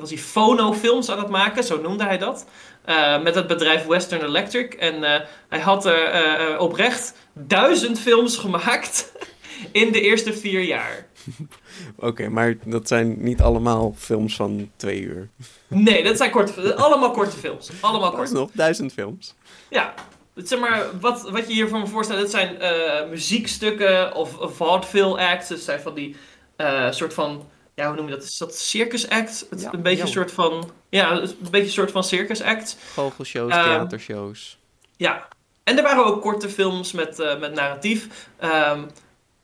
was 0.00 0.10
hij 0.10 0.18
fonofilms 0.18 1.10
aan 1.10 1.18
het 1.18 1.28
maken, 1.28 1.64
zo 1.64 1.80
noemde 1.80 2.04
hij 2.04 2.18
dat. 2.18 2.46
Met 3.22 3.34
het 3.34 3.46
bedrijf 3.46 3.84
Western 3.84 4.22
Electric. 4.24 4.74
En 4.74 5.02
hij 5.48 5.60
had 5.60 5.86
er 5.86 6.58
oprecht 6.58 7.14
duizend 7.32 7.98
films 8.00 8.36
gemaakt 8.36 9.12
in 9.72 9.92
de 9.92 10.00
eerste 10.00 10.32
vier 10.32 10.62
jaar. 10.62 11.06
Oké, 11.96 12.28
maar 12.28 12.56
dat 12.64 12.88
zijn 12.88 13.22
niet 13.22 13.40
allemaal 13.40 13.94
films 13.98 14.36
van 14.36 14.70
twee 14.76 15.00
uur. 15.00 15.28
Nee, 15.74 16.02
dat 16.02 16.16
zijn 16.16 16.30
korte, 16.30 16.74
allemaal 16.74 17.10
korte 17.10 17.36
films. 17.36 17.70
Allemaal 17.80 18.12
korte. 18.12 18.32
nog 18.32 18.50
duizend 18.52 18.92
films. 18.92 19.34
Ja, 19.70 19.94
zeg 20.34 20.58
maar, 20.58 20.86
wat, 21.00 21.30
wat 21.30 21.46
je 21.46 21.52
hier 21.52 21.68
voor 21.68 21.78
me 21.78 21.86
voorstelt, 21.86 22.20
dat 22.20 22.30
zijn 22.30 22.56
muziekstukken 23.10 24.14
of, 24.14 24.38
of 24.38 24.56
vaudeville 24.56 25.28
acts. 25.28 25.48
Dat 25.48 25.60
zijn 25.60 25.80
van 25.80 25.94
die 25.94 26.16
soort 26.90 27.14
van, 27.14 27.48
ja, 27.74 27.86
hoe 27.86 27.96
noem 27.96 28.06
je 28.08 28.14
dat? 28.14 28.22
Is 28.22 28.38
dat 28.38 28.56
circus 28.56 29.08
act? 29.08 29.46
Het, 29.50 29.60
Ja, 29.60 29.72
een 29.72 29.82
beetje 29.82 29.98
ja. 29.98 30.04
een 30.04 30.12
soort 30.12 30.32
van, 30.32 30.70
ja, 30.88 31.10
een 31.20 31.36
beetje 31.50 31.66
een 31.66 31.72
soort 31.72 31.90
van 31.90 32.04
circus 32.04 32.42
act. 32.42 32.76
Goochelshows, 32.94 33.52
Ehm, 33.52 33.64
theatershows. 33.64 34.58
Ja, 34.96 35.28
en 35.64 35.76
er 35.76 35.82
waren 35.82 36.04
ook 36.04 36.22
korte 36.22 36.48
films 36.48 36.92
met, 36.92 37.18
eh, 37.18 37.38
met 37.38 37.54
narratief. 37.54 38.28
Ehm, 38.38 38.82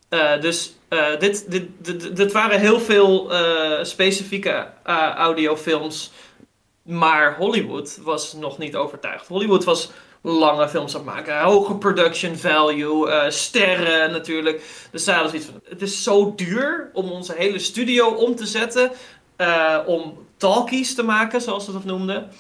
eh, 0.09 0.41
dus 0.41 0.73
eh, 0.89 1.19
dit, 1.19 1.51
dit, 1.51 1.69
dit, 1.79 2.17
dit 2.17 2.33
waren 2.33 2.61
heel 2.61 2.81
veel 2.81 3.31
specifieke 3.83 4.69
audiofilms. 5.17 6.11
Maar 6.83 7.37
Hollywood 7.37 7.99
was 8.03 8.33
nog 8.33 8.59
niet 8.59 8.77
overtuigd. 8.77 9.27
Hollywood 9.27 9.65
was 9.65 9.91
lange 10.23 10.69
films 10.69 10.95
aan 10.95 11.01
het 11.07 11.15
maken. 11.15 11.41
Hoge 11.41 11.75
production 11.75 12.37
value, 12.37 13.11
eh, 13.11 13.31
sterren 13.31 14.11
natuurlijk. 14.13 14.87
Dus 14.91 15.05
ze 15.05 15.13
hadden 15.13 15.31
zoiets 15.31 15.49
van, 15.49 15.61
het 15.69 15.83
is 15.83 16.03
zo 16.03 16.35
duur 16.35 16.91
om 16.93 17.11
onze 17.11 17.35
hele 17.37 17.59
studio 17.59 18.09
om 18.09 18.37
te 18.37 18.47
zetten. 18.47 18.91
eh, 19.37 19.79
om 19.87 20.27
talkies 20.37 20.95
te 20.95 21.03
maken, 21.03 21.41
zoals 21.41 21.65
ze 21.65 21.73
dat 21.73 21.85
noemden. 21.85 22.31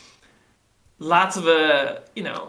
Laten 0.96 1.44
we, 1.44 1.86
you 2.12 2.32
know, 2.32 2.46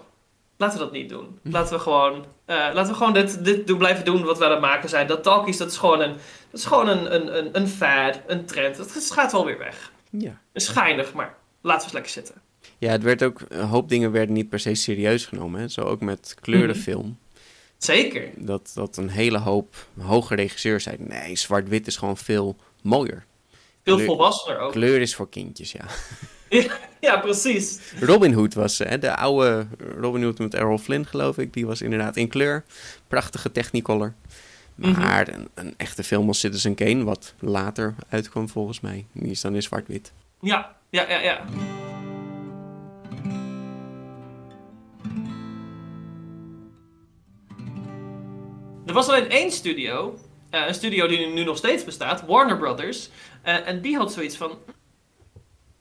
laten 0.57 0.77
we 0.77 0.83
dat 0.83 0.93
niet 0.93 1.09
doen. 1.09 1.39
Laten 1.43 1.73
we 1.73 1.79
gewoon, 1.79 2.25
eh, 2.45 2.55
laten 2.73 2.91
we 2.91 2.97
gewoon 2.97 3.13
dit, 3.13 3.43
dit 3.45 3.67
doen, 3.67 3.77
blijven 3.77 4.05
doen 4.05 4.23
wat 4.23 4.37
we 4.37 4.45
aan 4.45 4.51
het 4.51 4.59
maken 4.61 4.89
zijn. 4.89 5.07
Dat 5.07 5.23
talkies, 5.23 5.57
dat 5.57 5.71
is 5.71 5.77
gewoon 5.77 6.01
een, 6.01 6.13
dat 6.51 6.59
is 6.59 6.65
gewoon 6.65 6.87
een, 6.87 7.13
een, 7.15 7.37
een, 7.37 7.49
een 7.55 7.67
fad, 7.67 8.19
een 8.27 8.45
trend. 8.45 8.77
Dat 8.77 9.11
gaat 9.11 9.31
wel 9.31 9.45
weer 9.45 9.57
weg. 9.57 9.91
Ja. 10.09 10.27
Het 10.29 10.61
is 10.61 10.65
schijnig, 10.65 11.13
maar 11.13 11.35
laten 11.61 11.79
we 11.79 11.83
eens 11.83 11.93
lekker 11.93 12.11
zitten. 12.11 12.41
Ja, 12.79 12.91
het 12.91 13.03
werd 13.03 13.23
ook, 13.23 13.41
een 13.49 13.67
hoop 13.67 13.89
dingen 13.89 14.11
werden 14.11 14.35
niet 14.35 14.49
per 14.49 14.59
se 14.59 14.73
serieus 14.75 15.25
genomen. 15.25 15.61
Hè? 15.61 15.67
Zo 15.67 15.81
ook 15.81 16.01
met 16.01 16.35
kleurenfilm. 16.41 17.17
Zeker. 17.77 18.29
Dat, 18.35 18.71
dat 18.73 18.97
een 18.97 19.09
hele 19.09 19.37
hoop 19.37 19.87
hoge 19.99 20.35
regisseurs 20.35 20.83
zeiden, 20.83 21.07
nee, 21.07 21.35
zwart-wit 21.35 21.87
is 21.87 21.97
gewoon 21.97 22.17
veel 22.17 22.55
mooier. 22.81 23.25
Veel 23.83 23.95
Kleur- 23.95 24.07
volwassener 24.07 24.59
ook. 24.59 24.71
Kleur 24.71 25.01
is 25.01 25.15
voor 25.15 25.29
kindjes, 25.29 25.71
ja. 25.71 25.85
Ja, 26.99 27.17
precies. 27.17 27.79
Robin 27.99 28.33
Hood 28.33 28.53
was 28.53 28.77
hè, 28.77 28.99
de 28.99 29.15
oude 29.15 29.67
Robin 29.99 30.23
Hood 30.23 30.39
met 30.39 30.53
Errol 30.53 30.77
Flynn, 30.77 31.05
geloof 31.05 31.37
ik. 31.37 31.53
Die 31.53 31.65
was 31.65 31.81
inderdaad 31.81 32.15
in 32.15 32.27
kleur. 32.27 32.63
Prachtige 33.07 33.51
Technicolor. 33.51 34.13
Maar 34.75 35.27
een, 35.27 35.47
een 35.53 35.73
echte 35.77 36.03
film 36.03 36.27
als 36.27 36.39
Citizen 36.39 36.75
Kane, 36.75 37.03
wat 37.03 37.33
later 37.39 37.95
uitkwam 38.09 38.49
volgens 38.49 38.79
mij, 38.79 39.05
die 39.11 39.31
is 39.31 39.41
dan 39.41 39.55
in 39.55 39.63
zwart-wit. 39.63 40.11
Ja, 40.41 40.75
ja, 40.89 41.09
ja, 41.09 41.19
ja. 41.19 41.45
Er 48.89 48.95
was 48.95 49.08
alleen 49.08 49.30
één 49.30 49.52
studio, 49.52 50.19
eh, 50.49 50.67
een 50.67 50.73
studio 50.73 51.08
die 51.08 51.28
nu 51.28 51.43
nog 51.43 51.58
steeds 51.58 51.84
bestaat, 51.84 52.25
Warner 52.25 52.58
Brothers. 52.58 53.10
eh, 53.43 53.67
en 53.67 53.82
die 53.82 53.97
had 53.97 54.13
zoiets 54.13 54.36
van. 54.36 54.58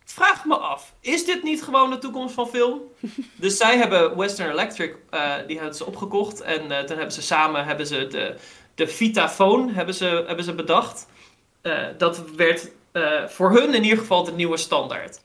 Vraag 0.05 0.45
me 0.45 0.57
af, 0.57 0.95
is 1.01 1.25
dit 1.25 1.43
niet 1.43 1.63
gewoon 1.63 1.91
de 1.91 1.99
toekomst 1.99 2.35
van 2.35 2.49
film? 2.49 2.81
dus 3.37 3.57
zij 3.57 3.77
hebben 3.77 4.17
Western 4.17 4.51
Electric, 4.51 4.97
eh, 5.11 5.35
die 5.47 5.57
hebben 5.57 5.75
ze 5.75 5.87
opgekocht. 5.87 6.41
En 6.41 6.61
toen 6.61 6.97
hebben 6.97 7.13
ze 7.13 7.23
samen 7.23 7.65
hebben 7.65 7.87
ze 7.87 8.07
de, 8.07 8.35
de 8.75 8.89
Vitaphone 8.89 9.73
hebben 9.73 9.95
ze, 9.95 10.25
hebben 10.27 10.45
ze 10.45 10.55
bedacht. 10.55 11.07
Dat 11.99 12.31
werd 12.37 12.71
voor 13.27 13.51
hun 13.53 13.75
in 13.75 13.83
ieder 13.83 13.99
geval 13.99 14.25
de 14.25 14.33
nieuwe 14.33 14.57
standaard. 14.57 15.21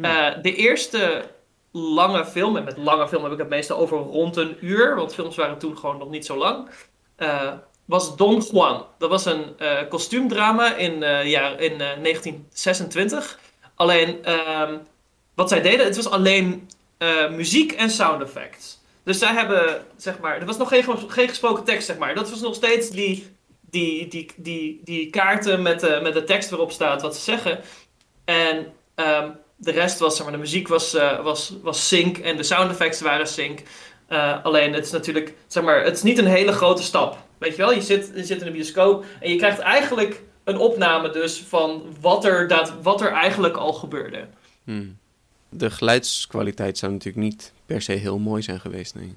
Eh, 0.00 0.28
de 0.42 0.54
eerste 0.54 1.30
lange 1.70 2.24
film, 2.26 2.56
en 2.56 2.64
met 2.64 2.76
lange 2.76 3.08
film 3.08 3.22
heb 3.22 3.32
ik 3.32 3.38
het 3.38 3.48
meestal 3.48 3.78
over 3.78 3.98
rond 3.98 4.36
een 4.36 4.56
uur, 4.60 4.96
want 4.96 5.14
films 5.14 5.36
waren 5.36 5.58
toen 5.58 5.78
gewoon 5.78 5.98
nog 5.98 6.10
niet 6.10 6.26
zo 6.26 6.36
lang, 6.36 6.68
eh, 7.22 7.52
was 7.84 8.16
Don 8.16 8.42
Juan. 8.50 8.86
Dat 8.98 9.10
was 9.10 9.24
een 9.24 9.58
eh, 9.58 9.88
kostuumdrama 9.88 10.76
in, 10.76 11.02
eh, 11.02 11.30
jaar, 11.30 11.60
in 11.60 11.80
eh, 11.80 11.96
1926. 12.02 13.38
Alleen, 13.74 14.24
ehm, 14.24 14.78
wat 15.34 15.48
zij 15.48 15.62
deden, 15.62 15.86
het 15.86 15.96
was 15.96 16.10
alleen 16.10 16.70
muziek 17.30 17.72
en 17.72 17.90
sound 17.90 18.22
effects. 18.22 18.80
Dus 19.04 19.18
zij 19.18 19.32
hebben, 19.32 19.84
zeg 19.96 20.18
maar, 20.18 20.38
er 20.38 20.46
was 20.46 20.56
nog 20.56 20.68
geen, 20.68 20.84
geen 21.08 21.28
gesproken 21.28 21.64
tekst, 21.64 21.86
zeg 21.86 21.98
maar. 21.98 22.14
Dat 22.14 22.30
was 22.30 22.40
nog 22.40 22.54
steeds 22.54 22.90
die, 22.90 23.26
die, 23.70 24.08
die, 24.08 24.30
die, 24.36 24.80
die 24.84 25.10
kaarten 25.10 25.62
met 25.62 25.80
de, 25.80 26.00
met 26.02 26.14
de 26.14 26.24
tekst 26.24 26.50
waarop 26.50 26.72
staat 26.72 27.02
wat 27.02 27.16
ze 27.16 27.20
zeggen. 27.20 27.60
En 28.24 28.72
ehm, 28.94 29.30
de 29.62 29.70
rest 29.70 29.98
was, 29.98 30.16
zeg 30.16 30.24
maar, 30.24 30.34
de 30.34 30.40
muziek 30.40 30.68
was, 30.68 30.94
eh, 30.94 31.22
was, 31.22 31.52
was 31.62 31.88
sync 31.88 32.18
en 32.18 32.36
de 32.36 32.42
sound 32.42 32.70
effects 32.70 33.00
waren 33.00 33.26
sync. 33.26 33.60
Eh, 34.12 34.44
alleen, 34.44 34.72
het 34.72 34.84
is 34.84 34.90
natuurlijk, 34.90 35.34
zeg 35.46 35.62
maar, 35.62 35.84
het 35.84 35.96
is 35.96 36.02
niet 36.02 36.18
een 36.18 36.26
hele 36.26 36.52
grote 36.52 36.82
stap. 36.82 37.18
Weet 37.38 37.50
je 37.50 37.62
wel, 37.62 37.72
je 37.72 37.80
zit, 37.80 38.12
je 38.14 38.24
zit 38.24 38.40
in 38.40 38.46
een 38.46 38.52
bioscoop 38.52 39.04
en 39.20 39.30
je 39.30 39.36
krijgt 39.36 39.58
eigenlijk 39.58 40.22
een 40.44 40.56
opname 40.56 41.10
dus 41.10 41.44
van 41.48 41.82
wat 42.00 42.24
er, 42.24 42.48
daad, 42.48 42.72
wat 42.82 43.00
er 43.00 43.12
eigenlijk 43.12 43.56
al 43.56 43.72
gebeurde. 43.72 44.26
Hmm. 44.64 44.98
De 45.48 45.70
geluidskwaliteit 45.70 46.78
zou 46.78 46.92
natuurlijk 46.92 47.24
niet 47.24 47.52
per 47.66 47.82
se 47.82 47.92
heel 47.92 48.18
mooi 48.18 48.42
zijn 48.42 48.60
geweest, 48.60 48.94
nee. 48.94 49.16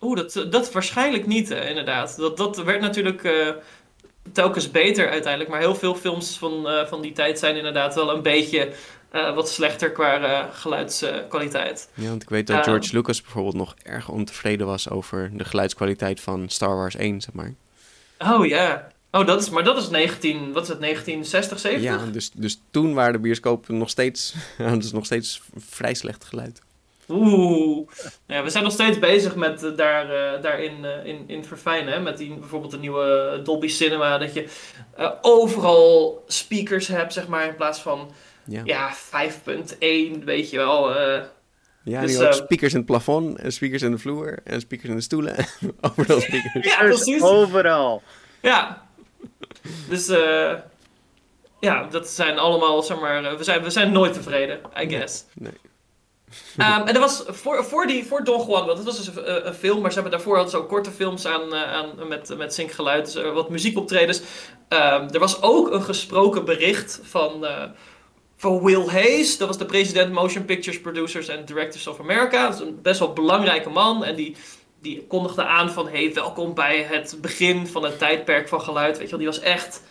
Oeh, 0.00 0.16
dat, 0.16 0.46
dat 0.50 0.72
waarschijnlijk 0.72 1.26
niet, 1.26 1.50
eh, 1.50 1.68
inderdaad. 1.68 2.16
Dat, 2.16 2.36
dat 2.36 2.62
werd 2.62 2.80
natuurlijk 2.80 3.24
eh, 3.24 3.48
telkens 4.32 4.70
beter 4.70 5.10
uiteindelijk. 5.10 5.50
Maar 5.50 5.60
heel 5.60 5.74
veel 5.74 5.94
films 5.94 6.38
van, 6.38 6.68
van 6.88 7.02
die 7.02 7.12
tijd 7.12 7.38
zijn 7.38 7.56
inderdaad 7.56 7.94
wel 7.94 8.14
een 8.14 8.22
beetje 8.22 8.72
eh, 9.14 9.34
wat 9.34 9.48
slechter 9.48 9.92
qua 9.92 10.20
eh, 10.20 10.44
geluidskwaliteit. 10.52 11.88
Ja, 11.94 12.08
want 12.08 12.22
ik 12.22 12.28
weet 12.28 12.46
dat 12.46 12.56
Ehm. 12.56 12.64
George 12.64 12.96
Lucas 12.96 13.22
bijvoorbeeld 13.22 13.54
nog 13.54 13.74
erg 13.82 14.08
ontevreden 14.08 14.66
was 14.66 14.90
over 14.90 15.30
de 15.32 15.44
geluidskwaliteit 15.44 16.20
van 16.20 16.48
Star 16.48 16.76
Wars 16.76 16.96
1, 16.96 17.20
zeg 17.20 17.34
maar. 17.34 17.54
oh 18.18 18.46
ja. 18.46 18.92
Oh, 19.10 19.26
dat 19.26 19.42
is, 19.42 19.50
maar 19.50 19.64
dat 19.64 19.76
is 19.76 19.88
19, 19.88 20.52
wat 20.52 20.62
is 20.62 20.68
het, 20.68 20.80
1960, 20.80 21.58
70? 21.58 21.90
Ja, 21.90 22.12
dus, 22.12 22.30
dus 22.30 22.60
toen 22.70 22.94
waren 22.94 23.12
de 23.12 23.18
bioscopen 23.18 23.78
nog 23.78 23.90
steeds, 23.90 24.34
ze 24.80 24.90
nog 24.92 25.04
steeds 25.04 25.42
vrij 25.56 25.94
slecht 25.94 26.24
geluid. 26.24 26.62
Oeh. 27.08 27.88
Ja, 28.26 28.42
we 28.42 28.50
zijn 28.50 28.64
nog 28.64 28.72
steeds 28.72 28.98
bezig 28.98 29.34
met 29.34 29.62
eh, 29.62 29.76
daar, 29.76 30.40
daarin 30.40 30.84
eh, 30.84 31.06
in, 31.06 31.24
in 31.26 31.44
verfijnen. 31.44 31.92
Hè? 31.92 32.00
Met 32.00 32.18
die, 32.18 32.34
bijvoorbeeld 32.34 32.72
de 32.72 32.78
nieuwe 32.78 33.40
Dolby 33.44 33.68
Cinema. 33.68 34.18
Dat 34.18 34.34
je 34.34 34.48
overal 35.20 36.24
speakers 36.26 36.88
hebt, 36.88 37.12
zeg 37.12 37.28
maar. 37.28 37.46
In 37.46 37.56
plaats 37.56 37.80
van 37.80 38.10
ja, 38.46 38.62
ja 38.64 38.94
5.1, 38.94 40.24
weet 40.24 40.50
je 40.50 40.56
wel. 40.56 40.90
Uh, 40.90 41.22
ja, 41.84 42.00
dus, 42.00 42.20
ook 42.20 42.32
speakers 42.32 42.72
in 42.72 42.78
het 42.78 42.86
plafond, 42.86 43.38
en 43.38 43.52
speakers 43.52 43.82
in 43.82 43.90
de 43.90 43.98
vloer, 43.98 44.38
en 44.44 44.60
speakers 44.60 44.90
in 44.90 44.96
de 44.96 45.02
stoelen. 45.02 45.36
Overal 45.80 46.20
speakers. 46.20 46.74
ja, 46.74 46.78
precies. 46.78 47.22
Overal. 47.22 48.02
Ja. 48.42 48.86
Dus 49.88 50.08
uh, 50.08 50.52
ja, 51.60 51.86
dat 51.90 52.08
zijn 52.08 52.38
allemaal, 52.38 52.82
zeg 52.82 53.00
maar, 53.00 53.36
we 53.36 53.44
zijn, 53.44 53.62
we 53.62 53.70
zijn 53.70 53.92
nooit 53.92 54.12
tevreden, 54.12 54.60
I 54.80 54.88
guess. 54.88 55.24
Nee. 55.34 55.52
Um, 56.58 56.86
en 56.86 56.94
er 56.94 57.00
was 57.00 57.24
voor, 57.26 57.64
voor, 57.64 57.86
die, 57.86 58.04
voor 58.04 58.24
Don 58.24 58.46
Juan, 58.46 58.66
dat 58.66 58.84
was 58.84 58.96
dus 58.96 59.06
een, 59.06 59.46
een, 59.46 59.54
film, 59.54 59.80
maar 59.80 59.88
ze 59.88 59.94
hebben 59.94 60.12
daarvoor 60.12 60.34
hadden 60.34 60.52
ze 60.52 60.58
ook 60.58 60.68
korte 60.68 60.90
films 60.90 61.26
aan, 61.26 61.54
aan 61.54 62.08
met, 62.08 62.36
met 62.36 62.54
zinkgeluid, 62.54 63.12
dus 63.12 63.32
wat 63.32 63.50
muziekoptredens. 63.50 64.20
Um, 64.68 65.08
er 65.10 65.18
was 65.18 65.42
ook 65.42 65.72
een 65.72 65.82
gesproken 65.82 66.44
bericht 66.44 67.00
van, 67.02 67.44
uh, 67.44 67.62
van 68.44 68.62
Will 68.62 68.88
Hayes, 68.88 69.36
dat 69.38 69.48
was 69.48 69.58
de 69.58 69.64
president 69.64 70.12
Motion 70.12 70.44
Pictures 70.44 70.80
Producers 70.80 71.30
and 71.30 71.46
Directors 71.46 71.86
of 71.86 72.00
America. 72.00 72.44
Dat 72.44 72.54
is 72.54 72.60
een 72.60 72.82
best 72.82 72.98
wel 72.98 73.12
belangrijke 73.12 73.68
man 73.68 74.04
en 74.04 74.14
die, 74.14 74.36
die 74.80 75.04
kondigde 75.08 75.44
aan 75.44 75.70
van, 75.70 75.88
hey, 75.88 76.14
welkom 76.14 76.54
bij 76.54 76.82
het 76.82 77.18
begin 77.20 77.66
van 77.66 77.84
het 77.84 77.98
tijdperk 77.98 78.48
van 78.48 78.60
geluid. 78.60 78.98
Weet 78.98 79.10
je 79.10 79.16
wel, 79.16 79.18
die 79.18 79.28
was 79.28 79.40
echt 79.40 79.82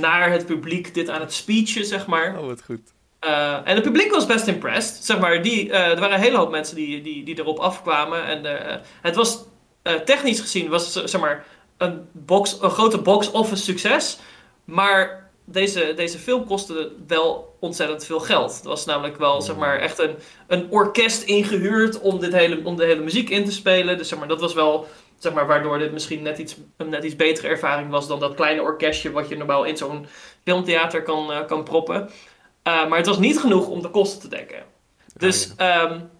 naar 0.00 0.30
het 0.30 0.46
publiek 0.46 0.94
dit 0.94 1.08
aan 1.08 1.20
het 1.20 1.32
speechen, 1.32 1.84
zeg 1.84 2.06
maar. 2.06 2.38
Oh, 2.38 2.46
wat 2.46 2.62
goed. 2.62 2.92
Uh, 3.24 3.52
en 3.64 3.74
het 3.74 3.82
publiek 3.82 4.10
was 4.10 4.26
best 4.26 4.46
impressed. 4.46 5.04
Zeg 5.04 5.18
maar, 5.18 5.42
die, 5.42 5.66
uh, 5.66 5.88
er 5.88 6.00
waren 6.00 6.16
een 6.16 6.22
hele 6.22 6.36
hoop 6.36 6.50
mensen 6.50 6.76
die, 6.76 7.02
die, 7.02 7.24
die 7.24 7.38
erop 7.38 7.58
afkwamen. 7.58 8.24
En 8.24 8.44
uh, 8.44 8.76
het 9.02 9.14
was 9.14 9.44
technisch 10.04 10.40
gezien 10.40 10.68
was, 10.68 10.92
zeg 10.92 11.20
maar, 11.20 11.46
een, 11.76 12.08
box, 12.12 12.58
een 12.60 12.70
grote 12.70 12.98
box 12.98 13.30
office 13.30 13.62
succes. 13.62 14.18
Maar 14.64 15.29
deze, 15.52 15.92
deze 15.96 16.18
film 16.18 16.46
kostte 16.46 16.92
wel 17.06 17.56
ontzettend 17.60 18.04
veel 18.04 18.20
geld. 18.20 18.54
Het 18.54 18.64
was 18.64 18.84
namelijk 18.84 19.16
wel 19.16 19.42
zeg 19.42 19.56
maar, 19.56 19.78
echt 19.78 19.98
een, 19.98 20.14
een 20.46 20.66
orkest 20.70 21.22
ingehuurd 21.22 22.00
om, 22.00 22.20
dit 22.20 22.32
hele, 22.32 22.60
om 22.64 22.76
de 22.76 22.84
hele 22.84 23.02
muziek 23.02 23.30
in 23.30 23.44
te 23.44 23.52
spelen. 23.52 23.98
Dus 23.98 24.08
zeg 24.08 24.18
maar, 24.18 24.28
dat 24.28 24.40
was 24.40 24.54
wel 24.54 24.86
zeg 25.18 25.32
maar, 25.32 25.46
waardoor 25.46 25.78
dit 25.78 25.92
misschien 25.92 26.22
net 26.22 26.38
iets, 26.38 26.56
een 26.76 26.88
net 26.88 27.04
iets 27.04 27.16
betere 27.16 27.48
ervaring 27.48 27.90
was 27.90 28.08
dan 28.08 28.20
dat 28.20 28.34
kleine 28.34 28.62
orkestje 28.62 29.10
wat 29.10 29.28
je 29.28 29.36
normaal 29.36 29.64
in 29.64 29.76
zo'n 29.76 30.06
filmtheater 30.44 31.02
kan, 31.02 31.46
kan 31.46 31.64
proppen. 31.64 32.00
Uh, 32.00 32.88
maar 32.88 32.98
het 32.98 33.06
was 33.06 33.18
niet 33.18 33.38
genoeg 33.38 33.66
om 33.66 33.82
de 33.82 33.90
kosten 33.90 34.20
te 34.20 34.28
dekken. 34.28 34.62
Dus, 35.16 35.54
um, 35.58 36.10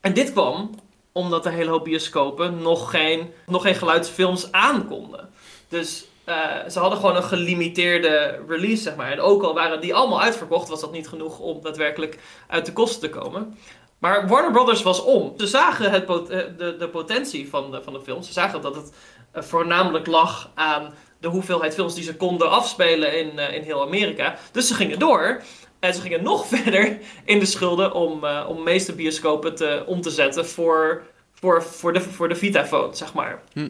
en 0.00 0.12
dit 0.12 0.32
kwam 0.32 0.70
omdat 1.12 1.42
de 1.42 1.50
hele 1.50 1.70
hoop 1.70 1.84
bioscopen 1.84 2.62
nog 2.62 2.90
geen, 2.90 3.32
nog 3.46 3.62
geen 3.62 3.74
geluidsfilms 3.74 4.52
aankonden. 4.52 5.28
Dus 5.68 6.06
uh, 6.26 6.68
ze 6.68 6.78
hadden 6.78 6.98
gewoon 6.98 7.16
een 7.16 7.22
gelimiteerde 7.22 8.40
release, 8.48 8.82
zeg 8.82 8.96
maar. 8.96 9.12
En 9.12 9.20
ook 9.20 9.42
al 9.42 9.54
waren 9.54 9.80
die 9.80 9.94
allemaal 9.94 10.22
uitverkocht, 10.22 10.68
was 10.68 10.80
dat 10.80 10.92
niet 10.92 11.08
genoeg 11.08 11.38
om 11.38 11.62
daadwerkelijk 11.62 12.18
uit 12.48 12.66
de 12.66 12.72
kosten 12.72 13.00
te 13.00 13.18
komen. 13.18 13.58
Maar 13.98 14.28
Warner 14.28 14.52
Brothers 14.52 14.82
was 14.82 15.02
om. 15.02 15.34
Ze 15.36 15.46
zagen 15.46 15.90
het 15.90 16.08
eh, 16.08 16.40
de, 16.56 16.76
de 16.78 16.88
potentie 16.88 17.48
van 17.48 17.70
de, 17.70 17.82
van 17.82 17.92
de 17.92 18.00
film. 18.00 18.22
Ze 18.22 18.32
zagen 18.32 18.60
dat 18.60 18.74
het 18.74 18.92
voornamelijk 19.32 20.06
lag 20.06 20.50
aan 20.54 20.94
de 21.20 21.28
hoeveelheid 21.28 21.74
films 21.74 21.94
die 21.94 22.04
ze 22.04 22.16
konden 22.16 22.50
afspelen 22.50 23.18
in, 23.18 23.38
in 23.38 23.62
heel 23.62 23.82
Amerika. 23.82 24.36
Dus 24.52 24.68
ze 24.68 24.74
gingen 24.74 24.98
door. 24.98 25.42
En 25.78 25.94
ze 25.94 26.00
gingen 26.00 26.22
nog 26.22 26.46
verder 26.56 26.98
in 27.24 27.38
de 27.38 27.46
schulden 27.46 27.92
om, 27.92 28.26
om 28.26 28.62
meeste 28.62 28.94
bioscopen 28.94 29.54
te, 29.54 29.84
om 29.86 30.00
te 30.00 30.10
zetten 30.10 30.46
voor, 30.46 31.02
voor, 31.32 31.62
voor, 31.62 31.92
de, 31.92 32.00
voor 32.00 32.28
de 32.28 32.36
Vitaphone, 32.36 32.94
zeg 32.94 33.14
maar. 33.14 33.42
Hm. 33.52 33.68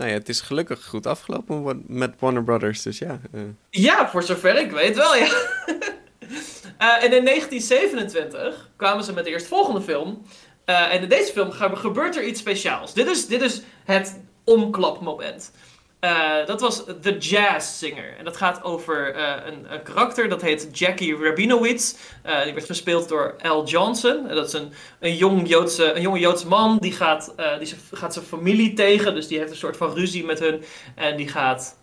Nou 0.00 0.12
ja, 0.12 0.18
het 0.18 0.28
is 0.28 0.40
gelukkig 0.40 0.86
goed 0.86 1.06
afgelopen 1.06 1.84
met 1.86 2.14
Warner 2.18 2.44
Brothers, 2.44 2.82
dus 2.82 2.98
ja. 2.98 3.20
Uh. 3.34 3.42
Ja, 3.70 4.10
voor 4.10 4.22
zover 4.22 4.56
ik 4.56 4.70
weet 4.70 4.96
wel, 4.96 5.16
ja. 5.16 5.26
uh, 5.26 7.02
en 7.04 7.12
in 7.12 7.24
1927 7.24 8.70
kwamen 8.76 9.04
ze 9.04 9.12
met 9.12 9.24
de 9.24 9.30
eerstvolgende 9.30 9.82
film. 9.82 10.22
en 10.64 11.02
in 11.02 11.08
deze 11.08 11.32
film 11.32 11.50
gebeurt 11.76 12.16
er 12.16 12.24
iets 12.24 12.40
speciaals. 12.40 12.94
Dit 12.94 13.06
is, 13.06 13.26
dit 13.26 13.42
is 13.42 13.62
het 13.84 14.20
omklapmoment. 14.44 15.52
Uh, 16.00 16.46
dat 16.46 16.60
was 16.60 16.84
The 17.00 17.18
Jazz 17.18 17.78
Singer. 17.78 18.16
En 18.18 18.24
dat 18.24 18.36
gaat 18.36 18.62
over 18.62 19.16
uh, 19.16 19.34
een, 19.46 19.72
een, 19.72 19.82
karakter, 19.82 20.28
dat 20.28 20.42
heet 20.42 20.78
Jackie 20.78 21.16
Rabinowitz. 21.16 21.94
Uh, 22.26 22.42
die 22.42 22.52
werd 22.52 22.66
gespeeld 22.66 23.08
door 23.08 23.36
Al 23.42 23.66
Johnson. 23.66 24.28
Dat 24.28 24.46
is 24.46 24.52
een, 24.52 24.72
een, 25.00 25.16
jong 25.16 25.48
Joodse, 25.48 25.92
een 25.92 26.02
jonge 26.02 26.18
Joodse 26.18 26.46
man, 26.46 26.78
die, 26.78 26.92
gaat, 26.92 27.34
die 27.58 27.74
gaat 27.92 28.12
zijn 28.12 28.24
familie 28.24 28.72
tegen. 28.72 29.14
Dus 29.14 29.26
die 29.26 29.38
heeft 29.38 29.50
een 29.50 29.56
soort 29.56 29.76
van 29.76 29.94
ruzie 29.94 30.24
met 30.24 30.38
hun. 30.38 30.64
En 30.94 31.16
die 31.16 31.28
gaat 31.28 31.76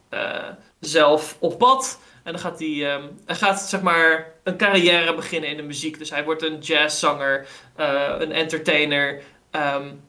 zelf 0.79 1.37
op 1.39 1.57
pad. 1.57 1.99
En 2.23 2.31
dan 2.31 2.41
gaat 2.41 2.59
hij, 2.59 2.93
um, 2.93 3.19
gaat, 3.25 3.61
zeg 3.61 3.81
maar, 3.81 4.33
een 4.43 4.57
carrière 4.57 5.15
beginnen 5.15 5.49
in 5.49 5.57
de 5.57 5.63
muziek. 5.63 5.99
Dus 5.99 6.09
hij 6.09 6.23
wordt 6.23 6.43
een 6.43 6.59
jazzzanger, 6.59 7.47
een 8.19 8.31
entertainer. 8.31 9.21
Um, 9.51 10.05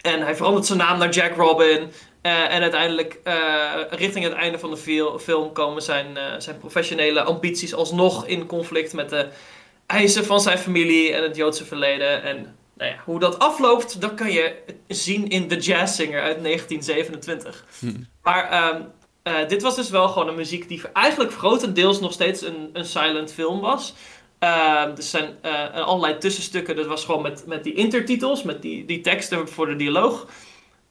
en 0.00 0.22
hij 0.22 0.36
verandert 0.36 0.66
zijn 0.66 0.78
naam 0.78 0.98
naar 0.98 1.08
Jack 1.08 1.36
Robin. 1.36 1.92
Uh, 2.22 2.54
en 2.54 2.62
uiteindelijk, 2.62 3.18
uh, 3.24 3.74
richting 3.90 4.24
het 4.24 4.34
einde 4.34 4.58
van 4.58 4.70
de 4.70 4.76
film, 5.20 5.52
komen 5.52 5.82
zijn, 5.82 6.06
uh, 6.16 6.22
zijn 6.38 6.58
professionele 6.58 7.22
ambities 7.22 7.74
alsnog 7.74 8.26
in 8.26 8.46
conflict 8.46 8.92
met 8.92 9.08
de 9.08 9.28
eisen 9.86 10.24
van 10.24 10.40
zijn 10.40 10.58
familie 10.58 11.12
en 11.12 11.22
het 11.22 11.36
Joodse 11.36 11.64
verleden. 11.64 12.22
En 12.22 12.56
nou 12.74 12.90
ja, 12.90 12.96
hoe 13.04 13.18
dat 13.18 13.38
afloopt, 13.38 14.00
dat 14.00 14.14
kan 14.14 14.32
je 14.32 14.54
zien 14.88 15.28
in 15.28 15.48
The 15.48 15.56
Jazz 15.56 15.94
Singer 15.94 16.22
uit 16.22 16.42
1927. 16.42 17.64
Hm. 17.78 17.86
Maar 18.22 18.72
um, 18.74 19.48
dit 19.48 19.62
was 19.62 19.76
dus 19.76 19.90
wel 19.90 20.08
gewoon 20.08 20.28
een 20.28 20.34
muziek 20.34 20.68
die 20.68 20.82
eigenlijk 20.92 21.32
grotendeels 21.32 22.00
nog 22.00 22.12
steeds 22.12 22.42
een, 22.42 22.70
een 22.72 22.84
silent 22.84 23.32
film 23.32 23.60
was. 23.60 23.94
Uh, 24.40 24.50
er 24.96 25.02
zijn 25.02 25.36
allerlei 25.74 26.18
tussenstukken, 26.18 26.76
dat 26.76 26.86
was 26.86 27.04
gewoon 27.04 27.22
met, 27.22 27.46
met 27.46 27.64
die 27.64 27.74
intertitels, 27.74 28.42
met 28.42 28.62
die, 28.62 28.84
die 28.84 29.00
teksten 29.00 29.48
voor 29.48 29.66
de 29.66 29.76
dialoog. 29.76 30.26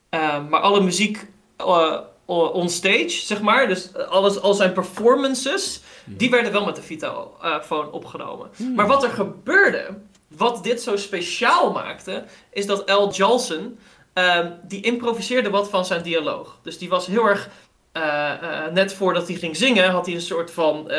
Ehm, 0.09 0.47
maar 0.47 0.59
alle 0.59 0.81
muziek 0.81 1.27
uh, 1.59 1.99
on 2.25 2.69
stage, 2.69 3.09
zeg 3.09 3.41
maar, 3.41 3.67
dus 3.67 3.95
alles, 3.95 4.41
al 4.41 4.53
zijn 4.53 4.73
performances, 4.73 5.81
die 6.05 6.29
werden 6.29 6.51
wel 6.51 6.65
met 6.65 6.75
de 6.75 6.81
Vitaphone 6.81 7.91
opgenomen. 7.91 8.49
Hmm. 8.55 8.75
Maar 8.75 8.87
wat 8.87 9.03
er 9.03 9.09
gebeurde, 9.09 9.97
wat 10.27 10.63
dit 10.63 10.81
zo 10.81 10.95
speciaal 10.95 11.71
maakte, 11.71 12.23
is 12.51 12.65
dat 12.65 12.89
L. 12.89 13.09
Jolson, 13.11 13.79
um, 14.13 14.53
die 14.63 14.81
improviseerde 14.81 15.49
wat 15.49 15.69
van 15.69 15.85
zijn 15.85 16.03
dialoog. 16.03 16.59
Dus 16.61 16.77
die 16.77 16.89
was 16.89 17.05
heel 17.05 17.25
erg, 17.25 17.49
uh, 17.93 18.33
uh, 18.43 18.67
net 18.73 18.93
voordat 18.93 19.27
hij 19.27 19.37
ging 19.37 19.57
zingen, 19.57 19.89
had 19.89 20.05
hij 20.05 20.15
een 20.15 20.21
soort 20.21 20.51
van 20.51 20.91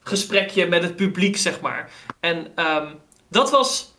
gesprekje 0.00 0.66
met 0.66 0.82
het 0.82 0.96
publiek, 0.96 1.36
zeg 1.36 1.60
maar. 1.60 1.90
En 2.20 2.36
um, 2.36 3.00
dat, 3.28 3.50
was, 3.50 3.94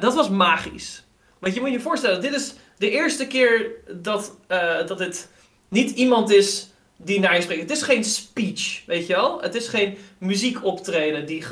dat 0.00 0.14
was 0.14 0.28
magisch. 0.28 1.04
Want 1.38 1.54
je 1.54 1.60
moet 1.60 1.70
je 1.70 1.80
voorstellen, 1.80 2.20
dit 2.20 2.34
is 2.34 2.54
de 2.78 2.90
eerste 2.90 3.26
keer 3.26 3.70
dat, 3.90 4.36
uh, 4.48 4.86
dat 4.86 4.98
het 4.98 5.28
niet 5.68 5.90
iemand 5.90 6.30
is 6.30 6.70
die 6.96 7.20
naar 7.20 7.34
je 7.34 7.42
spreekt. 7.42 7.60
Het 7.60 7.70
is 7.70 7.82
geen 7.82 8.04
speech, 8.04 8.82
weet 8.86 9.06
je 9.06 9.14
wel? 9.14 9.40
Het 9.40 9.54
is 9.54 9.68
geen 9.68 9.98
muziekoptreden 10.18 11.26
die, 11.26 11.44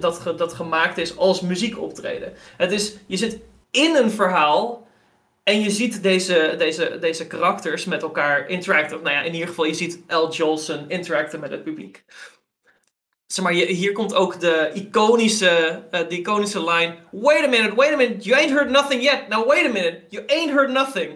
dat, 0.00 0.22
dat 0.36 0.52
gemaakt 0.52 0.98
is 0.98 1.16
als 1.16 1.40
muziekoptreden. 1.40 2.32
Het 2.56 2.72
is, 2.72 2.96
je 3.06 3.16
zit 3.16 3.38
in 3.70 3.96
een 3.96 4.10
verhaal 4.10 4.86
en 5.42 5.60
je 5.60 5.70
ziet 5.70 6.02
deze, 6.02 6.54
deze, 6.58 6.98
deze 7.00 7.26
karakters 7.26 7.84
met 7.84 8.02
elkaar 8.02 8.48
interacten. 8.48 9.02
Nou 9.02 9.14
ja, 9.14 9.22
in 9.22 9.32
ieder 9.32 9.48
geval, 9.48 9.64
je 9.64 9.74
ziet 9.74 10.02
L. 10.08 10.28
Jolson 10.30 10.84
interacten 10.88 11.40
met 11.40 11.50
het 11.50 11.64
publiek 11.64 12.04
zeg 13.34 13.44
maar, 13.44 13.52
hier 13.52 13.92
komt 13.92 14.14
ook 14.14 14.40
de 14.40 14.70
iconische, 14.74 15.82
uh, 15.90 16.00
de 16.08 16.18
iconische 16.18 16.64
line. 16.64 16.94
Wait 17.10 17.44
a 17.44 17.48
minute, 17.48 17.74
wait 17.74 17.92
a 17.92 17.96
minute, 17.96 18.24
you 18.24 18.40
ain't 18.40 18.52
heard 18.52 18.70
nothing 18.70 19.02
yet. 19.02 19.28
Now 19.28 19.48
wait 19.48 19.66
a 19.66 19.72
minute, 19.72 20.00
you 20.08 20.24
ain't 20.26 20.50
heard 20.50 20.70
nothing. 20.70 21.12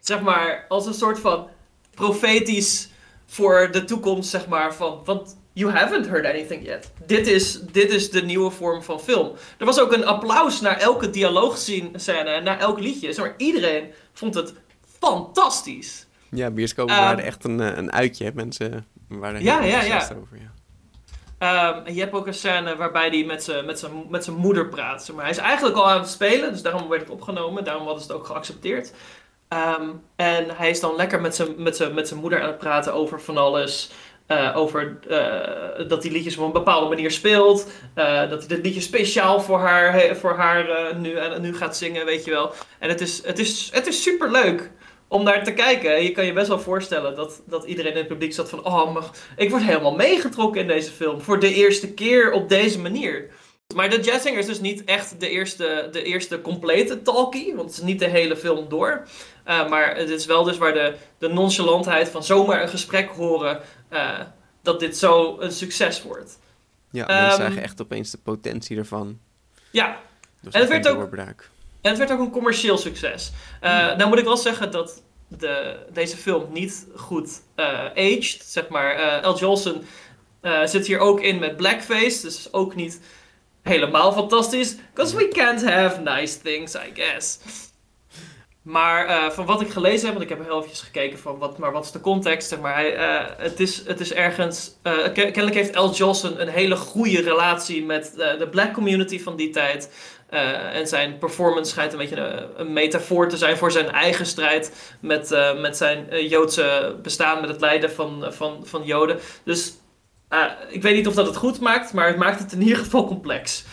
Zeg 0.00 0.20
maar, 0.20 0.64
als 0.68 0.86
een 0.86 0.94
soort 0.94 1.18
van 1.18 1.48
profetisch 1.94 2.88
voor 3.26 3.68
de 3.72 3.84
toekomst, 3.84 4.30
zeg 4.30 4.46
maar, 4.46 4.74
van, 4.74 5.00
want 5.04 5.36
you 5.52 5.72
haven't 5.72 6.06
heard 6.06 6.26
anything 6.26 6.66
yet. 6.66 6.92
Dit 7.06 7.26
is, 7.26 7.60
dit 7.72 7.90
is 7.90 8.10
de 8.10 8.22
nieuwe 8.22 8.50
vorm 8.50 8.82
van 8.82 9.00
film. 9.00 9.32
Er 9.58 9.66
was 9.66 9.80
ook 9.80 9.92
een 9.92 10.06
applaus 10.06 10.60
naar 10.60 10.78
elke 10.78 11.10
dialoogscène 11.10 12.30
en 12.30 12.44
naar 12.44 12.58
elk 12.58 12.80
liedje. 12.80 13.12
Zeg 13.12 13.24
maar, 13.24 13.34
iedereen 13.36 13.92
vond 14.12 14.34
het 14.34 14.54
fantastisch. 14.98 16.06
Ja, 16.30 16.50
bioscopen 16.50 16.94
um, 16.94 17.00
waren 17.00 17.24
echt 17.24 17.44
een, 17.44 17.58
een 17.58 17.92
uitje. 17.92 18.30
Mensen 18.34 18.86
waren 19.08 19.36
heel 19.36 19.46
ja, 19.46 19.62
ja, 19.62 19.82
ja. 19.82 19.96
over. 19.96 20.36
Ja. 20.40 20.55
En 21.38 21.94
je 21.94 22.00
hebt 22.00 22.12
ook 22.12 22.26
een 22.26 22.34
scène 22.34 22.76
waarbij 22.76 23.08
hij 23.08 23.24
met 23.24 23.44
zijn 23.44 23.66
met 23.66 23.88
met 24.08 24.28
moeder 24.28 24.68
praat. 24.68 25.10
Maar. 25.14 25.22
Hij 25.22 25.32
is 25.32 25.38
eigenlijk 25.38 25.76
al 25.76 25.90
aan 25.90 26.00
het 26.00 26.08
spelen, 26.08 26.52
dus 26.52 26.62
daarom 26.62 26.88
werd 26.88 27.00
het 27.02 27.10
opgenomen. 27.10 27.64
Daarom 27.64 27.84
hadden 27.84 28.02
het 28.02 28.12
ook 28.12 28.26
geaccepteerd. 28.26 28.92
Um, 29.48 30.02
en 30.16 30.56
hij 30.56 30.70
is 30.70 30.80
dan 30.80 30.96
lekker 30.96 31.20
met 31.20 31.34
zijn 31.34 31.62
met 31.62 31.94
met 31.94 32.14
moeder 32.14 32.40
aan 32.40 32.46
het 32.48 32.58
praten 32.58 32.94
over 32.94 33.20
van 33.20 33.36
alles. 33.36 33.90
Uh, 34.28 34.56
over 34.56 34.98
uh, 35.08 35.88
dat 35.88 36.02
hij 36.02 36.12
liedjes 36.12 36.36
op 36.36 36.46
een 36.46 36.52
bepaalde 36.52 36.88
manier 36.88 37.10
speelt. 37.10 37.70
Uh, 37.94 38.30
dat 38.30 38.38
hij 38.38 38.48
dit 38.48 38.64
liedje 38.64 38.80
speciaal 38.80 39.40
voor 39.40 39.58
haar, 39.58 40.16
voor 40.16 40.34
haar 40.36 40.94
nu, 40.96 41.18
nu 41.40 41.56
gaat 41.56 41.76
zingen, 41.76 42.04
weet 42.04 42.24
je 42.24 42.30
wel. 42.30 42.52
En 42.78 42.88
het 42.88 43.00
is, 43.00 43.26
het 43.26 43.38
is, 43.38 43.70
het 43.72 43.86
is 43.86 44.02
super 44.02 44.30
leuk 44.30 44.70
om 45.08 45.22
naar 45.22 45.44
te 45.44 45.52
kijken. 45.52 46.02
Je 46.02 46.12
kan 46.12 46.26
je 46.26 46.32
best 46.32 46.48
wel 46.48 46.60
voorstellen 46.60 47.16
dat, 47.16 47.42
dat 47.46 47.64
iedereen 47.64 47.92
in 47.92 47.98
het 47.98 48.08
publiek 48.08 48.32
zat 48.32 48.48
van... 48.48 48.64
Oh, 48.64 48.92
maar 48.92 49.04
ik 49.36 49.50
word 49.50 49.62
helemaal 49.62 49.94
meegetrokken 49.94 50.60
in 50.60 50.66
deze 50.66 50.90
film. 50.90 51.20
Voor 51.20 51.40
de 51.40 51.54
eerste 51.54 51.92
keer 51.92 52.32
op 52.32 52.48
deze 52.48 52.78
manier. 52.78 53.30
Maar 53.74 53.90
de 53.90 54.00
Jazzinger 54.00 54.38
is 54.38 54.46
dus 54.46 54.60
niet 54.60 54.84
echt 54.84 55.20
de 55.20 55.28
eerste, 55.28 55.88
de 55.92 56.02
eerste 56.02 56.40
complete 56.40 57.02
talkie. 57.02 57.54
Want 57.54 57.68
het 57.68 57.78
is 57.78 57.84
niet 57.84 57.98
de 57.98 58.08
hele 58.08 58.36
film 58.36 58.68
door. 58.68 59.06
Uh, 59.46 59.68
maar 59.68 59.96
het 59.96 60.10
is 60.10 60.26
wel 60.26 60.44
dus 60.44 60.58
waar 60.58 60.72
de, 60.72 60.94
de 61.18 61.28
nonchalantheid 61.28 62.08
van 62.08 62.24
zomaar 62.24 62.62
een 62.62 62.68
gesprek 62.68 63.10
horen... 63.10 63.60
Uh, 63.92 64.20
dat 64.62 64.80
dit 64.80 64.96
zo 64.96 65.36
een 65.40 65.52
succes 65.52 66.02
wordt. 66.02 66.38
Ja, 66.90 67.06
mensen 67.06 67.44
um, 67.44 67.48
zagen 67.48 67.62
echt 67.62 67.80
opeens 67.82 68.10
de 68.10 68.18
potentie 68.18 68.76
ervan. 68.76 69.18
Ja. 69.70 70.00
Dus 70.40 70.52
en 70.52 70.60
het 70.60 70.68
werd 70.68 70.88
ook... 70.88 70.98
Doorbraak. 70.98 71.50
En 71.80 71.90
het 71.90 71.98
werd 71.98 72.10
ook 72.12 72.20
een 72.20 72.30
commercieel 72.30 72.78
succes. 72.78 73.32
Uh, 73.62 73.96
Nou 73.96 74.08
moet 74.08 74.18
ik 74.18 74.24
wel 74.24 74.36
zeggen 74.36 74.70
dat 74.70 75.02
de, 75.28 75.76
deze 75.92 76.16
film 76.16 76.52
niet 76.52 76.86
goed 76.96 77.40
uh, 77.56 77.84
aged. 77.84 78.42
Zeg 78.44 78.68
maar, 78.68 79.22
uh, 79.22 79.30
L. 79.30 79.38
Jolson 79.38 79.84
zit 80.64 80.86
hier 80.86 80.98
ook 80.98 81.20
in 81.20 81.38
met 81.38 81.56
blackface. 81.56 82.22
Dus 82.22 82.52
ook 82.52 82.74
niet 82.74 83.00
helemaal 83.62 84.12
fantastisch. 84.12 84.76
Because 84.94 85.16
we 85.16 85.28
can't 85.28 85.64
have 85.64 86.00
nice 86.00 86.40
things, 86.40 86.74
I 86.74 86.90
guess. 86.94 87.38
Maar 88.62 89.32
van 89.32 89.46
wat 89.46 89.60
ik 89.60 89.70
gelezen 89.70 90.04
heb, 90.04 90.16
want 90.16 90.30
ik 90.30 90.36
heb 90.36 90.46
heel 90.46 90.64
even 90.64 90.76
gekeken 90.76 91.18
van 91.18 91.38
wat, 91.38 91.58
maar 91.58 91.72
wat 91.72 91.84
is 91.84 91.90
de 91.90 92.00
context. 92.00 92.48
Zeg 92.48 92.60
maar, 92.60 92.74
hij, 92.74 92.90
het, 93.38 93.60
is, 93.60 93.86
het 93.86 94.00
is 94.00 94.12
ergens. 94.12 94.76
kennelijk 95.12 95.54
heeft 95.54 95.76
L. 95.76 95.90
Jolson 95.90 96.40
een 96.40 96.48
hele 96.48 96.76
goede 96.76 97.20
relatie 97.20 97.84
met 97.84 98.12
de 98.14 98.48
black 98.50 98.72
community 98.72 99.20
van 99.20 99.36
die 99.36 99.50
tijd. 99.50 99.90
Uh, 100.30 100.76
en 100.76 100.86
zijn 100.86 101.18
performance 101.18 101.70
schijnt 101.70 101.92
een 101.92 101.98
beetje 101.98 102.16
een, 102.16 102.48
een, 102.56 102.72
metafoor 102.72 103.28
te 103.28 103.36
zijn 103.36 103.56
voor 103.56 103.72
zijn 103.72 103.90
eigen 103.90 104.26
strijd 104.26 104.96
met, 105.00 105.32
uh, 105.32 105.60
met 105.60 105.76
zijn 105.76 106.06
uh, 106.10 106.30
Joodse 106.30 106.96
bestaan, 107.02 107.40
met 107.40 107.50
het 107.50 107.60
lijden 107.60 107.92
van, 107.92 108.26
van, 108.28 108.60
van 108.66 108.84
Joden. 108.84 109.18
Dus 109.44 109.74
ik 110.68 110.82
weet 110.82 110.94
niet 110.94 111.06
of 111.06 111.14
dat 111.14 111.26
het 111.26 111.36
goed 111.36 111.60
maakt, 111.60 111.92
maar 111.92 112.06
het 112.06 112.16
maakt 112.16 112.38
het 112.38 112.52
in 112.52 112.62
ieder 112.62 112.76
geval 112.76 113.06
complex. 113.06 113.64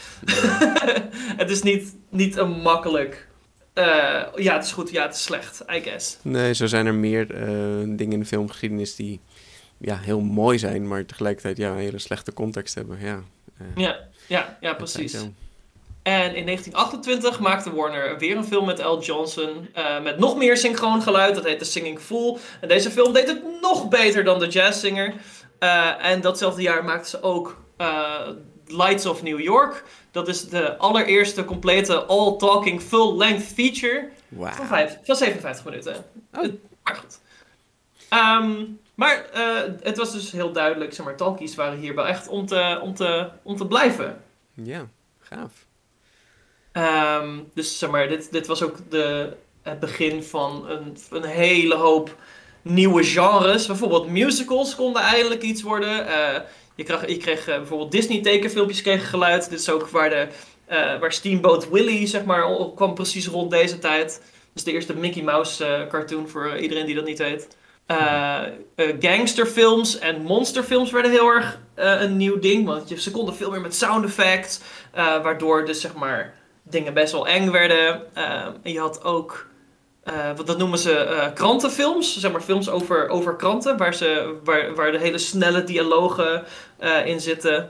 het 1.42 1.50
is 1.50 1.62
niet, 1.62 1.96
niet 2.10 2.38
een 2.38 2.52
makkelijk. 2.52 3.28
ja, 4.36 4.54
het 4.54 4.64
is 4.64 4.72
goed, 4.72 4.92
ja, 4.92 5.04
het 5.06 5.16
is 5.16 5.24
slecht, 5.24 5.64
I 5.72 5.82
guess. 5.82 6.18
Nee, 6.22 6.54
zo 6.54 6.66
zijn 6.66 6.86
er 6.86 6.96
meer 6.96 7.28
dingen 7.98 8.12
in 8.12 8.20
de 8.20 8.26
filmgeschiedenis 8.26 8.96
die 8.96 9.20
ja, 9.78 9.98
heel 9.98 10.20
mooi 10.20 10.60
zijn, 10.60 10.88
maar 10.88 11.06
tegelijkertijd 11.06 11.58
ja, 11.58 11.72
een 11.72 11.78
hele 11.78 12.00
slechte 12.00 12.34
context 12.34 12.76
hebben. 12.76 13.00
Ja, 13.00 13.24
ja, 13.76 14.00
ja, 14.28 14.58
ja, 14.62 14.74
precies. 14.74 15.26
En 16.04 16.36
in 16.36 16.46
1928 16.46 17.40
maakte 17.40 17.76
Warner 17.76 18.18
weer 18.18 18.38
een 18.38 18.46
film 18.46 18.66
met 18.66 18.84
L. 18.84 19.00
Johnson. 19.00 19.70
Uh, 19.78 20.02
met 20.02 20.20
nog 20.20 20.38
meer 20.38 20.58
synchroon 20.58 21.02
geluid. 21.02 21.36
Dat 21.36 21.44
heet 21.44 21.60
The 21.60 21.66
Singing 21.66 22.00
Fool. 22.00 22.40
En 22.62 22.68
deze 22.68 22.92
film 22.92 23.14
deed 23.14 23.28
het 23.28 23.62
nog 23.62 23.88
beter 23.88 24.24
dan 24.24 24.40
The 24.40 24.48
Jazz 24.48 24.80
Singer. 24.80 25.14
Uh, 25.60 26.06
en 26.06 26.22
datzelfde 26.22 26.62
jaar 26.62 26.84
maakten 26.84 27.10
ze 27.10 27.22
ook 27.22 27.58
uh, 27.78 28.28
Lights 28.68 29.06
of 29.06 29.24
New 29.24 29.40
York. 29.40 29.84
Dat 30.12 30.28
is 30.28 30.50
de 30.50 30.78
allereerste 30.78 31.46
complete 31.46 32.06
all-talking 32.06 32.82
full-length 32.82 33.44
feature. 33.44 34.10
Wow. 34.28 34.52
Van, 34.52 34.68
vijf, 34.68 34.98
van 35.04 35.16
57 35.16 35.66
minuten. 35.66 36.06
Oh. 36.34 36.54
Maar 36.84 36.96
goed. 36.96 37.20
Um, 38.10 38.80
maar 38.96 39.26
het 39.82 39.98
was 39.98 40.12
dus 40.12 40.32
heel 40.32 40.52
duidelijk, 40.52 40.94
zeg 40.94 41.06
maar, 41.06 41.16
talkies 41.16 41.56
waren 41.56 41.80
hier 41.80 41.96
wel 41.96 42.08
echt 42.08 42.28
om 42.28 42.46
te, 42.46 42.80
om 42.82 42.94
te, 42.94 43.30
om 43.44 43.56
te 43.56 43.68
blijven. 43.68 44.22
Ja, 44.54 44.88
gaaf. 45.20 45.52
Um, 46.74 47.50
dus 47.54 47.80
zeg 47.80 47.90
maar, 47.90 48.08
dit, 48.08 48.32
dit 48.32 48.48
was 48.48 48.64
ook 48.64 48.78
de, 48.90 49.34
het 49.62 49.80
begin 49.80 50.24
van 50.24 50.70
een, 50.70 50.98
een 51.10 51.24
hele 51.24 51.76
hoop 51.76 52.16
nieuwe 52.62 53.04
genres. 53.04 53.66
Bijvoorbeeld 53.66 54.08
musicals 54.08 54.76
konden 54.76 55.02
eindelijk 55.02 55.42
iets 55.42 55.62
worden. 55.62 56.08
Uh, 56.08 56.40
je 56.76 56.84
kreeg, 56.84 57.18
kreeg 57.18 57.50
uh, 57.50 57.56
bijvoorbeeld 57.56 57.92
Disney 57.92 58.22
tekenfilmpjes 58.22 58.82
kregen 58.82 59.08
geluid. 59.08 59.50
Dit 59.50 59.60
is 59.60 59.70
ook 59.70 59.88
waar, 59.88 60.10
de, 60.10 60.28
uh, 60.70 61.00
waar 61.00 61.14
Steamboat 61.14 61.70
Willie 61.70 62.08
zeg 62.08 62.26
maar, 62.26 62.46
kwam 62.76 62.94
precies 62.94 63.28
rond 63.28 63.52
deze 63.52 63.80
tijd. 63.80 64.22
Dus 64.54 64.64
de 64.64 64.72
eerste 64.72 64.96
Mickey 64.96 65.24
Mouse 65.24 65.86
cartoon 65.90 66.30
voor 66.30 66.58
iedereen 66.58 66.86
die 66.86 66.96
dat 66.96 67.06
niet 67.06 67.18
weet. 67.18 67.48
gangsterfilms 69.00 70.00
en 70.00 70.22
monsterfilms 70.22 70.92
werden 70.92 71.12
heel 71.12 71.30
erg 71.30 71.60
een 71.76 72.18
nieuw 72.18 72.40
ding. 72.40 72.66
Want 72.66 72.90
je, 72.90 73.02
ze 73.02 73.12
konden 73.12 73.36
veel 73.36 73.52
meer 73.52 73.62
met 73.62 73.76
sound 73.76 74.06
effects. 74.06 74.60
waardoor 74.94 75.66
dus 75.66 75.82
zeg 75.82 75.94
maar 75.94 76.34
dingen 76.64 76.94
best 76.94 77.12
wel 77.12 77.28
eng 77.28 77.52
werden. 77.52 78.02
Uh, 78.18 78.48
je 78.64 78.80
had 78.80 79.04
ook, 79.04 79.48
uh, 80.06 80.14
wat 80.36 80.48
dat 80.48 80.58
noemen 80.58 80.80
ze, 80.80 81.08
uh, 81.10 81.34
krantenfilms. 81.34 82.20
Zeg 82.20 82.32
maar 82.32 82.42
films 82.42 82.70
over, 82.70 83.10
over 83.10 83.36
kranten, 83.36 83.78
waar, 83.78 83.94
ze, 83.94 84.36
waar, 84.44 84.76
waar 84.76 84.92
de 84.92 85.00
hele 85.00 85.18
snelle 85.18 85.64
dialogen 85.64 86.44
in 87.06 87.22
zitten. 87.22 87.70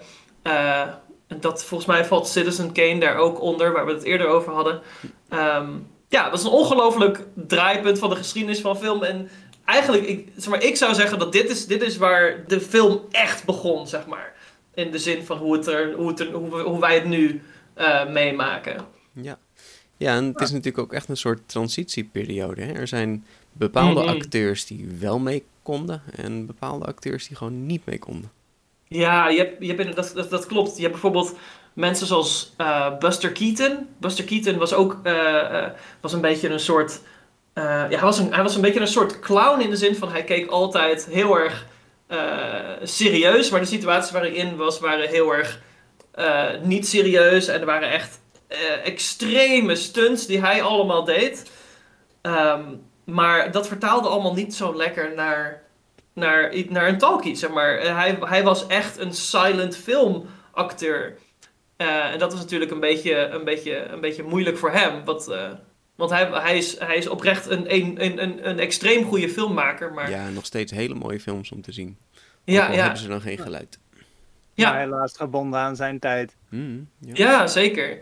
en 1.28 1.40
dat 1.40 1.64
volgens 1.64 1.90
mij 1.90 2.06
valt 2.06 2.28
Citizen 2.28 2.72
Kane 2.72 3.00
daar 3.00 3.18
ook 3.18 3.42
onder, 3.42 3.72
waar 3.72 3.86
we 3.86 3.94
het 3.94 4.04
eerder 4.04 4.28
over 4.28 4.54
hadden. 4.54 4.82
Um, 5.30 5.92
ja, 6.14 6.30
dat 6.30 6.40
is 6.40 6.46
een 6.46 6.52
ongelooflijk 6.52 7.26
draaipunt 7.36 8.00
van 8.00 8.10
de 8.10 8.16
geschiedenis 8.16 8.62
van 8.62 8.78
film. 8.78 9.04
En 9.04 9.30
eigenlijk, 9.66 10.04
ik, 10.04 10.28
zeg 10.36 10.50
maar, 10.50 10.64
ik 10.64 10.76
zou 10.76 10.94
zeggen 10.94 11.20
dat 11.20 11.32
dit 11.32 11.50
is, 11.50 11.66
dit 11.66 11.82
is 11.82 11.98
waar 11.98 12.44
de 12.48 12.62
film 12.62 13.02
echt 13.12 13.46
begon, 13.46 13.88
zeg 13.88 14.06
maar. 14.06 14.34
In 14.74 14.92
de 14.92 15.00
zin 15.00 15.26
van 15.26 15.38
hoe, 15.38 15.54
het 15.54 15.68
er, 15.68 15.94
hoe, 15.94 16.08
het 16.08 16.20
er, 16.20 16.32
hoe, 16.32 16.60
hoe 16.60 16.80
wij 16.80 16.96
het 16.96 17.06
nu 17.06 17.42
uh, 17.78 18.08
meemaken. 18.10 18.86
Ja. 19.12 19.38
ja, 19.98 20.16
en 20.16 20.26
het 20.26 20.42
is 20.42 20.52
natuurlijk 20.52 20.78
ook 20.78 20.94
echt 20.94 21.10
een 21.10 21.18
soort 21.18 21.42
transitieperiode. 21.46 22.62
Hè? 22.62 22.72
Er 22.72 22.88
zijn 22.88 23.26
bepaalde 23.52 24.02
mm 24.02 24.08
-hmm. 24.08 24.16
acteurs 24.16 24.66
die 24.66 24.98
wel 25.00 25.20
mee 25.20 25.44
konden 25.64 26.02
en 26.16 26.46
bepaalde 26.46 26.86
acteurs 26.86 27.28
die 27.28 27.38
gewoon 27.38 27.66
niet 27.66 27.86
mee 27.86 28.00
konden. 28.00 28.32
Ja, 28.88 29.30
je 29.30 29.38
hebt, 29.38 29.56
je 29.60 29.74
hebt, 29.74 29.96
dat, 29.96 30.12
dat, 30.16 30.30
dat 30.30 30.46
klopt. 30.46 30.76
Je 30.76 30.82
hebt 30.82 30.92
bijvoorbeeld 30.92 31.38
mensen 31.74 32.08
zoals 32.08 32.54
uh, 32.58 32.98
Buster 32.98 33.32
Keaton. 33.32 33.88
Buster 33.98 34.24
Keaton 34.24 34.58
was 34.58 34.74
ook 34.74 35.00
uh, 35.04 35.68
was 36.02 36.14
een 36.14 36.22
beetje 36.22 36.50
een 36.50 36.60
soort. 36.60 37.02
ja, 37.54 37.88
hij, 37.90 38.00
was 38.00 38.20
een, 38.20 38.34
hij 38.34 38.44
was 38.44 38.56
een 38.56 38.62
beetje 38.62 38.80
een 38.80 38.88
soort 38.88 39.20
clown 39.20 39.62
in 39.62 39.70
de 39.70 39.76
zin 39.76 39.96
van 39.96 40.12
hij 40.12 40.24
keek 40.24 40.50
altijd 40.50 41.06
heel 41.06 41.40
erg 41.40 41.68
serieus, 42.84 43.50
maar 43.50 43.60
de 43.60 43.66
situaties 43.66 44.12
waar 44.12 44.22
hij 44.22 44.32
in 44.32 44.56
was 44.56 44.80
waren 44.80 45.10
heel 45.10 45.34
erg 45.34 45.62
uh, 46.20 46.50
niet 46.62 46.88
serieus. 46.88 47.48
En 47.48 47.60
er 47.60 47.66
waren 47.66 47.92
echt 47.92 48.20
uh, 48.50 48.86
extreme 48.86 49.76
stunts 49.76 50.26
die 50.26 50.42
hij 50.42 50.62
allemaal 50.62 51.04
deed. 51.04 51.52
Um, 52.22 52.82
maar 53.04 53.52
dat 53.52 53.68
vertaalde 53.68 54.08
allemaal 54.08 54.34
niet 54.34 54.56
zo 54.56 54.76
lekker 54.76 55.14
naar, 55.16 55.64
naar, 56.14 56.54
naar 56.70 56.88
een 56.88 56.98
talkie, 56.98 57.36
zeg 57.36 57.50
maar. 57.50 57.84
Uh, 57.84 57.98
hij, 57.98 58.18
hij 58.20 58.44
was 58.44 58.68
echt 58.68 58.98
een 58.98 59.14
silent 59.14 59.78
film 59.78 60.26
acteur. 60.52 61.18
en 61.78 62.20
dat 62.20 62.32
was 62.32 62.42
natuurlijk 62.42 62.72
een 62.72 62.80
beetje, 62.80 63.16
een 63.16 63.44
beetje, 63.44 63.86
een 63.86 64.02
beetje 64.02 64.24
moeilijk 64.24 64.58
voor 64.58 64.72
hem. 64.72 65.06
Wat, 65.06 65.32
want 65.96 66.10
hij, 66.10 66.30
hij, 66.32 66.58
is, 66.58 66.80
hij 66.80 66.98
is 66.98 67.08
oprecht 67.08 67.50
een, 67.50 67.74
een, 67.74 68.22
een, 68.22 68.50
een 68.50 68.60
extreem 68.60 69.06
goede 69.06 69.30
filmmaker. 69.30 69.94
Maar... 69.94 70.10
Ja, 70.10 70.30
nog 70.30 70.46
steeds 70.46 70.72
hele 70.72 70.96
mooie 70.96 71.20
films 71.20 71.52
om 71.52 71.62
te 71.62 71.72
zien. 71.72 71.98
Ja, 72.44 72.72
ja. 72.72 72.82
hebben 72.82 73.00
ze 73.00 73.08
dan 73.08 73.22
geen 73.22 73.38
geluid. 73.38 73.80
Ja. 74.54 74.70
Maar 74.70 74.80
helaas 74.80 75.14
gebonden 75.18 75.60
aan 75.60 75.76
zijn 75.76 76.00
tijd. 76.00 76.36
Mm, 76.50 76.90
ja. 77.00 77.14
ja. 77.14 77.48
zeker. 77.48 78.02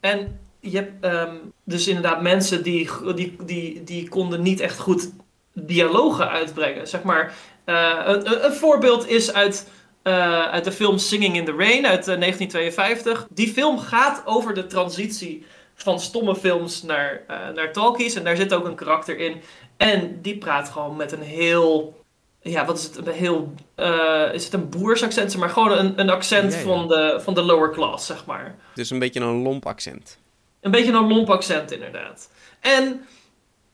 En 0.00 0.40
je 0.60 0.76
hebt 0.76 1.04
um, 1.04 1.52
dus 1.64 1.86
inderdaad 1.86 2.22
mensen 2.22 2.62
die, 2.62 2.90
die, 3.14 3.36
die, 3.44 3.84
die 3.84 4.08
konden 4.08 4.42
niet 4.42 4.60
echt 4.60 4.78
goed 4.78 5.10
dialogen 5.52 6.30
uitbrengen. 6.30 6.88
Zeg 6.88 7.02
maar, 7.02 7.34
uh, 7.66 8.00
een, 8.04 8.44
een, 8.44 8.52
voorbeeld 8.52 9.08
is 9.08 9.32
uit, 9.32 9.68
uh, 10.02 10.46
uit 10.46 10.64
de 10.64 10.72
film 10.72 10.98
Singing 10.98 11.36
in 11.36 11.44
the 11.44 11.54
Rain 11.56 11.86
uit 11.86 12.08
uh, 12.08 12.18
1952. 12.18 13.26
Die 13.30 13.48
film 13.48 13.78
gaat 13.78 14.22
over 14.24 14.54
de 14.54 14.66
transitie 14.66 15.46
van 15.74 16.00
stomme 16.00 16.36
films 16.36 16.82
naar, 16.82 17.22
naar 17.54 17.72
talkies. 17.72 18.14
En 18.14 18.24
daar 18.24 18.36
zit 18.36 18.54
ook 18.54 18.64
een 18.64 18.74
karakter 18.74 19.18
in. 19.18 19.40
En 19.76 20.18
die 20.22 20.38
praat 20.38 20.68
gewoon 20.68 20.96
met 20.96 21.12
een 21.12 21.22
heel 21.22 21.99
ja, 22.42 22.64
wat 22.64 22.78
is 22.78 22.84
het? 22.84 23.06
Een 23.06 23.12
heel, 23.12 23.54
uh, 23.76 24.32
is 24.32 24.44
het 24.44 24.52
een 24.52 24.68
boersaccent? 24.68 25.36
Maar 25.36 25.50
gewoon 25.50 25.72
een, 25.72 26.00
een 26.00 26.10
accent 26.10 26.54
Van, 26.54 26.88
de, 26.88 27.18
van 27.22 27.34
de 27.34 27.42
lower 27.42 27.70
class, 27.70 28.06
zeg 28.06 28.26
maar. 28.26 28.56
Dus 28.74 28.90
een 28.90 28.98
beetje 28.98 29.20
een 29.20 29.42
lomp 29.42 29.66
accent. 29.66 30.18
Een 30.60 30.70
beetje 30.70 30.92
een 30.92 31.08
lomp 31.08 31.30
accent, 31.30 31.72
inderdaad. 31.72 32.30
En 32.60 33.06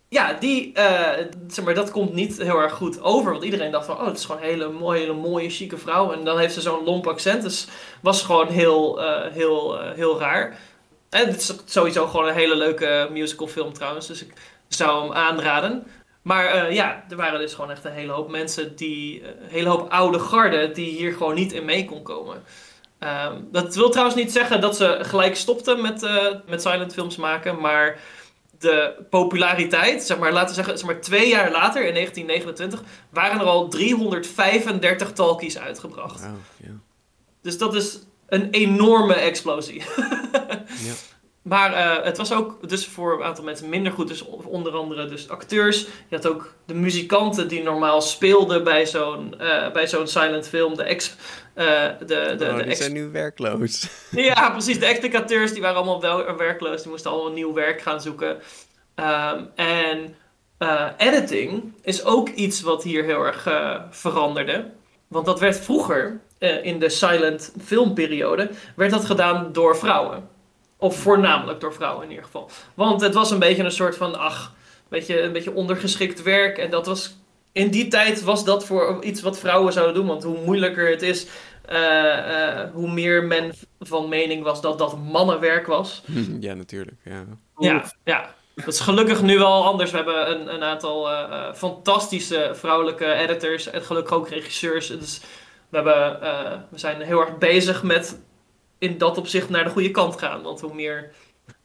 ja, 0.08 0.32
die, 0.32 0.72
uh, 0.74 1.10
zeg 1.48 1.64
maar, 1.64 1.74
dat 1.74 1.90
komt 1.90 2.12
niet 2.12 2.36
heel 2.42 2.58
erg 2.58 2.72
goed 2.72 3.02
over. 3.02 3.32
Want 3.32 3.44
iedereen 3.44 3.70
dacht 3.70 3.86
van, 3.86 3.98
oh, 3.98 4.06
het 4.06 4.18
is 4.18 4.24
gewoon 4.24 4.42
een 4.42 4.48
hele 4.48 4.68
mooie, 4.68 5.00
hele 5.00 5.14
mooie, 5.14 5.50
chique 5.50 5.78
vrouw. 5.78 6.12
En 6.12 6.24
dan 6.24 6.38
heeft 6.38 6.54
ze 6.54 6.60
zo'n 6.60 6.84
lomp 6.84 7.06
accent. 7.06 7.42
Dus 7.42 7.66
was 8.00 8.22
gewoon 8.22 8.48
heel, 8.48 9.02
uh, 9.02 9.32
heel, 9.32 9.80
heel 9.80 10.18
raar. 10.18 10.58
En 11.10 11.26
het 11.26 11.40
is 11.40 11.54
sowieso 11.64 12.06
gewoon 12.06 12.28
een 12.28 12.34
hele 12.34 12.56
leuke 12.56 13.08
musicalfilm 13.12 13.72
trouwens. 13.72 14.06
Dus 14.06 14.22
ik 14.22 14.32
zou 14.68 15.02
hem 15.02 15.12
aanraden. 15.12 15.86
Maar 16.26 16.68
uh, 16.68 16.74
ja, 16.74 17.04
er 17.08 17.16
waren 17.16 17.38
dus 17.38 17.54
gewoon 17.54 17.70
echt 17.70 17.84
een 17.84 17.92
hele 17.92 18.12
hoop 18.12 18.30
mensen 18.30 18.76
die, 18.76 19.20
uh, 19.20 19.26
een 19.26 19.48
hele 19.48 19.68
hoop 19.68 19.90
oude 19.90 20.18
garden, 20.18 20.74
die 20.74 20.90
hier 20.90 21.12
gewoon 21.12 21.34
niet 21.34 21.52
in 21.52 21.64
mee 21.64 21.84
kon 21.84 22.02
komen. 22.02 22.42
Um, 23.00 23.48
dat 23.52 23.74
wil 23.74 23.90
trouwens 23.90 24.16
niet 24.16 24.32
zeggen 24.32 24.60
dat 24.60 24.76
ze 24.76 24.98
gelijk 25.02 25.36
stopten 25.36 25.82
met, 25.82 26.02
uh, 26.02 26.26
met 26.46 26.62
silent 26.62 26.92
films 26.92 27.16
maken, 27.16 27.60
maar 27.60 28.00
de 28.58 29.06
populariteit, 29.10 30.02
zeg 30.02 30.18
maar, 30.18 30.32
laten 30.32 30.48
we 30.48 30.54
zeggen, 30.54 30.78
zeg 30.78 30.86
maar 30.86 31.00
twee 31.00 31.28
jaar 31.28 31.50
later, 31.50 31.84
in 31.86 31.94
1929, 31.94 32.82
waren 33.10 33.40
er 33.40 33.46
al 33.46 33.68
335 33.68 35.12
talkies 35.12 35.58
uitgebracht. 35.58 36.28
Dus 37.42 37.58
dat 37.58 37.74
is 37.74 37.98
een 38.28 38.50
enorme 38.50 39.14
explosie. 39.14 39.82
Ja. 40.84 40.92
Maar 41.46 41.72
eh, 41.72 42.04
het 42.04 42.16
was 42.16 42.32
ook 42.32 42.68
dus 42.68 42.86
voor 42.86 43.18
een 43.18 43.24
aantal 43.24 43.44
mensen 43.44 43.68
minder 43.68 43.92
goed. 43.92 44.08
Dus 44.08 44.24
onder 44.44 44.72
andere 44.72 45.06
dus 45.06 45.28
acteurs. 45.28 45.86
Je 46.08 46.16
had 46.16 46.26
ook 46.26 46.54
de 46.64 46.74
muzikanten 46.74 47.48
die 47.48 47.62
normaal 47.62 48.00
speelden 48.00 48.64
bij 48.64 48.86
zo'n 48.86 49.38
eh, 49.38 49.72
bij 49.72 49.88
zo'n 49.88 50.06
silent 50.06 50.48
film. 50.48 50.76
De 50.76 50.82
ex... 50.82 51.14
eh, 51.54 51.64
de, 51.98 52.06
de, 52.06 52.14
Oh, 52.32 52.38
de 52.38 52.62
die 52.62 52.62
ex- 52.62 52.78
zijn 52.78 52.92
nu 52.92 53.10
werkloos. 53.10 53.88
ja, 54.10 54.50
precies. 54.50 54.78
De 54.78 54.86
explicateurs 54.86 55.52
die 55.52 55.62
waren 55.62 55.76
allemaal 55.76 56.00
wel 56.00 56.36
werkloos. 56.36 56.82
Die 56.82 56.90
moesten 56.90 57.10
allemaal 57.10 57.32
nieuw 57.32 57.52
werk 57.52 57.80
gaan 57.80 58.00
zoeken. 58.00 58.36
Ehm, 58.94 59.44
en 59.54 60.16
editing 60.96 61.72
is 61.82 62.04
ook 62.04 62.28
iets 62.28 62.60
wat 62.60 62.82
hier 62.82 63.04
heel 63.04 63.24
erg 63.24 63.48
veranderde. 63.90 64.70
Want 65.08 65.26
dat 65.26 65.40
werd 65.40 65.58
vroeger, 65.60 66.20
in 66.62 66.78
de 66.78 66.88
silent 66.88 67.52
filmperiode, 67.64 68.50
werd 68.76 68.90
dat 68.90 69.04
gedaan 69.04 69.52
door 69.52 69.76
vrouwen. 69.76 70.34
Of 70.78 70.96
voornamelijk 70.96 71.60
door 71.60 71.74
vrouwen 71.74 72.04
in 72.04 72.10
ieder 72.10 72.24
geval. 72.24 72.50
Want 72.74 73.00
het 73.00 73.14
was 73.14 73.30
een 73.30 73.38
beetje 73.38 73.62
een 73.62 73.70
soort 73.70 73.96
van, 73.96 74.18
ach, 74.18 74.54
beetje, 74.88 75.20
een 75.20 75.32
beetje 75.32 75.54
ondergeschikt 75.54 76.22
werk. 76.22 76.58
En 76.58 76.70
dat 76.70 76.86
was, 76.86 77.16
in 77.52 77.70
die 77.70 77.88
tijd 77.88 78.22
was 78.22 78.44
dat 78.44 78.66
voor 78.66 79.04
iets 79.04 79.22
wat 79.22 79.38
vrouwen 79.38 79.72
zouden 79.72 79.94
doen. 79.94 80.06
Want 80.06 80.22
hoe 80.22 80.44
moeilijker 80.44 80.90
het 80.90 81.02
is, 81.02 81.26
eh, 81.66 82.58
eh, 82.58 82.70
hoe 82.72 82.92
meer 82.92 83.24
men 83.24 83.52
van 83.80 84.08
mening 84.08 84.42
was 84.42 84.60
dat 84.60 84.78
dat 84.78 84.98
mannenwerk 84.98 85.66
was. 85.66 86.02
ja, 86.40 86.54
natuurlijk. 86.54 86.96
Ja. 87.04 87.24
Ja, 87.58 87.84
ja. 88.04 88.34
Dat 88.54 88.66
is 88.66 88.80
gelukkig 88.80 89.22
nu 89.22 89.38
wel 89.38 89.64
anders. 89.64 89.90
We 89.90 89.96
hebben 89.96 90.30
een, 90.30 90.54
een 90.54 90.62
aantal 90.62 91.10
eh, 91.10 91.54
fantastische 91.54 92.50
vrouwelijke 92.54 93.12
editors 93.12 93.70
en 93.70 93.82
gelukkig 93.82 94.14
ook 94.14 94.28
regisseurs. 94.28 94.86
Dus 94.86 95.20
we, 95.68 95.76
hebben, 95.76 96.18
we 96.70 96.78
zijn 96.78 97.00
heel 97.00 97.20
erg 97.20 97.38
bezig 97.38 97.82
met 97.82 98.18
in 98.78 98.98
dat 98.98 99.18
opzicht 99.18 99.48
naar 99.48 99.64
de 99.64 99.70
goede 99.70 99.90
kant 99.90 100.18
gaan. 100.18 100.42
Want 100.42 100.60
hoe 100.60 100.74
meer 100.74 101.12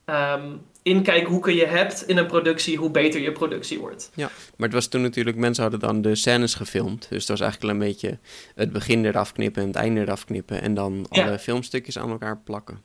ehm 0.06 0.50
inkijkhoeken 0.84 1.56
je 1.56 1.66
hebt 1.66 2.08
in 2.08 2.18
een 2.18 2.26
productie, 2.26 2.78
hoe 2.78 2.92
beter 2.92 3.22
je 3.22 3.32
productie 3.32 3.80
wordt. 3.80 4.12
Maar 4.16 4.30
het 4.58 4.74
was 4.74 4.88
toen 4.88 5.02
natuurlijk, 5.02 5.38
mensen 5.38 5.62
hadden 5.64 5.80
dan 5.80 6.02
de 6.02 6.16
scènes 6.16 6.54
gefilmd. 6.56 7.08
Dus 7.10 7.20
het 7.20 7.28
was 7.28 7.40
eigenlijk 7.42 7.74
een 7.74 7.80
beetje 7.80 8.18
het 8.56 8.72
begin 8.72 9.06
eraf 9.06 9.32
knippen 9.32 9.62
en 9.62 9.68
het 9.68 9.78
einde 9.78 10.02
eraf 10.02 10.26
knippen. 10.26 10.62
En 10.62 10.74
dan 10.74 11.06
Ja. 11.10 11.24
alle 11.28 11.40
filmstukjes 11.40 11.98
aan 12.00 12.10
elkaar 12.10 12.38
plakken. 12.38 12.82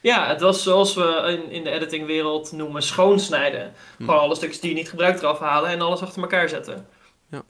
Ja, 0.00 0.28
het 0.28 0.40
was 0.40 0.62
zoals 0.62 0.94
we 0.94 1.38
in, 1.44 1.50
in 1.50 1.64
de 1.64 1.70
editingwereld 1.70 2.52
noemen 2.52 2.82
schoonsnijden. 2.82 3.72
Gewoon 3.96 4.18
alle 4.20 4.34
stukjes 4.34 4.60
die 4.60 4.70
je 4.70 4.76
niet 4.76 4.88
gebruikt 4.88 5.22
eraf 5.22 5.38
halen 5.38 5.70
en 5.70 5.80
alles 5.80 6.00
achter 6.00 6.22
elkaar 6.22 6.48
zetten. 6.48 6.86
Ja. 7.30 7.42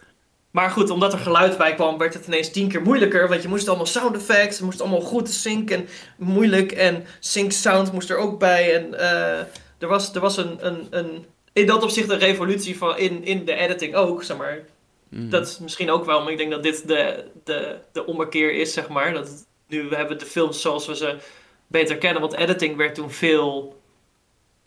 Maar 0.52 0.70
goed, 0.70 0.90
omdat 0.90 1.12
er 1.12 1.18
geluid 1.18 1.58
bij 1.58 1.74
kwam, 1.74 1.98
werd 1.98 2.14
het 2.14 2.26
ineens 2.26 2.50
tien 2.50 2.68
keer 2.68 2.82
moeilijker. 2.82 3.28
Want 3.28 3.42
je 3.42 3.48
moest 3.48 3.68
allemaal 3.68 3.86
sound 3.86 4.16
effects, 4.16 4.60
moest 4.60 4.80
allemaal 4.80 5.00
goed 5.00 5.28
sync 5.30 5.70
en 5.70 5.88
moeilijk. 6.16 6.72
En 6.72 7.04
sync 7.20 7.52
sound 7.52 7.92
moest 7.92 8.10
er 8.10 8.16
ook 8.16 8.38
bij. 8.38 8.74
En 8.74 8.98
eh, 8.98 9.38
er 9.78 9.88
was, 9.88 10.14
er 10.14 10.20
was 10.20 10.36
een, 10.36 10.66
een, 10.66 10.86
een, 10.90 11.26
in 11.52 11.66
dat 11.66 11.82
opzicht 11.82 12.08
een 12.10 12.18
revolutie 12.18 12.78
van 12.78 12.98
in, 12.98 13.24
in 13.24 13.44
de 13.44 13.54
editing 13.54 13.94
ook, 13.94 14.22
zeg 14.22 14.36
maar. 14.36 14.58
Mhm. 15.08 15.28
Dat 15.28 15.46
is 15.46 15.58
misschien 15.58 15.90
ook 15.90 16.04
waarom 16.04 16.28
ik 16.28 16.36
denk 16.38 16.50
dat 16.50 16.62
dit 16.62 16.88
de, 16.88 17.24
de, 17.44 17.76
de 17.92 18.06
ommekeer 18.06 18.52
is, 18.54 18.72
zeg 18.72 18.88
maar. 18.88 19.12
Dat 19.12 19.28
het- 19.28 19.46
nu 19.68 19.88
we 19.88 19.96
hebben 19.96 20.18
de 20.18 20.26
films 20.26 20.60
zoals 20.60 20.86
we 20.86 20.96
ze 20.96 21.16
beter 21.66 21.98
kennen. 21.98 22.20
Want 22.20 22.34
editing 22.34 22.76
werd 22.76 22.94
toen 22.94 23.10
veel 23.10 23.80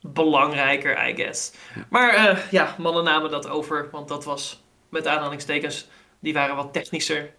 belangrijker, 0.02 1.08
I 1.10 1.16
guess. 1.16 1.52
Maar 1.90 2.14
eh, 2.14 2.38
ja, 2.52 2.76
mannen 2.78 3.04
namen 3.04 3.32
dat 3.32 3.50
over. 3.50 3.88
Want 3.92 4.08
dat 4.08 4.24
was, 4.26 4.64
met 4.96 5.08
aanhalingstekens, 5.08 5.88
die 6.20 6.34
waren 6.34 6.56
wat 6.56 6.74
technischer. 6.74 7.34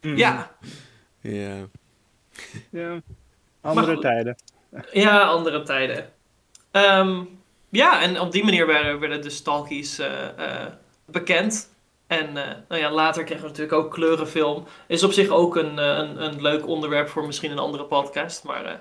Mhm. 0.00 0.16
Ja, 0.16 0.50
Ja. 1.20 1.66
Ja. 2.70 3.00
Andere 3.60 3.92
goed. 3.92 4.02
tijden. 4.02 4.36
ja, 4.92 5.22
andere 5.22 5.62
tijden. 5.62 6.10
Ehm, 6.70 7.22
ja, 7.68 8.02
en 8.02 8.20
op 8.20 8.32
die 8.32 8.44
manier 8.44 8.66
werden, 8.66 9.00
werden 9.00 9.22
de 9.22 9.30
stalkies 9.30 9.98
eh, 9.98 10.28
eh, 10.38 10.72
bekend. 11.04 11.70
En 12.06 12.36
eh, 12.36 12.56
nou 12.68 12.80
ja, 12.80 12.90
later 12.90 13.24
kregen 13.24 13.42
we 13.42 13.48
natuurlijk 13.48 13.78
ook 13.78 13.92
kleurenfilm. 13.92 14.64
Is 14.86 15.04
op 15.04 15.12
zich 15.12 15.28
ook 15.28 15.56
een, 15.56 15.78
een, 15.78 16.22
een 16.22 16.42
leuk 16.42 16.66
onderwerp 16.66 17.08
voor 17.08 17.26
misschien 17.26 17.50
een 17.50 17.58
andere 17.58 17.84
podcast. 17.84 18.44
Maar 18.44 18.64
eh, 18.64 18.74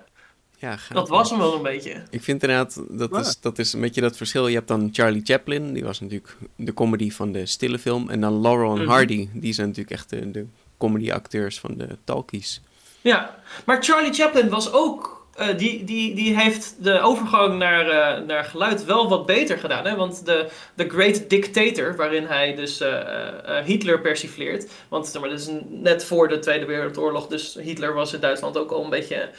ja 0.59 0.77
dat 0.93 1.09
was 1.09 1.29
hem 1.29 1.39
wel 1.39 1.55
een 1.55 1.61
beetje. 1.61 1.91
Ik 2.09 2.23
vind 2.23 2.41
inderdaad, 2.41 2.81
dat 2.89 3.09
Ja. 3.11 3.19
is, 3.19 3.39
dat 3.39 3.59
is 3.59 3.73
een 3.73 3.81
beetje 3.81 4.01
dat 4.01 4.17
verschil. 4.17 4.47
Je 4.47 4.55
hebt 4.55 4.67
dan 4.67 4.89
Charlie 4.91 5.21
Chaplin, 5.23 5.73
die 5.73 5.83
was 5.83 5.99
natuurlijk 5.99 6.35
de 6.55 6.73
comedy 6.73 7.11
van 7.11 7.31
de 7.31 7.45
stille 7.45 7.79
film. 7.79 8.09
En 8.09 8.21
dan 8.21 8.41
Laurel 8.41 8.71
en 8.75 8.81
Mhm. 8.81 8.89
Hardy, 8.89 9.29
die 9.33 9.53
zijn 9.53 9.67
natuurlijk 9.67 9.95
echt 9.95 10.09
de, 10.09 10.31
de 10.31 10.45
comedy-acteurs 10.77 11.59
van 11.59 11.77
de 11.77 11.87
talkies. 12.03 12.61
Ja, 13.01 13.35
maar 13.65 13.83
Charlie 13.83 14.13
Chaplin 14.13 14.49
was 14.49 14.71
ook. 14.73 15.17
eh, 15.35 15.57
die, 15.57 15.83
die, 15.83 16.15
die 16.15 16.39
heeft 16.39 16.75
de 16.83 16.99
overgang 16.99 17.57
naar, 17.57 17.89
eh, 17.89 18.25
naar 18.25 18.43
geluid 18.43 18.85
wel 18.85 19.09
wat 19.09 19.25
beter 19.25 19.57
gedaan. 19.57 19.85
Hè? 19.85 19.95
Want 19.95 20.25
de, 20.25 20.49
de 20.75 20.89
Great 20.89 21.29
Dictator, 21.29 21.95
waarin 21.95 22.25
hij 22.25 22.55
dus 22.55 22.81
eh, 22.81 23.57
Hitler 23.65 24.01
persifleert. 24.01 24.71
Want 24.89 25.13
maar, 25.19 25.29
dat 25.29 25.39
is 25.39 25.49
net 25.69 26.05
voor 26.05 26.27
de 26.27 26.39
Tweede 26.39 26.65
Wereldoorlog, 26.65 27.27
dus 27.27 27.57
Hitler 27.61 27.93
was 27.93 28.13
in 28.13 28.19
Duitsland 28.19 28.57
ook 28.57 28.71
al 28.71 28.83
een 28.83 28.89
beetje 28.89 29.29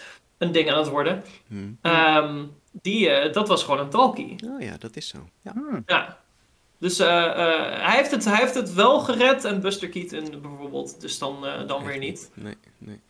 een 0.41 0.53
ding 0.53 0.71
aan 0.71 0.79
het 0.79 0.89
worden. 0.89 1.23
Hm. 1.47 1.73
Ehm, 1.83 2.45
die, 2.73 3.11
eh, 3.11 3.33
dat 3.33 3.49
was 3.49 3.65
gewoon 3.65 3.81
een 3.81 3.91
talkie. 3.91 4.37
Oh 4.47 4.61
ja, 4.61 4.77
dat 4.79 4.97
is 4.97 5.09
zo. 5.09 5.29
Ja. 5.43 5.83
Ja. 5.87 6.19
Dus 6.81 6.99
eh, 6.99 7.25
eh, 7.25 7.83
hij, 7.87 7.97
heeft 7.97 8.11
het, 8.11 8.25
hij 8.25 8.37
heeft 8.37 8.55
het 8.55 8.75
wel 8.75 9.01
gered 9.01 9.45
en 9.45 9.61
Buster 9.61 9.89
Keaton 9.89 10.41
bijvoorbeeld. 10.41 11.01
Dus 11.01 11.19
dan, 11.19 11.47
eh, 11.47 11.67
dan 11.67 11.85
weer 11.85 11.99
niet. 11.99 12.31
Nee, 12.35 12.55
nee. 12.79 13.01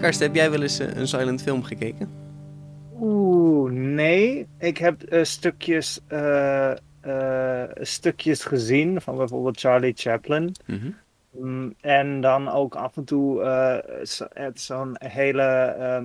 Karsten, 0.00 0.26
heb 0.26 0.34
jij 0.34 0.50
wel 0.50 0.62
eens 0.62 0.78
een 0.78 1.08
silent 1.08 1.42
film 1.42 1.62
gekeken? 1.62 2.10
Oeh, 3.00 3.72
nee. 3.72 4.46
Ik 4.58 4.78
heb 4.78 5.02
eh, 5.02 5.24
stukjes, 5.24 6.00
stukjes 7.80 8.44
gezien 8.44 9.00
van 9.00 9.16
bijvoorbeeld 9.16 9.60
Charlie 9.60 9.92
Chaplin. 9.96 10.54
Mhm. 10.64 10.90
Mm, 11.30 11.74
en 11.80 12.20
dan 12.20 12.48
ook 12.48 12.74
af 12.74 12.96
en 12.96 13.04
toe 13.04 13.42
eh, 13.42 14.04
zo- 14.04 14.26
het 14.32 14.60
zo'n 14.60 14.96
hele. 14.98 15.42
eh, 15.42 16.02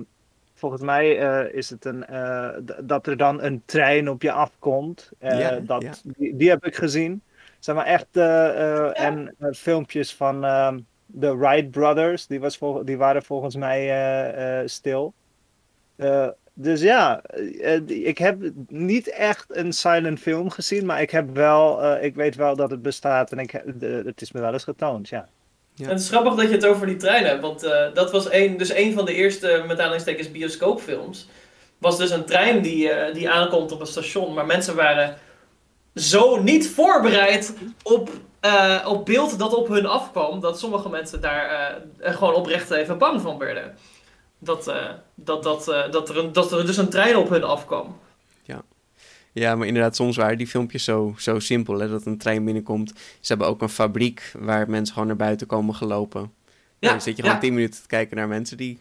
volgens 0.54 0.82
mij 0.82 1.18
eh, 1.18 1.54
is 1.54 1.70
het 1.70 1.84
een. 1.84 2.06
eh, 2.06 2.48
dat 2.84 3.06
er 3.06 3.16
dan 3.16 3.42
een 3.42 3.62
trein 3.64 4.08
op 4.10 4.22
je 4.22 4.32
afkomt. 4.32 5.10
Eh, 5.18 5.38
Ja, 5.38 5.60
dat, 5.60 5.82
ja. 5.82 5.92
Die, 6.16 6.36
die 6.36 6.48
heb 6.48 6.66
ik 6.66 6.74
gezien. 6.74 7.22
Zeg 7.58 7.74
maar 7.74 7.86
echt. 7.86 8.06
eh, 8.12 8.48
eh, 8.48 9.00
En 9.06 9.34
eh, 9.38 9.48
filmpjes 9.52 10.14
van 10.14 10.44
ehm, 10.44 10.78
de 11.06 11.36
Wright 11.36 11.70
Brothers. 11.70 12.26
Die, 12.26 12.40
was 12.40 12.56
vol- 12.58 12.84
die 12.84 12.96
waren 12.96 13.22
volgens 13.22 13.56
mij 13.56 13.80
eh, 13.80 14.60
eh, 14.60 14.66
stil. 14.68 15.14
Dus 16.54 16.80
ja, 16.80 17.20
eh, 17.22 17.74
eh, 17.74 17.82
ik 17.88 18.18
heb 18.18 18.36
niet 18.68 19.08
echt 19.08 19.44
een 19.48 19.72
silent 19.72 20.20
film 20.20 20.50
gezien, 20.50 20.86
maar 20.86 21.00
ik 21.00 21.10
heb 21.10 21.34
wel, 21.34 21.82
eh, 21.82 22.04
ik 22.04 22.14
weet 22.14 22.36
wel 22.36 22.56
dat 22.56 22.70
het 22.70 22.82
bestaat 22.82 23.32
en 23.32 23.38
ik, 23.38 23.50
heb- 23.50 23.80
de- 23.80 24.02
het 24.04 24.20
is 24.20 24.32
me 24.32 24.40
wel 24.40 24.52
eens 24.52 24.64
getoond, 24.64 25.08
ja. 25.08 25.28
Ja. 25.74 25.84
En 25.84 25.90
het 25.90 26.00
is 26.00 26.08
grappig 26.08 26.34
dat 26.34 26.48
je 26.48 26.54
het 26.54 26.66
over 26.66 26.86
die 26.86 26.96
trein 26.96 27.24
hebt, 27.24 27.40
want 27.40 27.62
eh, 27.62 27.94
dat 27.94 28.10
was 28.10 28.32
een, 28.32 28.56
dus 28.56 28.74
een 28.74 28.92
van 28.92 29.04
de 29.04 29.14
eerste, 29.14 29.64
met 29.66 29.78
aanhalingstekens, 29.78 30.30
bioscoopfilms. 30.30 31.28
Was 31.78 31.98
dus 31.98 32.10
een 32.10 32.24
trein 32.24 32.62
die, 32.62 32.90
eh, 32.90 33.14
die 33.14 33.30
aankomt 33.30 33.72
op 33.72 33.80
een 33.80 33.86
station, 33.86 34.34
maar 34.34 34.46
mensen 34.46 34.74
waren 34.76 35.16
zo 35.94 36.42
niet 36.42 36.68
voorbereid 36.70 37.54
op, 37.82 38.10
eh, 38.40 38.84
op 38.88 39.06
beeld 39.06 39.38
dat 39.38 39.54
op 39.54 39.68
hun 39.68 39.86
afkwam, 39.86 40.40
dat 40.40 40.58
sommige 40.58 40.88
mensen 40.88 41.20
daar 41.20 41.74
gewoon 42.00 42.34
oprecht 42.34 42.70
even 42.70 42.98
bang 42.98 43.20
van 43.20 43.38
werden. 43.38 43.74
Dat, 44.44 44.68
eh, 44.68 44.90
dat, 45.14 45.42
dat, 45.42 45.68
eh, 45.68 45.90
dat, 45.90 46.08
er 46.08 46.18
een, 46.18 46.32
dat 46.32 46.52
er 46.52 46.66
dus 46.66 46.76
een 46.76 46.88
trein 46.88 47.16
op 47.16 47.28
hun 47.28 47.44
afkwam. 47.44 47.96
Ja, 49.34 49.54
maar 49.54 49.66
inderdaad, 49.66 49.96
soms 49.96 50.16
waren 50.16 50.38
die 50.38 50.46
filmpjes 50.46 50.84
zo, 50.84 51.14
zo 51.18 51.38
simpel, 51.38 51.78
hè, 51.78 51.88
dat 51.88 52.06
een 52.06 52.18
trein 52.18 52.44
binnenkomt. 52.44 52.92
Ze 52.96 53.26
hebben 53.28 53.46
ook 53.46 53.62
een 53.62 53.68
fabriek 53.68 54.32
waar 54.38 54.70
mensen 54.70 54.92
gewoon 54.92 55.08
naar 55.08 55.16
buiten 55.16 55.46
komen 55.46 55.74
gelopen. 55.74 56.20
Ja, 56.20 56.28
Ja, 56.78 56.88
dan 56.90 57.00
zit 57.00 57.16
je 57.16 57.22
gewoon 57.22 57.36
ja. 57.36 57.42
10 57.42 57.54
minuten 57.54 57.80
te 57.80 57.86
kijken 57.86 58.16
naar 58.16 58.28
mensen 58.28 58.56
die 58.56 58.78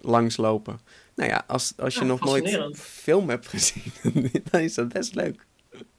langslopen. 0.00 0.80
Nou 1.14 1.30
ja, 1.30 1.44
als, 1.46 1.72
als 1.76 1.94
je 1.94 2.00
Ja, 2.00 2.06
nog 2.06 2.20
nooit 2.20 2.70
film 2.74 3.28
hebt 3.28 3.48
gezien, 3.48 3.92
dan 4.50 4.60
is 4.60 4.74
dat 4.74 4.88
best 4.88 5.14
leuk. 5.14 5.46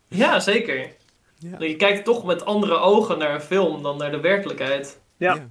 Ja, 0.07 0.39
zeker. 0.39 0.91
Ja. 1.37 1.59
Je 1.59 1.75
kijkt 1.75 2.05
toch 2.05 2.25
met 2.25 2.45
andere 2.45 2.75
ogen 2.75 3.17
naar 3.17 3.33
een 3.33 3.41
film 3.41 3.83
dan 3.83 3.97
naar 3.97 4.11
de 4.11 4.19
werkelijkheid. 4.19 4.99
Ja. 5.17 5.49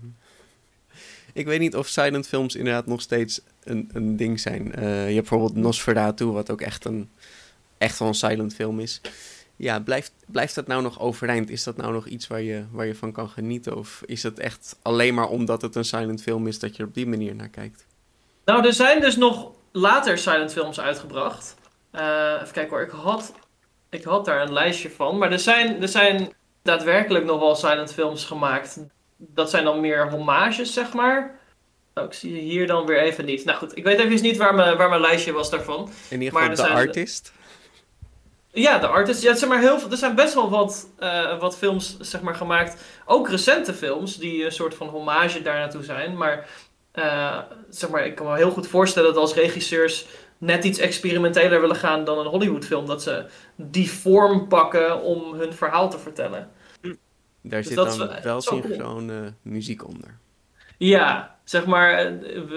Ik 1.33 1.47
weet 1.47 1.61
niet 1.61 1.77
of 1.77 1.89
silent 1.89 2.29
films 2.29 2.57
inderdaad 2.57 2.87
nog 2.87 3.01
steeds 3.01 3.41
een, 3.65 3.91
een 3.93 4.17
ding 4.17 4.41
zijn. 4.41 4.75
Eh, 4.75 4.83
je 5.09 5.15
hebt 5.15 5.29
bijvoorbeeld 5.29 5.57
Nosferatu, 5.57 6.25
wat 6.25 6.51
ook 6.51 6.61
echt 6.61 6.85
een 6.85 7.11
echt 7.83 7.99
wel 7.99 8.09
een 8.09 8.15
silent 8.15 8.55
film 8.55 8.81
is. 8.81 9.01
Ja, 9.57 9.81
blijft, 9.81 10.13
blijft 10.27 10.55
dat 10.55 10.67
nou 10.67 10.83
nog 10.83 11.01
overeind? 11.01 11.51
Is 11.51 11.65
dat 11.65 11.77
nou 11.77 11.93
nog 11.93 12.07
iets 12.07 12.27
waar 12.27 12.41
je, 12.41 12.65
waar 12.71 12.87
je 12.87 12.95
van 12.95 13.13
kan 13.13 13.29
genieten? 13.29 13.77
Of 13.77 14.03
is 14.07 14.23
het 14.23 14.39
echt 14.39 14.77
alleen 14.83 15.15
maar 15.15 15.29
omdat 15.29 15.63
het 15.63 15.75
een 15.75 15.85
silent 15.85 16.23
film 16.23 16.47
is 16.47 16.59
dat 16.59 16.77
je 16.77 16.83
er 16.83 16.89
op 16.89 16.95
die 16.95 17.07
manier 17.07 17.35
naar 17.35 17.49
kijkt? 17.49 17.85
Nou, 18.45 18.67
er 18.67 18.73
zijn 18.73 19.01
dus 19.01 19.17
nog 19.17 19.51
later 19.73 20.19
silent 20.19 20.53
films 20.53 20.81
uitgebracht. 20.81 21.55
Uh, 21.95 22.01
even 22.41 22.53
kijken 22.53 22.71
hoor, 22.71 22.83
ik 22.83 22.91
had, 22.91 23.33
ik 23.91 24.05
had 24.05 24.25
daar 24.25 24.43
een 24.43 24.53
lijstje 24.53 24.91
van. 24.91 25.19
Maar 25.19 25.33
er 25.33 25.39
zijn, 25.39 25.83
er 25.83 25.89
zijn 25.89 26.33
daadwerkelijk 26.63 27.25
nog 27.25 27.39
wel 27.39 27.55
silent 27.55 27.93
films 27.93 28.25
gemaakt. 28.25 28.79
Dat 29.29 29.51
zijn 29.51 29.65
dan 29.65 29.81
meer 29.81 30.11
hommages, 30.11 30.73
zeg 30.73 30.93
maar. 30.93 31.39
Oh, 31.95 32.05
ik 32.05 32.13
zie 32.13 32.41
hier 32.41 32.67
dan 32.67 32.87
weer 32.87 33.01
even 33.01 33.25
niet. 33.25 33.45
Nou 33.45 33.59
goed, 33.59 33.77
ik 33.77 33.85
weet 33.85 33.99
even 33.99 34.23
niet 34.23 34.37
waar 34.37 34.55
mijn, 34.55 34.77
waar 34.77 34.89
mijn 34.89 35.01
lijstje 35.01 35.33
was 35.33 35.51
daarvan. 35.51 35.91
In 36.09 36.23
ieder 36.23 36.41
geval 36.41 36.55
de 36.67 36.73
artist? 36.73 37.33
Ja, 38.53 38.79
de 38.79 38.87
artist. 38.87 39.23
Ja, 39.23 39.35
zeg 39.35 39.49
maar 39.49 39.61
heel 39.61 39.79
veel, 39.79 39.91
er 39.91 39.97
zijn 39.97 40.15
best 40.15 40.35
wel 40.35 40.51
wat, 40.51 40.89
uh, 41.01 41.39
wat 41.39 41.57
films 41.57 41.97
zeg 42.01 42.21
maar, 42.21 42.35
gemaakt. 42.35 42.83
Ook 43.07 43.29
recente 43.29 43.75
films 43.75 44.17
die 44.17 44.45
een 44.45 44.53
soort 44.53 44.75
van 44.75 44.89
hommage 44.89 45.43
daar 45.43 45.59
naartoe 45.59 45.85
zijn. 45.85 46.17
Maar, 46.17 46.49
uh, 46.95 47.39
zeg 47.71 47.91
maar 47.91 48.07
ik 48.07 48.15
kan 48.15 48.27
me 48.27 48.37
heel 48.37 48.51
goed 48.51 48.67
voorstellen 48.67 49.13
dat 49.15 49.23
als 49.23 49.35
regisseurs 49.35 50.07
net 50.39 50.65
iets 50.65 50.79
experimenteler 50.79 51.61
willen 51.61 51.77
gaan 51.77 52.05
dan 52.05 52.19
een 52.19 52.27
Hollywoodfilm, 52.27 52.87
dat 52.87 53.03
ze 53.03 53.25
die 53.57 53.91
vorm 53.91 54.49
pakken 54.49 55.03
om 55.03 55.35
hun 55.35 55.53
verhaal 55.53 55.91
te 55.91 55.99
vertellen. 55.99 56.51
Daar 57.43 57.61
dus 57.61 57.69
zit 57.69 57.77
dan 57.77 58.11
wel 58.23 58.41
synchroon 58.41 59.11
uh, 59.11 59.17
muziek 59.43 59.87
onder. 59.87 60.19
Ja, 60.79 61.37
zeg 61.45 61.67
maar, 61.67 62.13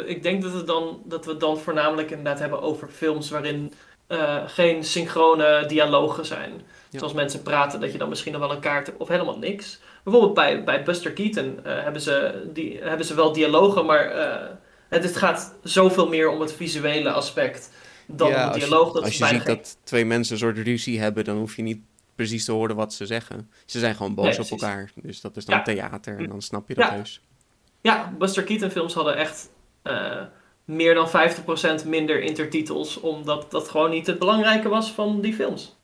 ik 0.05 0.23
denk 0.23 0.41
dat, 0.41 0.53
het 0.53 0.67
dan, 0.67 1.01
dat 1.05 1.25
we 1.25 1.31
het 1.31 1.39
dan 1.39 1.57
voornamelijk 1.57 2.09
inderdaad 2.09 2.39
hebben 2.39 2.61
over 2.61 2.88
films 2.88 3.29
waarin 3.29 3.73
uh, 4.07 4.43
geen 4.47 4.83
synchrone 4.83 5.63
dialogen 5.67 6.25
zijn. 6.25 6.51
Zoals 6.91 7.13
mensen 7.13 7.41
praten, 7.41 7.79
dat 7.79 7.91
je 7.91 7.97
dan 7.97 8.09
misschien 8.09 8.31
nog 8.31 8.41
wel 8.41 8.51
een 8.51 8.59
kaart 8.59 8.86
hebt 8.86 8.99
of 8.99 9.07
helemaal 9.07 9.38
niks. 9.38 9.79
Bijvoorbeeld 10.03 10.33
bij, 10.33 10.63
bij 10.63 10.83
Buster 10.83 11.11
Keaton 11.11 11.59
uh, 11.65 11.83
hebben, 11.83 12.01
ze 12.01 12.43
die, 12.53 12.79
hebben 12.81 13.05
ze 13.05 13.15
wel 13.15 13.33
dialogen, 13.33 13.86
maar 13.86 14.15
uh, 14.15 14.47
het, 14.89 15.03
het, 15.03 15.17
gaat 15.17 15.55
zoveel 15.63 16.07
meer 16.07 16.29
om 16.29 16.41
het 16.41 16.53
visuele 16.53 17.11
aspect 17.11 17.71
dan 18.07 18.29
ja, 18.29 18.47
om 18.47 18.59
dialoog. 18.59 18.93
Dat 18.93 19.03
als 19.03 19.17
je 19.17 19.25
ziet 19.25 19.45
dat 19.45 19.77
twee 19.83 20.05
mensen 20.05 20.33
een 20.33 20.39
soort 20.39 20.57
ruzie 20.57 20.99
hebben, 20.99 21.23
dan 21.23 21.38
hoef 21.38 21.55
je 21.55 21.61
niet 21.61 21.79
precies 22.16 22.45
te 22.45 22.51
horen 22.51 22.76
wat 22.76 22.93
ze 22.93 23.05
zeggen. 23.05 23.49
Ze 23.66 23.80
zijn 23.80 23.95
gewoon 23.95 24.16
boos 24.16 24.39
op 24.39 24.49
elkaar. 24.49 24.91
Dus 24.95 25.22
dat 25.22 25.38
is 25.38 25.45
dan 25.45 25.63
theater 25.63 26.18
en 26.18 26.28
dan 26.28 26.41
snap 26.41 26.68
je 26.68 26.74
dat 26.74 26.86
ja. 26.86 26.93
heus. 26.93 27.22
Ja, 27.82 28.13
Buster 28.18 28.43
Keaton 28.43 28.70
films 28.70 28.93
hadden 28.93 29.18
echt 29.18 29.49
meer 30.66 30.93
dan 30.93 31.09
50% 31.84 31.88
minder 31.88 32.22
intertitels, 32.22 32.99
omdat 32.99 33.51
dat 33.51 33.70
gewoon 33.70 33.89
niet 33.89 34.07
het 34.07 34.20
belangrijke 34.20 34.70
was 34.70 34.91
van 34.91 35.22
die 35.22 35.34
films. 35.34 35.76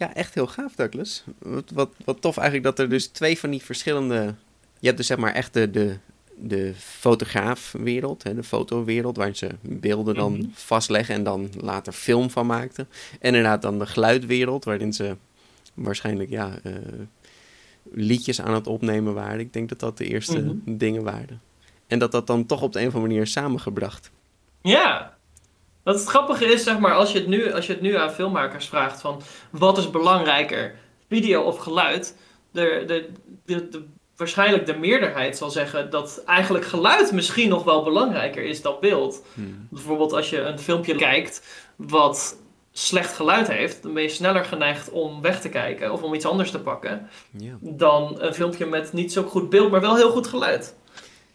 Ja, 0.00 0.14
echt 0.14 0.34
heel 0.34 0.46
gaaf, 0.46 0.74
Douglas. 0.74 1.24
Wat, 1.38 1.70
wat, 1.70 1.90
wat 2.04 2.20
tof 2.20 2.36
eigenlijk 2.36 2.66
dat 2.66 2.78
er 2.78 2.88
dus 2.88 3.06
twee 3.06 3.38
van 3.38 3.50
die 3.50 3.62
verschillende. 3.62 4.34
Je 4.78 4.86
hebt 4.86 4.96
dus 4.96 5.06
zeg 5.06 5.18
maar 5.18 5.32
echt 5.32 5.54
de, 5.54 5.70
de, 5.70 5.98
de 6.42 6.72
fotograafwereld, 6.76 8.22
hè, 8.22 8.34
de 8.34 8.42
fotowereld, 8.42 9.16
waarin 9.16 9.36
ze 9.36 9.48
beelden 9.60 10.14
dan 10.14 10.32
mhm. 10.32 10.46
vastleggen 10.52 11.14
en 11.14 11.22
dan 11.22 11.50
later 11.60 11.92
film 11.92 12.30
van 12.30 12.46
maakten. 12.46 12.88
En 13.10 13.18
inderdaad 13.20 13.62
dan 13.62 13.78
de 13.78 13.86
geluidwereld, 13.86 14.64
waarin 14.64 14.92
ze 14.92 15.16
waarschijnlijk 15.74 16.30
ja, 16.30 16.58
uh, 16.62 16.74
liedjes 17.92 18.40
aan 18.40 18.54
het 18.54 18.66
opnemen 18.66 19.14
waren. 19.14 19.40
Ik 19.40 19.52
denk 19.52 19.68
dat 19.68 19.80
dat 19.80 19.98
de 19.98 20.06
eerste 20.06 20.40
mhm. 20.40 20.56
dingen 20.64 21.02
waren. 21.02 21.40
En 21.86 21.98
dat 21.98 22.12
dat 22.12 22.26
dan 22.26 22.46
toch 22.46 22.62
op 22.62 22.72
de 22.72 22.80
een 22.80 22.86
of 22.86 22.94
andere 22.94 23.12
manier 23.12 23.26
samengebracht. 23.26 24.10
Ja, 24.62 25.16
wat 25.82 25.94
het 25.94 26.08
grappige 26.08 26.44
is, 26.44 26.62
zeg 26.62 26.78
maar, 26.78 26.94
als 26.94 27.12
je 27.12 27.18
het 27.18 27.28
nu, 27.28 27.52
als 27.52 27.66
je 27.66 27.72
het 27.72 27.82
nu 27.82 27.96
aan 27.96 28.10
filmmakers 28.10 28.68
vraagt 28.68 29.00
van 29.00 29.22
wat 29.50 29.78
is 29.78 29.90
belangrijker, 29.90 30.74
video 31.08 31.42
of 31.42 31.58
geluid, 31.58 32.16
de, 32.50 32.84
de, 32.86 33.08
de, 33.44 33.68
de, 33.68 33.84
waarschijnlijk 34.20 34.66
de 34.66 34.78
meerderheid 34.78 35.36
zal 35.36 35.50
zeggen 35.50 35.90
dat 35.90 36.22
eigenlijk 36.26 36.64
geluid 36.64 37.12
misschien 37.12 37.48
nog 37.48 37.64
wel 37.64 37.82
belangrijker 37.82 38.44
is 38.44 38.62
dan 38.62 38.76
beeld. 38.80 39.22
Hmm. 39.34 39.66
Bijvoorbeeld 39.70 40.12
als 40.12 40.30
je 40.30 40.40
een 40.40 40.58
filmpje 40.58 40.94
kijkt 40.94 41.42
wat 41.76 42.36
slecht 42.72 43.12
geluid 43.12 43.48
heeft, 43.48 43.82
dan 43.82 43.94
ben 43.94 44.02
je 44.02 44.08
sneller 44.08 44.44
geneigd 44.44 44.90
om 44.90 45.20
weg 45.20 45.40
te 45.40 45.48
kijken 45.48 45.92
of 45.92 46.02
om 46.02 46.14
iets 46.14 46.24
anders 46.24 46.50
te 46.50 46.60
pakken 46.60 47.08
dan 47.60 48.20
een 48.20 48.34
filmpje 48.34 48.66
met 48.66 48.92
niet 48.92 49.12
zo 49.12 49.22
goed 49.22 49.50
beeld, 49.50 49.70
maar 49.70 49.80
wel 49.80 49.96
heel 49.96 50.10
goed 50.10 50.26
geluid. 50.26 50.74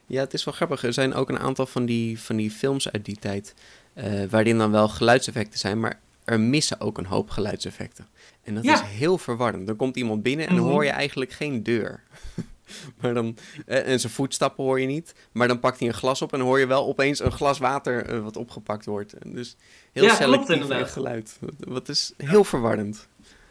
Ja, 0.06 0.20
het 0.22 0.34
is 0.34 0.44
wel 0.44 0.54
grappig. 0.54 0.84
Er 0.84 0.94
zijn 0.94 1.14
ook 1.14 1.30
een 1.30 1.40
aantal 1.40 1.66
van 1.66 1.86
die, 1.86 2.20
van 2.20 2.36
die 2.36 2.52
films 2.52 2.92
uit 2.92 3.06
die 3.06 3.18
tijd. 3.20 3.54
Uh, 3.96 4.24
waarin 4.30 4.58
dan 4.58 4.72
wel 4.72 4.88
geluidseffecten 4.88 5.60
zijn, 5.60 5.80
maar 5.80 6.00
er 6.26 6.40
missen 6.40 6.80
ook 6.80 6.98
een 6.98 7.06
hoop 7.06 7.30
geluidseffecten. 7.30 8.08
En 8.44 8.56
dat 8.56 8.64
is 8.64 8.82
heel 8.82 9.18
verwarrend. 9.18 9.68
Dan 9.68 9.76
komt 9.76 9.96
iemand 9.96 10.24
binnen 10.24 10.48
en 10.48 10.56
dan 10.56 10.64
mhm. 10.64 10.74
hoor 10.74 10.84
je 10.84 10.90
eigenlijk 10.90 11.32
geen 11.32 11.64
deur. 11.64 12.04
maar 13.02 13.14
dan, 13.14 13.38
eh, 13.66 13.88
en 13.88 14.00
zijn 14.00 14.14
voetstappen 14.14 14.64
hoor 14.64 14.80
je 14.80 14.88
niet. 14.88 15.16
Maar 15.32 15.48
dan 15.48 15.60
pakt 15.60 15.80
hij 15.80 15.88
een 15.88 15.94
glas 15.94 16.22
op 16.22 16.34
en 16.34 16.40
hoor 16.40 16.60
je 16.60 16.68
wel 16.68 16.86
opeens 16.86 17.20
een 17.20 17.32
glas 17.32 17.60
water 17.60 18.14
uh, 18.14 18.24
wat 18.24 18.38
opgepakt 18.38 18.86
wordt. 18.86 19.14
Dus 19.26 19.56
heel 19.92 20.04
ja, 20.04 20.16
selectief 20.16 20.68
klopt, 20.68 20.92
geluid. 20.92 21.40
Wat 21.60 21.90
is 21.90 22.14
heel 22.18 22.44
verwarrend. 22.44 23.08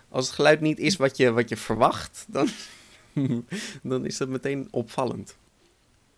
Als 0.09 0.27
het 0.27 0.35
geluid 0.35 0.61
niet 0.61 0.79
is 0.79 0.97
wat 0.97 1.17
je, 1.17 1.33
wat 1.33 1.49
je 1.49 1.57
verwacht, 1.57 2.25
dan, 2.29 2.49
dan 3.83 4.07
is 4.07 4.17
dat 4.17 4.29
meteen 4.29 4.69
opvallend. 4.71 5.37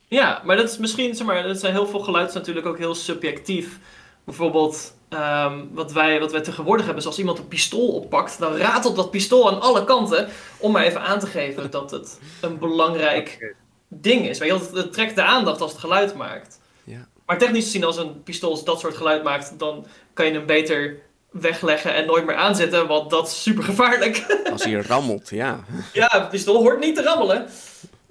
Ja, 0.09 0.42
maar 0.44 0.57
dat 0.57 0.70
is 0.70 0.78
misschien, 0.78 1.14
zeg 1.14 1.26
maar, 1.26 1.42
dat 1.42 1.61
zijn 1.61 1.72
heel 1.72 1.86
veel 1.86 2.01
geluid 2.01 2.34
natuurlijk 2.34 2.66
ook 2.66 2.78
heel 2.78 2.94
subjectief. 2.94 3.78
Bijvoorbeeld, 4.24 4.95
ehm, 5.09 5.64
wat, 5.70 5.92
wij, 5.92 6.20
wat 6.20 6.32
wij 6.32 6.40
tegenwoordig 6.40 6.84
hebben, 6.84 7.02
is 7.02 7.09
als 7.09 7.18
iemand 7.18 7.38
een 7.38 7.48
pistool 7.48 7.88
oppakt, 7.88 8.38
dan 8.38 8.57
ratelt 8.57 8.96
dat 8.96 9.11
pistool 9.11 9.50
aan 9.50 9.61
alle 9.61 9.84
kanten. 9.84 10.28
Om 10.59 10.72
maar 10.72 10.84
even 10.84 11.00
aan 11.00 11.18
te 11.18 11.26
geven 11.26 11.70
dat 11.70 11.90
het 11.90 12.20
een 12.40 12.59
belangrijk 12.59 13.54
ding 13.88 14.28
is. 14.28 14.38
Weet 14.38 14.50
je, 14.50 14.76
het 14.76 14.92
trekt 14.92 15.14
de 15.14 15.22
aandacht 15.22 15.61
als 15.61 15.70
het 15.70 15.80
geluid 15.80 16.14
maakt. 16.14 16.61
Ja. 16.84 17.09
Maar 17.26 17.38
technisch 17.38 17.64
gezien, 17.64 17.84
als 17.84 17.96
een 17.96 18.22
pistool 18.22 18.64
dat 18.64 18.80
soort 18.80 18.96
geluid 18.96 19.22
maakt, 19.22 19.59
dan 19.59 19.86
kan 20.12 20.26
je 20.26 20.32
hem 20.32 20.46
beter 20.46 20.98
wegleggen 21.30 21.94
en 21.94 22.07
nooit 22.07 22.26
meer 22.26 22.34
aanzetten, 22.34 22.86
want 22.86 23.11
dat 23.11 23.26
is 23.26 23.42
super 23.42 23.64
gevaarlijk. 23.64 24.26
Als 24.52 24.64
hij 24.64 24.72
rammelt, 24.72 25.30
ja. 25.30 25.64
Ja, 25.92 26.14
een 26.14 26.28
pistool 26.28 26.62
hoort 26.62 26.80
niet 26.80 26.94
te 26.96 27.02
rammelen. 27.02 27.48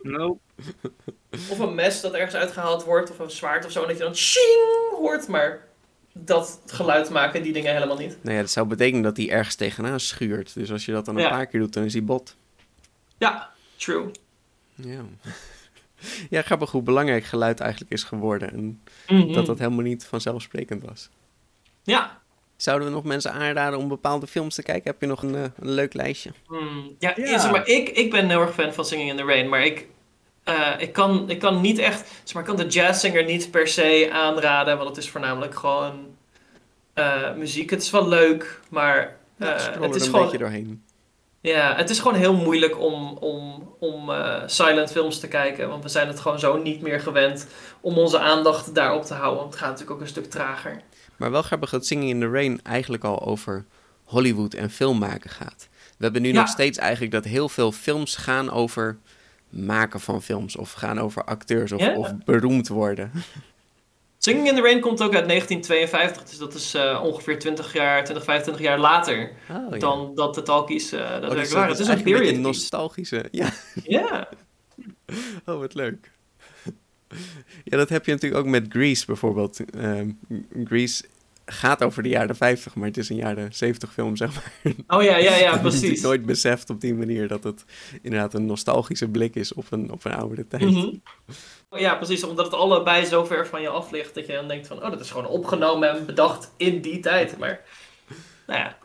Nope. 0.02 0.40
Of 1.50 1.60
een 1.60 1.76
mes 1.76 2.02
dat 2.02 2.14
ergens 2.14 2.36
uitgehaald 2.36 2.84
wordt, 2.84 3.12
of 3.12 3.20
een 3.20 3.32
zwaard 3.32 3.66
of 3.66 3.72
zo, 3.72 3.82
en 3.82 3.88
dat 3.88 3.98
je 3.98 4.04
dan 4.04 4.16
ching 4.16 4.92
hoort, 4.92 5.28
maar 5.28 5.65
dat 6.18 6.62
geluid 6.66 7.10
maken 7.10 7.44
die 7.44 7.54
dingen 7.54 7.74
helemaal 7.74 7.98
niet. 7.98 8.18
Nou 8.22 8.36
ja, 8.36 8.42
dat 8.42 8.52
zou 8.52 8.68
betekenen 8.68 9.02
dat 9.02 9.18
hij 9.18 9.30
ergens 9.30 9.56
tegenaan 9.56 10.00
schuurt. 10.00 10.54
Dus 10.54 10.72
als 10.72 10.86
je 10.86 10.92
dat 10.92 11.06
dan 11.06 11.18
een 11.18 11.30
paar 11.30 11.46
keer 11.46 11.60
doet, 11.60 11.74
dan 11.74 11.84
is 11.84 11.94
hij 11.94 12.04
bot. 12.04 12.36
Ja, 13.18 13.50
true. 13.76 14.12
Ja. 14.76 15.02
Ja, 16.30 16.42
grappig 16.42 16.72
hoe 16.72 16.82
belangrijk 16.82 17.24
geluid 17.24 17.60
eigenlijk 17.60 17.92
is 17.92 18.04
geworden. 18.04 18.52
En 18.52 18.82
mhm. 19.08 19.34
dat 19.34 19.46
dat 19.46 19.60
helemaal 19.60 19.84
niet 19.84 20.06
vanzelfsprekend 20.06 20.84
was. 20.84 21.10
Ja. 21.84 22.22
Zouden 22.56 22.88
we 22.88 22.94
nog 22.94 23.04
mensen 23.04 23.32
aanraden 23.34 23.80
om 23.80 23.88
bepaalde 23.88 24.28
films 24.28 24.56
te 24.56 24.64
kijken? 24.64 24.92
Heb 24.92 25.02
je 25.02 25.08
nog 25.08 25.24
een, 25.24 25.36
eh, 25.36 25.42
een 25.42 25.70
leuk 25.70 25.94
lijstje? 25.94 26.32
Mm, 26.48 26.96
ja, 27.00 27.14
ja. 27.16 27.52
maar 27.52 27.68
ik, 27.68 27.90
ik 27.90 28.12
ben 28.12 28.30
heel 28.30 28.42
erg 28.42 28.54
fan 28.54 28.74
van 28.74 28.86
Singing 28.86 29.10
in 29.10 29.18
the 29.18 29.24
Rain. 29.24 29.50
Maar 29.50 29.66
ik, 29.66 29.88
uh, 30.50 30.70
ik, 30.78 30.94
kan, 30.94 31.30
ik 31.30 31.40
kan 31.40 31.62
niet 31.62 31.78
echt, 31.78 32.08
zeg 32.24 32.34
maar, 32.34 32.44
ik 32.44 32.56
kan 32.56 32.68
de 32.68 32.72
jazzzanger 32.72 33.26
niet 33.26 33.52
per 33.52 33.68
se 33.68 34.10
aanraden, 34.12 34.78
want 34.78 34.90
het 34.90 34.98
is 34.98 35.10
voornamelijk 35.10 35.56
gewoon 35.56 36.06
uh, 36.96 37.34
muziek. 37.34 37.70
Het 37.70 37.82
is 37.82 37.92
wel 37.92 38.08
leuk, 38.08 38.60
maar 38.70 39.18
uh, 39.38 39.50
het 39.50 39.60
is 39.96 40.02
een 40.02 40.10
gewoon. 40.10 40.24
beetje 40.24 40.38
doorheen. 40.38 40.84
Ja, 41.42 41.76
het 41.76 41.90
is 41.90 42.00
gewoon 42.00 42.18
heel 42.18 42.34
moeilijk 42.34 42.80
om, 42.80 43.18
om, 43.18 43.74
om 43.80 44.12
silent 44.46 44.92
films 44.92 45.20
te 45.20 45.28
kijken, 45.28 45.70
want 45.70 45.84
we 45.84 45.90
zijn 45.90 46.08
het 46.08 46.20
gewoon 46.20 46.40
zo 46.40 46.58
niet 46.58 46.82
meer 46.82 47.00
gewend 47.00 47.48
om 47.82 47.98
onze 47.98 48.20
aandacht 48.20 48.76
daarop 48.76 49.04
te 49.04 49.14
houden. 49.14 49.40
Want 49.40 49.54
het 49.54 49.62
gaat 49.62 49.72
natuurlijk 49.72 49.98
ook 49.98 50.02
een 50.02 50.12
stuk 50.12 50.30
trager. 50.30 50.82
Maar 51.16 51.32
wel 51.32 51.42
grappig 51.42 51.70
dat 51.70 51.86
Singing 51.86 52.10
in 52.10 52.20
the 52.20 52.30
Rain 52.30 52.60
eigenlijk 52.64 53.04
al 53.04 53.26
over 53.26 53.66
Hollywood 54.04 54.54
en 54.54 54.70
filmmaken 54.70 55.30
gaat. 55.30 55.68
We 55.98 56.04
hebben 56.04 56.22
nu 56.22 56.32
nog 56.32 56.48
steeds 56.48 56.78
eigenlijk 56.78 57.12
dat 57.12 57.24
heel 57.24 57.50
veel 57.50 57.72
films 57.72 58.16
gaan 58.16 58.52
over 58.52 58.98
maken 59.56 60.00
van 60.00 60.22
films 60.22 60.56
of 60.56 60.72
gaan 60.72 61.00
over 61.00 61.24
acteurs 61.24 61.72
of, 61.72 61.96
of 61.96 62.14
beroemd 62.26 62.68
worden. 62.68 63.12
Singing 64.18 64.48
in 64.48 64.56
the 64.56 64.62
Rain 64.62 64.80
komt 64.80 65.02
ook 65.02 65.16
uit 65.16 65.28
1952, 65.28 66.24
dus 66.24 66.38
dat 66.38 66.54
is 66.54 66.76
uh, 66.76 67.02
ongeveer 67.04 67.40
20 67.40 67.74
jaar, 67.74 68.04
20, 68.04 68.24
25 68.24 68.64
jaar 68.64 68.80
later 68.80 69.32
oh, 69.52 69.80
dan 69.80 70.16
dat 70.16 70.36
de 70.36 70.42
talkies 70.42 70.94
uh, 70.94 71.22
dat 71.22 71.30
oh, 71.30 71.38
dus 71.38 71.52
waren. 71.52 71.70
Het 71.70 71.80
is 71.80 71.88
een 71.88 72.04
period 72.04 72.36
een 72.36 72.42
nostalgische, 72.42 73.26
ja. 73.32 73.50
Ja. 73.84 74.30
oh, 75.46 75.60
wat 75.60 75.74
leuk. 75.74 76.12
Ja, 77.64 77.78
dat 77.78 77.90
heb 77.90 78.06
je 78.06 78.12
natuurlijk 78.12 78.42
ook 78.42 78.50
met 78.50 78.66
Grease 78.70 79.06
bijvoorbeeld. 79.06 79.60
Um, 79.76 80.20
Grease 80.64 81.04
gaat 81.46 81.84
over 81.84 82.04
de 82.04 82.10
jaren 82.10 82.36
50, 82.36 82.76
maar 82.76 82.88
het 82.88 82.98
is 82.98 83.10
een 83.10 83.16
jaren 83.16 83.54
70 83.54 83.94
film, 83.94 84.16
zeg 84.16 84.30
maar. 84.34 84.74
Oh 84.88 85.04
ja, 85.04 85.18
ja, 85.18 85.36
ja, 85.36 85.58
precies. 85.68 86.02
nooit 86.02 86.26
beseft 86.26 86.70
op 86.70 86.82
die 86.82 86.94
manier 86.94 87.28
dat 87.28 87.44
het 87.44 87.66
inderdaad 88.02 88.34
een 88.34 88.46
nostalgische 88.46 89.08
blik 89.08 89.36
is 89.36 89.54
op 89.54 89.66
een, 89.70 89.92
op 89.92 90.06
een 90.06 90.14
oudere 90.14 90.48
tijd. 90.48 90.62
Mhm. 90.64 90.90
Ja, 91.72 91.96
precies, 91.96 92.24
omdat 92.24 92.46
het 92.46 92.54
allebei 92.56 93.06
zo 93.06 93.26
ver 93.26 93.48
van 93.48 93.62
je 93.62 93.68
af 93.70 93.92
ligt 93.92 94.16
dat 94.16 94.26
je 94.28 94.34
dan 94.34 94.48
denkt 94.48 94.68
van, 94.68 94.84
oh, 94.84 94.90
dat 94.90 95.00
is 95.00 95.12
gewoon 95.12 95.28
opgenomen 95.28 95.90
en 95.90 96.06
bedacht 96.06 96.52
in 96.58 96.82
die 96.82 97.00
tijd. 97.00 97.38
Maar, 97.38 97.62
nou 98.48 98.60
ja. 98.60 98.78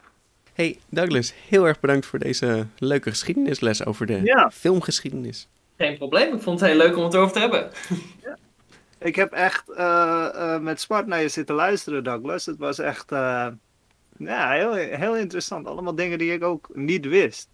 Hey 0.54 0.78
Douglas, 0.88 1.32
heel 1.48 1.66
erg 1.66 1.80
bedankt 1.80 2.06
voor 2.06 2.18
deze 2.18 2.66
leuke 2.78 3.10
geschiedenisles 3.10 3.84
over 3.84 4.06
de 4.06 4.20
Ja. 4.24 4.50
filmgeschiedenis. 4.54 5.48
Geen 5.76 5.96
probleem, 5.98 6.34
ik 6.34 6.42
vond 6.42 6.60
het 6.60 6.68
heel 6.68 6.78
leuk 6.78 6.96
om 6.96 7.04
het 7.04 7.14
erover 7.14 7.32
te 7.32 7.38
hebben. 7.40 7.70
Ik 9.00 9.16
heb 9.16 9.32
echt 9.32 9.70
eh, 9.70 10.54
eh, 10.54 10.60
met 10.60 10.80
smart 10.80 11.06
naar 11.06 11.20
je 11.20 11.28
zitten 11.28 11.54
luisteren, 11.54 12.04
Douglas. 12.04 12.46
Het 12.46 12.58
was 12.58 12.78
echt 12.78 13.12
eh, 13.12 13.46
ja, 14.18 14.50
heel, 14.50 14.72
heel 14.72 15.16
interessant. 15.16 15.66
Allemaal 15.66 15.94
dingen 15.94 16.18
die 16.18 16.32
ik 16.32 16.44
ook 16.44 16.68
niet 16.72 17.06
wist. 17.06 17.48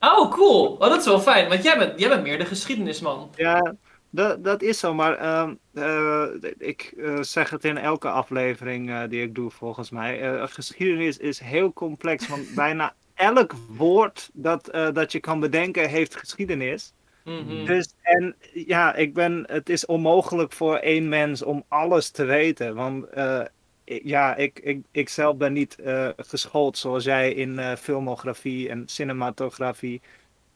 Oh, 0.00 0.30
cool. 0.30 0.72
Oh, 0.72 0.80
dat 0.80 0.98
is 0.98 1.04
wel 1.04 1.20
fijn, 1.20 1.48
want 1.48 1.62
jij 1.62 1.78
bent, 1.78 2.00
jij 2.00 2.08
bent 2.08 2.22
meer 2.22 2.38
de 2.38 2.44
geschiedenisman. 2.44 3.30
Ja, 3.34 3.74
dat, 4.10 4.44
dat 4.44 4.62
is 4.62 4.78
zo. 4.78 4.94
Maar 4.94 5.16
ehm, 5.16 5.54
eh, 5.74 6.26
ik 6.58 6.94
zeg 7.20 7.50
het 7.50 7.64
in 7.64 7.78
elke 7.78 8.08
aflevering 8.08 9.04
die 9.04 9.22
ik 9.22 9.34
doe, 9.34 9.50
volgens 9.50 9.90
mij. 9.90 10.46
Geschiedenis 10.48 11.16
is 11.16 11.38
heel 11.38 11.72
complex, 11.72 12.28
want 12.28 12.54
bijna 12.54 12.94
elk 13.14 13.52
woord 13.76 14.30
dat, 14.32 14.70
dat 14.92 15.12
je 15.12 15.20
kan 15.20 15.40
bedenken 15.40 15.88
heeft 15.88 16.16
geschiedenis. 16.16 16.92
Mhm. 17.30 17.64
Dus, 17.64 17.94
en 18.02 18.34
ja, 18.52 18.94
ik 18.94 19.14
ben, 19.14 19.44
het 19.46 19.68
is 19.68 19.86
onmogelijk 19.86 20.52
voor 20.52 20.76
één 20.76 21.08
mens 21.08 21.42
om 21.42 21.64
alles 21.68 22.10
te 22.10 22.24
weten. 22.24 22.74
Want 22.74 23.06
eh, 23.08 23.40
ik- 23.84 24.02
ja, 24.04 24.36
ik, 24.36 24.58
ik, 24.62 24.80
ik 24.90 25.08
zelf 25.08 25.36
ben 25.36 25.52
niet 25.52 25.78
eh, 25.78 26.08
geschoold 26.16 26.78
zoals 26.78 27.04
jij 27.04 27.32
in 27.32 27.58
eh, 27.58 27.76
filmografie 27.76 28.68
en 28.68 28.82
cinematografie. 28.86 30.00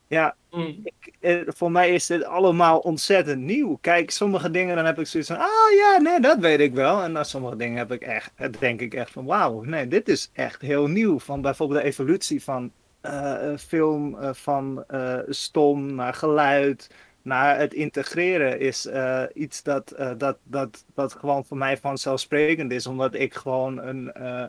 Ja, 0.06 0.36
Mm. 0.50 0.82
ik, 1.20 1.44
voor 1.46 1.70
mij 1.70 1.94
is 1.94 2.06
dit 2.06 2.24
allemaal 2.24 2.78
ontzettend 2.78 3.40
nieuw. 3.42 3.78
Kijk, 3.80 4.10
sommige 4.10 4.50
dingen 4.50 4.76
dan 4.76 4.84
heb 4.84 4.98
ik 4.98 5.06
zoiets 5.06 5.28
van, 5.28 5.38
ah 5.38 5.72
ja, 5.76 5.98
nee, 6.00 6.20
dat 6.20 6.38
weet 6.38 6.60
ik 6.60 6.74
wel. 6.74 7.02
En 7.02 7.12
dan 7.12 7.24
sommige 7.24 7.56
dingen 7.56 7.78
heb 7.78 7.92
ik 7.92 8.02
echt, 8.02 8.32
denk 8.60 8.80
ik 8.80 8.94
echt 8.94 9.10
van, 9.10 9.24
wauw, 9.24 9.62
nee, 9.62 9.88
dit 9.88 10.08
is 10.08 10.30
echt 10.32 10.60
heel 10.60 10.86
nieuw. 10.86 11.18
Van 11.18 11.40
bijvoorbeeld 11.40 11.80
de 11.80 11.86
evolutie 11.86 12.42
van 12.42 12.72
eh, 13.04 13.34
een 13.40 13.58
film, 13.58 14.18
eh, 14.18 14.30
van 14.32 14.84
eh, 14.86 15.18
stom 15.28 15.94
naar 15.94 16.14
geluid, 16.14 16.88
naar 17.24 17.58
het 17.58 17.74
integreren 17.74 18.60
is 18.60 18.86
eh, 18.86 19.22
iets 19.34 19.62
dat, 19.62 19.90
eh, 19.90 20.10
dat, 20.18 20.36
dat, 20.42 20.84
dat 20.94 21.12
gewoon 21.12 21.44
voor 21.44 21.56
mij 21.56 21.76
vanzelfsprekend 21.76 22.72
is. 22.72 22.86
Omdat 22.86 23.14
ik 23.14 23.34
gewoon 23.34 23.78
een, 23.78 24.12
eh, 24.12 24.44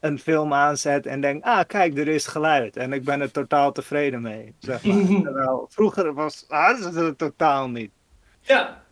een 0.00 0.18
film 0.18 0.52
aanzet 0.52 1.06
en 1.06 1.20
denk, 1.20 1.44
ah 1.44 1.66
kijk, 1.66 1.98
er 1.98 2.08
is 2.08 2.26
geluid. 2.26 2.76
En 2.76 2.92
ik 2.92 3.04
ben 3.04 3.20
er 3.20 3.30
totaal 3.30 3.72
tevreden 3.72 4.22
mee. 4.22 4.54
Zeg 4.58 4.84
maar. 4.84 5.22
Terwijl 5.22 5.66
vroeger 5.70 6.14
was 6.14 6.44
hadden 6.48 6.92
ze 6.92 7.00
het 7.00 7.18
totaal 7.18 7.68
niet. 7.68 7.90
Ja, 8.40 8.84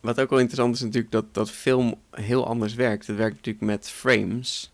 Wat 0.00 0.20
ook 0.20 0.30
wel 0.30 0.38
interessant 0.38 0.74
is 0.74 0.80
natuurlijk 0.80 1.12
dat, 1.12 1.34
dat 1.34 1.50
film 1.50 1.94
heel 2.10 2.46
anders 2.46 2.74
werkt. 2.74 3.06
Het 3.06 3.16
werkt 3.16 3.36
natuurlijk 3.36 3.64
met 3.64 3.90
frames. 3.90 4.72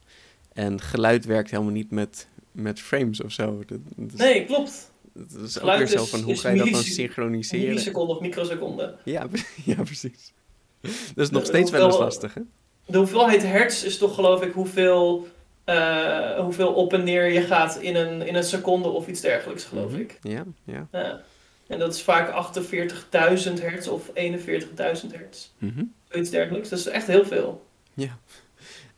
En 0.52 0.80
geluid 0.80 1.24
werkt 1.24 1.50
helemaal 1.50 1.72
niet 1.72 1.90
met, 1.90 2.28
met 2.58 2.80
frames 2.80 3.22
of 3.22 3.32
zo. 3.32 3.62
Dat, 3.66 3.78
dat 3.96 4.12
is, 4.12 4.18
nee, 4.20 4.44
klopt. 4.44 4.90
dat 5.12 5.42
is 5.42 5.60
ook 5.60 5.76
weer 5.76 5.86
zo 5.86 6.04
van 6.04 6.20
hoe 6.20 6.36
ga 6.36 6.48
je 6.50 6.58
dat 6.58 6.68
dan 6.70 6.82
synchroniseren? 6.82 7.66
Milliseconde 7.68 8.12
of 8.14 8.20
microseconde. 8.20 8.96
Ja, 9.04 9.26
ja, 9.64 9.82
precies. 9.82 10.32
Dat 10.80 11.24
is 11.24 11.30
nog 11.30 11.42
De- 11.42 11.48
steeds 11.48 11.70
wel 11.70 11.86
eens 11.86 11.98
lastig, 11.98 12.34
hè? 12.34 12.40
De 12.86 12.98
hoeveelheid 12.98 13.42
hertz 13.42 13.82
is 13.82 13.98
toch 13.98 14.14
geloof 14.14 14.42
ik 14.42 14.52
hoeveel, 14.52 15.28
eh, 15.64 16.38
hoeveel 16.38 16.72
op 16.72 16.92
en 16.92 17.04
neer 17.04 17.32
je 17.32 17.40
gaat 17.40 17.76
in 17.80 17.96
een, 17.96 18.22
in 18.26 18.34
een 18.34 18.44
seconde 18.44 18.88
of 18.88 19.08
iets 19.08 19.20
dergelijks, 19.20 19.64
geloof 19.64 19.90
Mhm. 19.90 20.00
ik. 20.00 20.18
Ja, 20.22 20.44
ja. 20.64 20.88
Ja. 20.92 21.20
En 21.66 21.78
dat 21.78 21.94
is 21.94 22.02
vaak 22.02 22.30
48.000 22.30 23.60
hertz 23.60 23.86
of 23.88 24.10
41.000 24.14 25.12
hertz. 25.12 25.48
Mhm. 25.58 25.84
Zoiets 26.08 26.30
dergelijks. 26.30 26.68
Dat 26.68 26.78
is 26.78 26.86
echt 26.86 27.06
heel 27.06 27.24
veel. 27.24 27.66
Ja. 27.94 28.18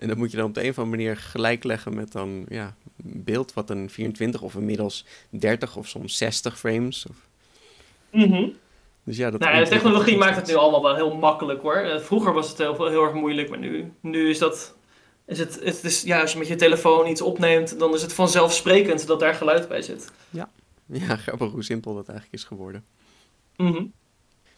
En 0.01 0.09
dat 0.09 0.17
moet 0.17 0.31
je 0.31 0.37
dan 0.37 0.47
op 0.47 0.55
de 0.55 0.63
een 0.63 0.71
of 0.71 0.79
andere 0.79 0.97
manier 0.97 1.17
gelijk 1.17 1.65
leggen 1.65 1.95
met 1.95 2.13
dan 2.13 2.45
ja, 2.49 2.75
een 3.05 3.23
beeld 3.25 3.53
wat 3.53 3.71
een 3.71 3.91
24 3.91 4.43
of 4.43 4.55
inmiddels 4.55 5.05
30 5.31 5.77
of 5.77 5.89
soms 5.89 6.17
60 6.17 6.59
frames. 6.59 7.07
Of... 7.11 7.17
Dus 9.05 9.17
ja, 9.17 9.31
dat 9.31 9.41
Nou, 9.41 9.55
ja, 9.55 9.63
de 9.63 9.69
technologie 9.69 10.17
maakt 10.17 10.37
het 10.37 10.47
nu 10.47 10.55
allemaal 10.55 10.83
wel 10.83 10.95
heel 10.95 11.15
makkelijk 11.15 11.63
hoor. 11.63 11.77
Eh, 11.77 12.01
Vroeger 12.01 12.33
was 12.33 12.49
het 12.49 12.59
heel, 12.59 12.89
heel 12.89 13.05
erg 13.05 13.13
moeilijk, 13.13 13.49
maar 13.49 13.59
nu, 13.59 13.93
nu 14.01 14.31
is 14.31 14.39
dat. 14.39 14.75
Is 15.27 15.39
het, 15.39 15.61
het 15.63 15.85
is, 15.85 16.03
ja, 16.03 16.21
als 16.21 16.33
je 16.33 16.39
met 16.39 16.49
je 16.49 16.57
telefoon 16.57 17.07
iets 17.07 17.21
opneemt, 17.21 17.79
dan 17.79 17.95
is 17.95 18.03
het 18.03 18.13
vanzelfsprekend 18.13 19.07
dat 19.07 19.21
daar 19.21 19.35
geluid 19.35 19.69
bij 19.69 19.83
zit. 19.83 20.11
Ja, 20.31 21.17
grappig 21.17 21.51
hoe 21.51 21.65
simpel 21.65 21.95
dat 21.95 22.09
eigenlijk 22.09 22.39
is 22.43 22.45
geworden. 22.45 22.85
Mhm. 23.57 23.85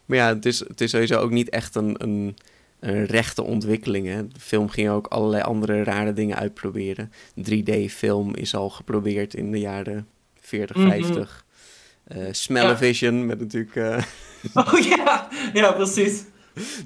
Maar 0.05 0.19
ja, 0.19 0.29
het 0.29 0.47
is, 0.47 0.59
het 0.59 0.81
is 0.81 0.91
sowieso 0.91 1.19
ook 1.19 1.31
niet 1.31 1.49
echt 1.49 1.75
een, 1.75 2.03
een, 2.03 2.37
een 2.83 3.05
rechte 3.07 3.43
ontwikkeling. 3.43 4.07
Hè. 4.07 4.29
De 4.29 4.41
film 4.41 4.69
ging 4.69 4.89
ook 4.89 5.07
allerlei 5.07 5.43
andere 5.43 5.83
rare 5.83 6.13
dingen 6.13 6.37
uitproberen. 6.37 7.13
3D-film 7.51 8.35
is 8.35 8.55
al 8.55 8.71
geprobeerd 8.71 9.35
in 9.35 9.51
de 9.53 9.59
jaren 9.59 10.07
40, 10.41 10.77
Mhm. 10.77 10.89
50. 10.89 11.45
Eh 12.05 12.27
Smell-O-Vision 12.31 13.27
met 13.27 13.41
natuurlijk... 13.41 13.77
eh, 13.77 14.03
Oh 14.73 14.79
ja, 14.79 15.29
ja 15.53 15.73
precies. 15.73 16.25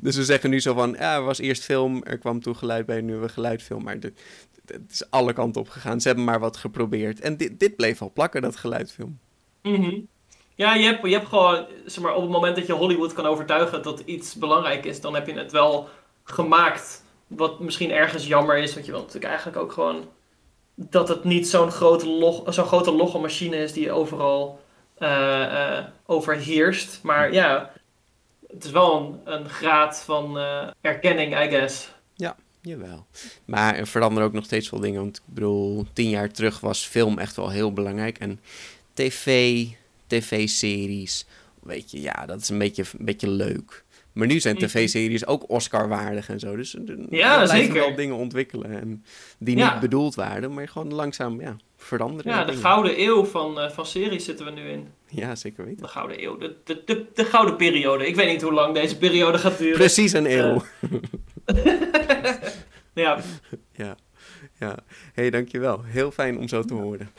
dus 0.00 0.16
we 0.16 0.24
zeggen 0.24 0.50
nu 0.50 0.60
zo 0.60 0.74
van, 0.74 0.96
ja, 0.98 1.14
er 1.14 1.22
was 1.24 1.38
eerst 1.38 1.62
film, 1.64 2.02
er 2.04 2.18
kwam 2.18 2.40
toen 2.40 2.56
geluid 2.56 2.86
bij, 2.86 3.00
nu 3.00 3.10
hebben 3.10 3.26
we 3.26 3.32
geluidfilm. 3.34 3.82
Maar 3.82 4.00
de- 4.00 4.12
de- 4.64 4.72
het 4.72 4.92
is 4.92 5.10
alle 5.10 5.32
kanten 5.32 5.60
op 5.60 5.68
gegaan. 5.68 6.00
Ze 6.00 6.06
hebben 6.06 6.24
maar 6.26 6.40
wat 6.40 6.56
geprobeerd. 6.56 7.20
En 7.20 7.36
dit, 7.36 7.60
dit 7.60 7.76
bleef 7.76 8.02
al 8.02 8.12
plakken, 8.12 8.42
dat 8.42 8.56
geluidfilm. 8.56 9.18
Mhm. 9.62 10.00
Ja, 10.56 10.74
je 10.74 10.84
hebt, 10.84 11.06
je 11.06 11.12
hebt 11.12 11.28
gewoon, 11.28 11.66
zeg 11.84 12.04
maar, 12.04 12.14
op 12.14 12.22
het 12.22 12.30
moment 12.30 12.56
dat 12.56 12.66
je 12.66 12.72
Hollywood 12.72 13.12
kan 13.12 13.26
overtuigen 13.26 13.82
dat 13.82 14.02
iets 14.04 14.34
belangrijk 14.34 14.84
is, 14.84 15.00
dan 15.00 15.14
heb 15.14 15.26
je 15.26 15.32
het 15.32 15.52
wel 15.52 15.88
gemaakt. 16.24 17.04
Wat 17.26 17.60
misschien 17.60 17.90
ergens 17.90 18.26
jammer 18.26 18.56
is, 18.58 18.74
want 18.74 18.86
je 18.86 18.92
wilt 18.92 19.04
natuurlijk 19.04 19.32
eigenlijk 19.32 19.62
ook 19.62 19.72
gewoon 19.72 20.08
dat 20.74 21.08
het 21.08 21.24
niet 21.24 21.48
zo'n 21.48 21.70
grote, 21.70 22.08
log, 22.08 22.54
zo'n 22.54 22.66
grote 22.66 22.92
logge 22.92 23.18
machine 23.18 23.56
is 23.56 23.72
die 23.72 23.92
overal 23.92 24.60
eh, 24.98 25.76
eh, 25.78 25.84
overheerst. 26.06 26.98
Maar 27.02 27.32
ja, 27.32 27.72
het 28.48 28.64
is 28.64 28.70
wel 28.70 29.20
een, 29.24 29.32
een 29.34 29.48
graad 29.48 30.02
van 30.04 30.38
eh, 30.38 30.68
erkenning, 30.80 31.40
I 31.42 31.48
guess. 31.48 31.94
Jawel. 32.66 33.06
Maar 33.44 33.74
er 33.74 33.86
veranderen 33.86 34.28
ook 34.28 34.34
nog 34.34 34.44
steeds 34.44 34.68
veel 34.68 34.80
dingen. 34.80 35.00
Want 35.00 35.16
ik 35.16 35.34
bedoel, 35.34 35.86
tien 35.92 36.08
jaar 36.08 36.30
terug 36.30 36.60
was 36.60 36.86
film 36.86 37.18
echt 37.18 37.36
wel 37.36 37.50
heel 37.50 37.72
belangrijk. 37.72 38.18
En 38.18 38.40
tv, 38.94 39.62
tv-series, 40.06 41.26
weet 41.62 41.90
je, 41.90 42.00
ja, 42.00 42.26
dat 42.26 42.40
is 42.40 42.48
een 42.48 42.58
beetje, 42.58 42.84
een 42.98 43.04
beetje 43.04 43.28
leuk. 43.30 43.84
Maar 44.12 44.26
nu 44.26 44.40
zijn 44.40 44.54
Mhm. 44.56 44.66
tv-series 44.66 45.26
ook 45.26 45.50
Oscar-waardig 45.50 46.28
en 46.28 46.40
zo. 46.40 46.56
Dus 46.56 46.74
er, 46.74 46.90
er 46.90 46.96
Ja, 47.10 47.46
zeker. 47.46 47.74
wel 47.74 47.94
dingen 47.94 48.14
ontwikkelen. 48.16 48.80
En 48.80 49.04
die 49.38 49.56
Ja. 49.56 49.70
niet 49.72 49.80
bedoeld 49.80 50.14
waren, 50.14 50.54
maar 50.54 50.68
gewoon 50.68 50.94
langzaam 50.94 51.40
ja, 51.40 51.56
veranderen. 51.76 52.32
Ja, 52.32 52.40
de 52.40 52.46
dingen. 52.46 52.60
gouden 52.60 53.00
eeuw 53.00 53.24
van, 53.24 53.60
eh, 53.60 53.70
van 53.70 53.86
series 53.86 54.24
zitten 54.24 54.44
we 54.46 54.50
nu 54.52 54.68
in. 54.68 54.88
Ja, 55.08 55.34
zeker 55.34 55.64
weten. 55.64 55.82
De 55.82 55.88
gouden 55.88 56.22
eeuw, 56.24 56.36
de, 56.38 56.56
de, 56.64 56.82
de, 56.84 57.06
de 57.14 57.24
gouden 57.24 57.56
periode. 57.56 58.06
Ik 58.06 58.14
weet 58.16 58.28
niet 58.32 58.42
hoe 58.42 58.52
lang 58.52 58.74
deze 58.74 58.96
periode 58.98 59.38
gaat 59.38 59.58
duren. 59.58 59.76
Precies 59.78 60.12
een 60.12 60.30
eeuw. 60.38 60.62
Ja, 62.94 63.18
Ja, 63.72 63.96
ja. 64.58 64.74
Hé, 64.88 65.22
hey, 65.22 65.30
dankjewel. 65.30 65.82
Heel 65.84 66.10
fijn 66.10 66.38
om 66.38 66.48
zo 66.48 66.62
te 66.62 66.74
horen. 66.74 67.10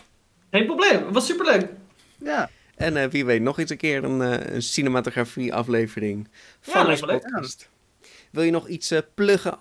geen 0.52 0.66
probleem. 0.66 1.06
Het 1.06 1.14
was 1.14 1.26
superleuk. 1.26 1.68
Ja, 2.24 2.50
En 2.78 2.98
eh, 2.98 3.06
wie 3.10 3.26
weet, 3.26 3.42
nog 3.42 3.60
eens 3.60 3.70
een 3.70 3.78
keer 3.78 4.04
een, 4.04 4.22
eh, 4.22 4.54
een 4.56 4.62
cinematografie-aflevering 4.62 6.28
van 6.62 6.88
me 6.88 7.06
leuk. 7.06 7.22
podcast. 7.22 7.70
Wil 8.32 8.44
je 8.44 8.52
nog 8.52 8.68
iets 8.68 8.92
eh, 8.92 9.00
pluggen? 9.14 9.58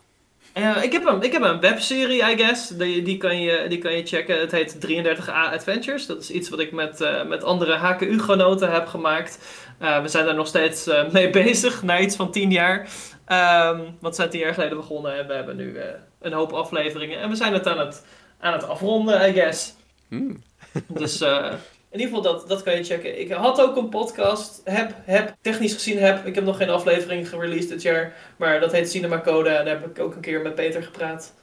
Ik, 0.83 0.93
heb 0.93 1.07
een, 1.07 1.23
ik 1.23 1.33
heb 1.33 1.43
een 1.43 1.61
webserie, 1.61 2.31
I 2.31 2.37
guess. 2.37 2.69
Die, 2.69 3.03
die, 3.03 3.17
kan 3.17 3.41
je, 3.41 3.67
die 3.69 3.79
kan 3.79 3.93
je 3.93 4.07
checken. 4.07 4.41
Het 4.41 4.53
heet 4.53 4.77
33A 4.87 5.53
Adventures. 5.53 6.07
Dat 6.07 6.23
is 6.23 6.31
iets 6.31 6.49
wat 6.49 6.61
ik 6.61 6.73
met, 6.73 7.25
met 7.27 7.45
andere 7.45 7.77
HKU-genoten 7.77 8.73
heb 8.73 8.87
gemaakt. 8.87 9.39
We 9.79 10.09
zijn 10.09 10.25
daar 10.25 10.35
nog 10.35 10.47
steeds 10.47 10.89
mee 11.12 11.31
bezig, 11.43 11.83
na 11.83 12.01
iets 12.01 12.17
van 12.17 12.31
10 12.31 12.51
jaar. 12.51 12.89
Ehm, 13.25 13.79
want 13.79 14.01
we 14.01 14.14
zijn 14.14 14.31
10 14.31 14.41
jaar 14.41 14.55
geleden 14.55 14.77
begonnen 14.77 15.19
en 15.19 15.27
we 15.27 15.35
hebben 15.35 15.57
nu 15.57 15.79
een 16.21 16.33
hoop 16.33 16.53
afleveringen. 16.53 17.21
En 17.21 17.29
we 17.29 17.37
zijn 17.37 17.53
het 17.53 17.67
aan 17.67 17.79
het, 17.79 18.05
aan 18.41 18.53
het 18.53 18.69
afronden, 18.69 19.29
I 19.29 19.33
guess. 19.33 19.75
Hmm. 20.09 20.43
Dus 20.89 21.25
in 21.97 22.03
ieder 22.03 22.16
geval, 22.16 22.32
dat, 22.32 22.49
dat 22.49 22.62
kan 22.62 22.76
je 22.76 22.84
checken. 22.84 23.20
Ik 23.20 23.32
had 23.32 23.61
ook 23.61 23.76
een 23.76 23.88
podcast. 23.88 24.61
Heb, 24.64 24.94
heb, 25.05 25.36
technisch 25.40 25.74
gezien 25.74 25.99
heb. 25.99 26.26
Ik 26.26 26.34
heb 26.34 26.44
nog 26.44 26.57
geen 26.57 26.70
aflevering 26.70 27.28
gereleased 27.28 27.68
dit 27.68 27.82
jaar. 27.82 28.14
Maar 28.36 28.61
dat 28.61 28.72
heet 28.72 28.90
Cinema 28.90 29.20
Code. 29.20 29.49
En 29.49 29.64
daar 29.64 29.80
heb 29.80 29.86
ik 29.90 29.99
ook 29.99 30.14
een 30.14 30.20
keer 30.20 30.42
met 30.42 30.55
Peter 30.55 30.82
gepraat. 30.82 31.34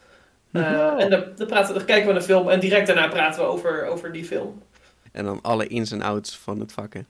Eh, 0.52 0.62
En 1.02 1.10
daar, 1.10 1.36
daar, 1.36 1.48
praten, 1.48 1.76
daar 1.76 1.84
kijken 1.84 2.06
we 2.06 2.12
naar 2.12 2.22
een 2.22 2.28
film. 2.28 2.50
En 2.50 2.60
direct 2.60 2.88
daarna 2.88 3.08
praten 3.08 3.42
we 3.42 3.48
over, 3.48 3.86
over 3.86 4.12
die 4.12 4.26
film. 4.26 4.62
En 5.12 5.26
dan 5.26 5.40
alle 5.42 5.68
ins 5.68 5.92
en 5.92 6.02
outs 6.02 6.38
van 6.38 6.60
het 6.60 6.72
vak, 6.72 6.94
hè? 6.94 7.02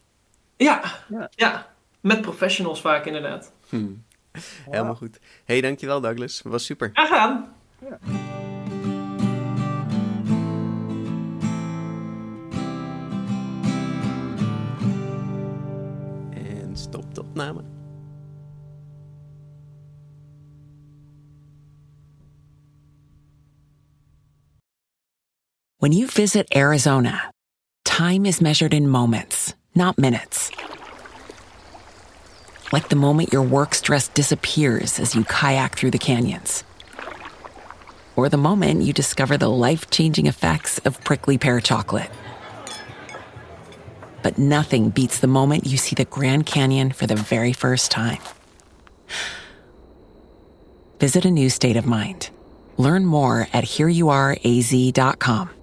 Ja, 0.57 0.81
Ja. 1.09 1.29
ja. 1.35 1.71
Met 2.01 2.21
professionals 2.21 2.81
vaak 2.81 3.05
inderdaad. 3.05 3.51
Hmm. 3.69 4.03
Helemaal 4.69 4.95
goed. 4.95 5.19
hey, 5.45 5.61
dankjewel 5.61 6.01
Douglas. 6.01 6.41
Was 6.43 6.65
super. 6.65 6.89
Graag 6.93 7.07
gedaan. 7.07 7.53
En 8.01 8.42
opname. 17.33 17.65
When 25.79 25.91
you 25.91 26.07
visit 26.07 26.47
Arizona, 26.55 27.29
time 27.83 28.25
is 28.25 28.41
measured 28.41 28.73
in 28.73 28.87
moments, 28.87 29.53
not 29.75 29.97
minutes. 29.97 30.49
Like 32.71 32.87
the 32.89 32.95
moment 32.95 33.33
your 33.33 33.41
work 33.41 33.75
stress 33.75 34.07
disappears 34.07 34.97
as 34.97 35.13
you 35.13 35.25
kayak 35.25 35.75
through 35.75 35.91
the 35.91 35.99
canyons. 35.99 36.63
Or 38.15 38.29
the 38.29 38.37
moment 38.37 38.83
you 38.83 38.93
discover 38.93 39.37
the 39.37 39.49
life 39.49 39.89
changing 39.89 40.27
effects 40.27 40.79
of 40.79 41.03
prickly 41.03 41.37
pear 41.37 41.59
chocolate. 41.59 42.09
But 44.23 44.39
nothing 44.39 44.89
beats 44.89 45.19
the 45.19 45.27
moment 45.27 45.67
you 45.67 45.77
see 45.77 45.93
the 45.95 46.05
Grand 46.05 46.47
Canyon 46.47 46.91
for 46.91 47.05
the 47.05 47.15
very 47.15 47.53
first 47.53 47.91
time. 47.91 48.21
Visit 50.99 51.25
a 51.25 51.31
new 51.31 51.49
state 51.49 51.77
of 51.77 51.85
mind. 51.85 52.29
Learn 52.77 53.05
more 53.05 53.47
at 53.53 53.65
hereyouareaz.com. 53.65 55.62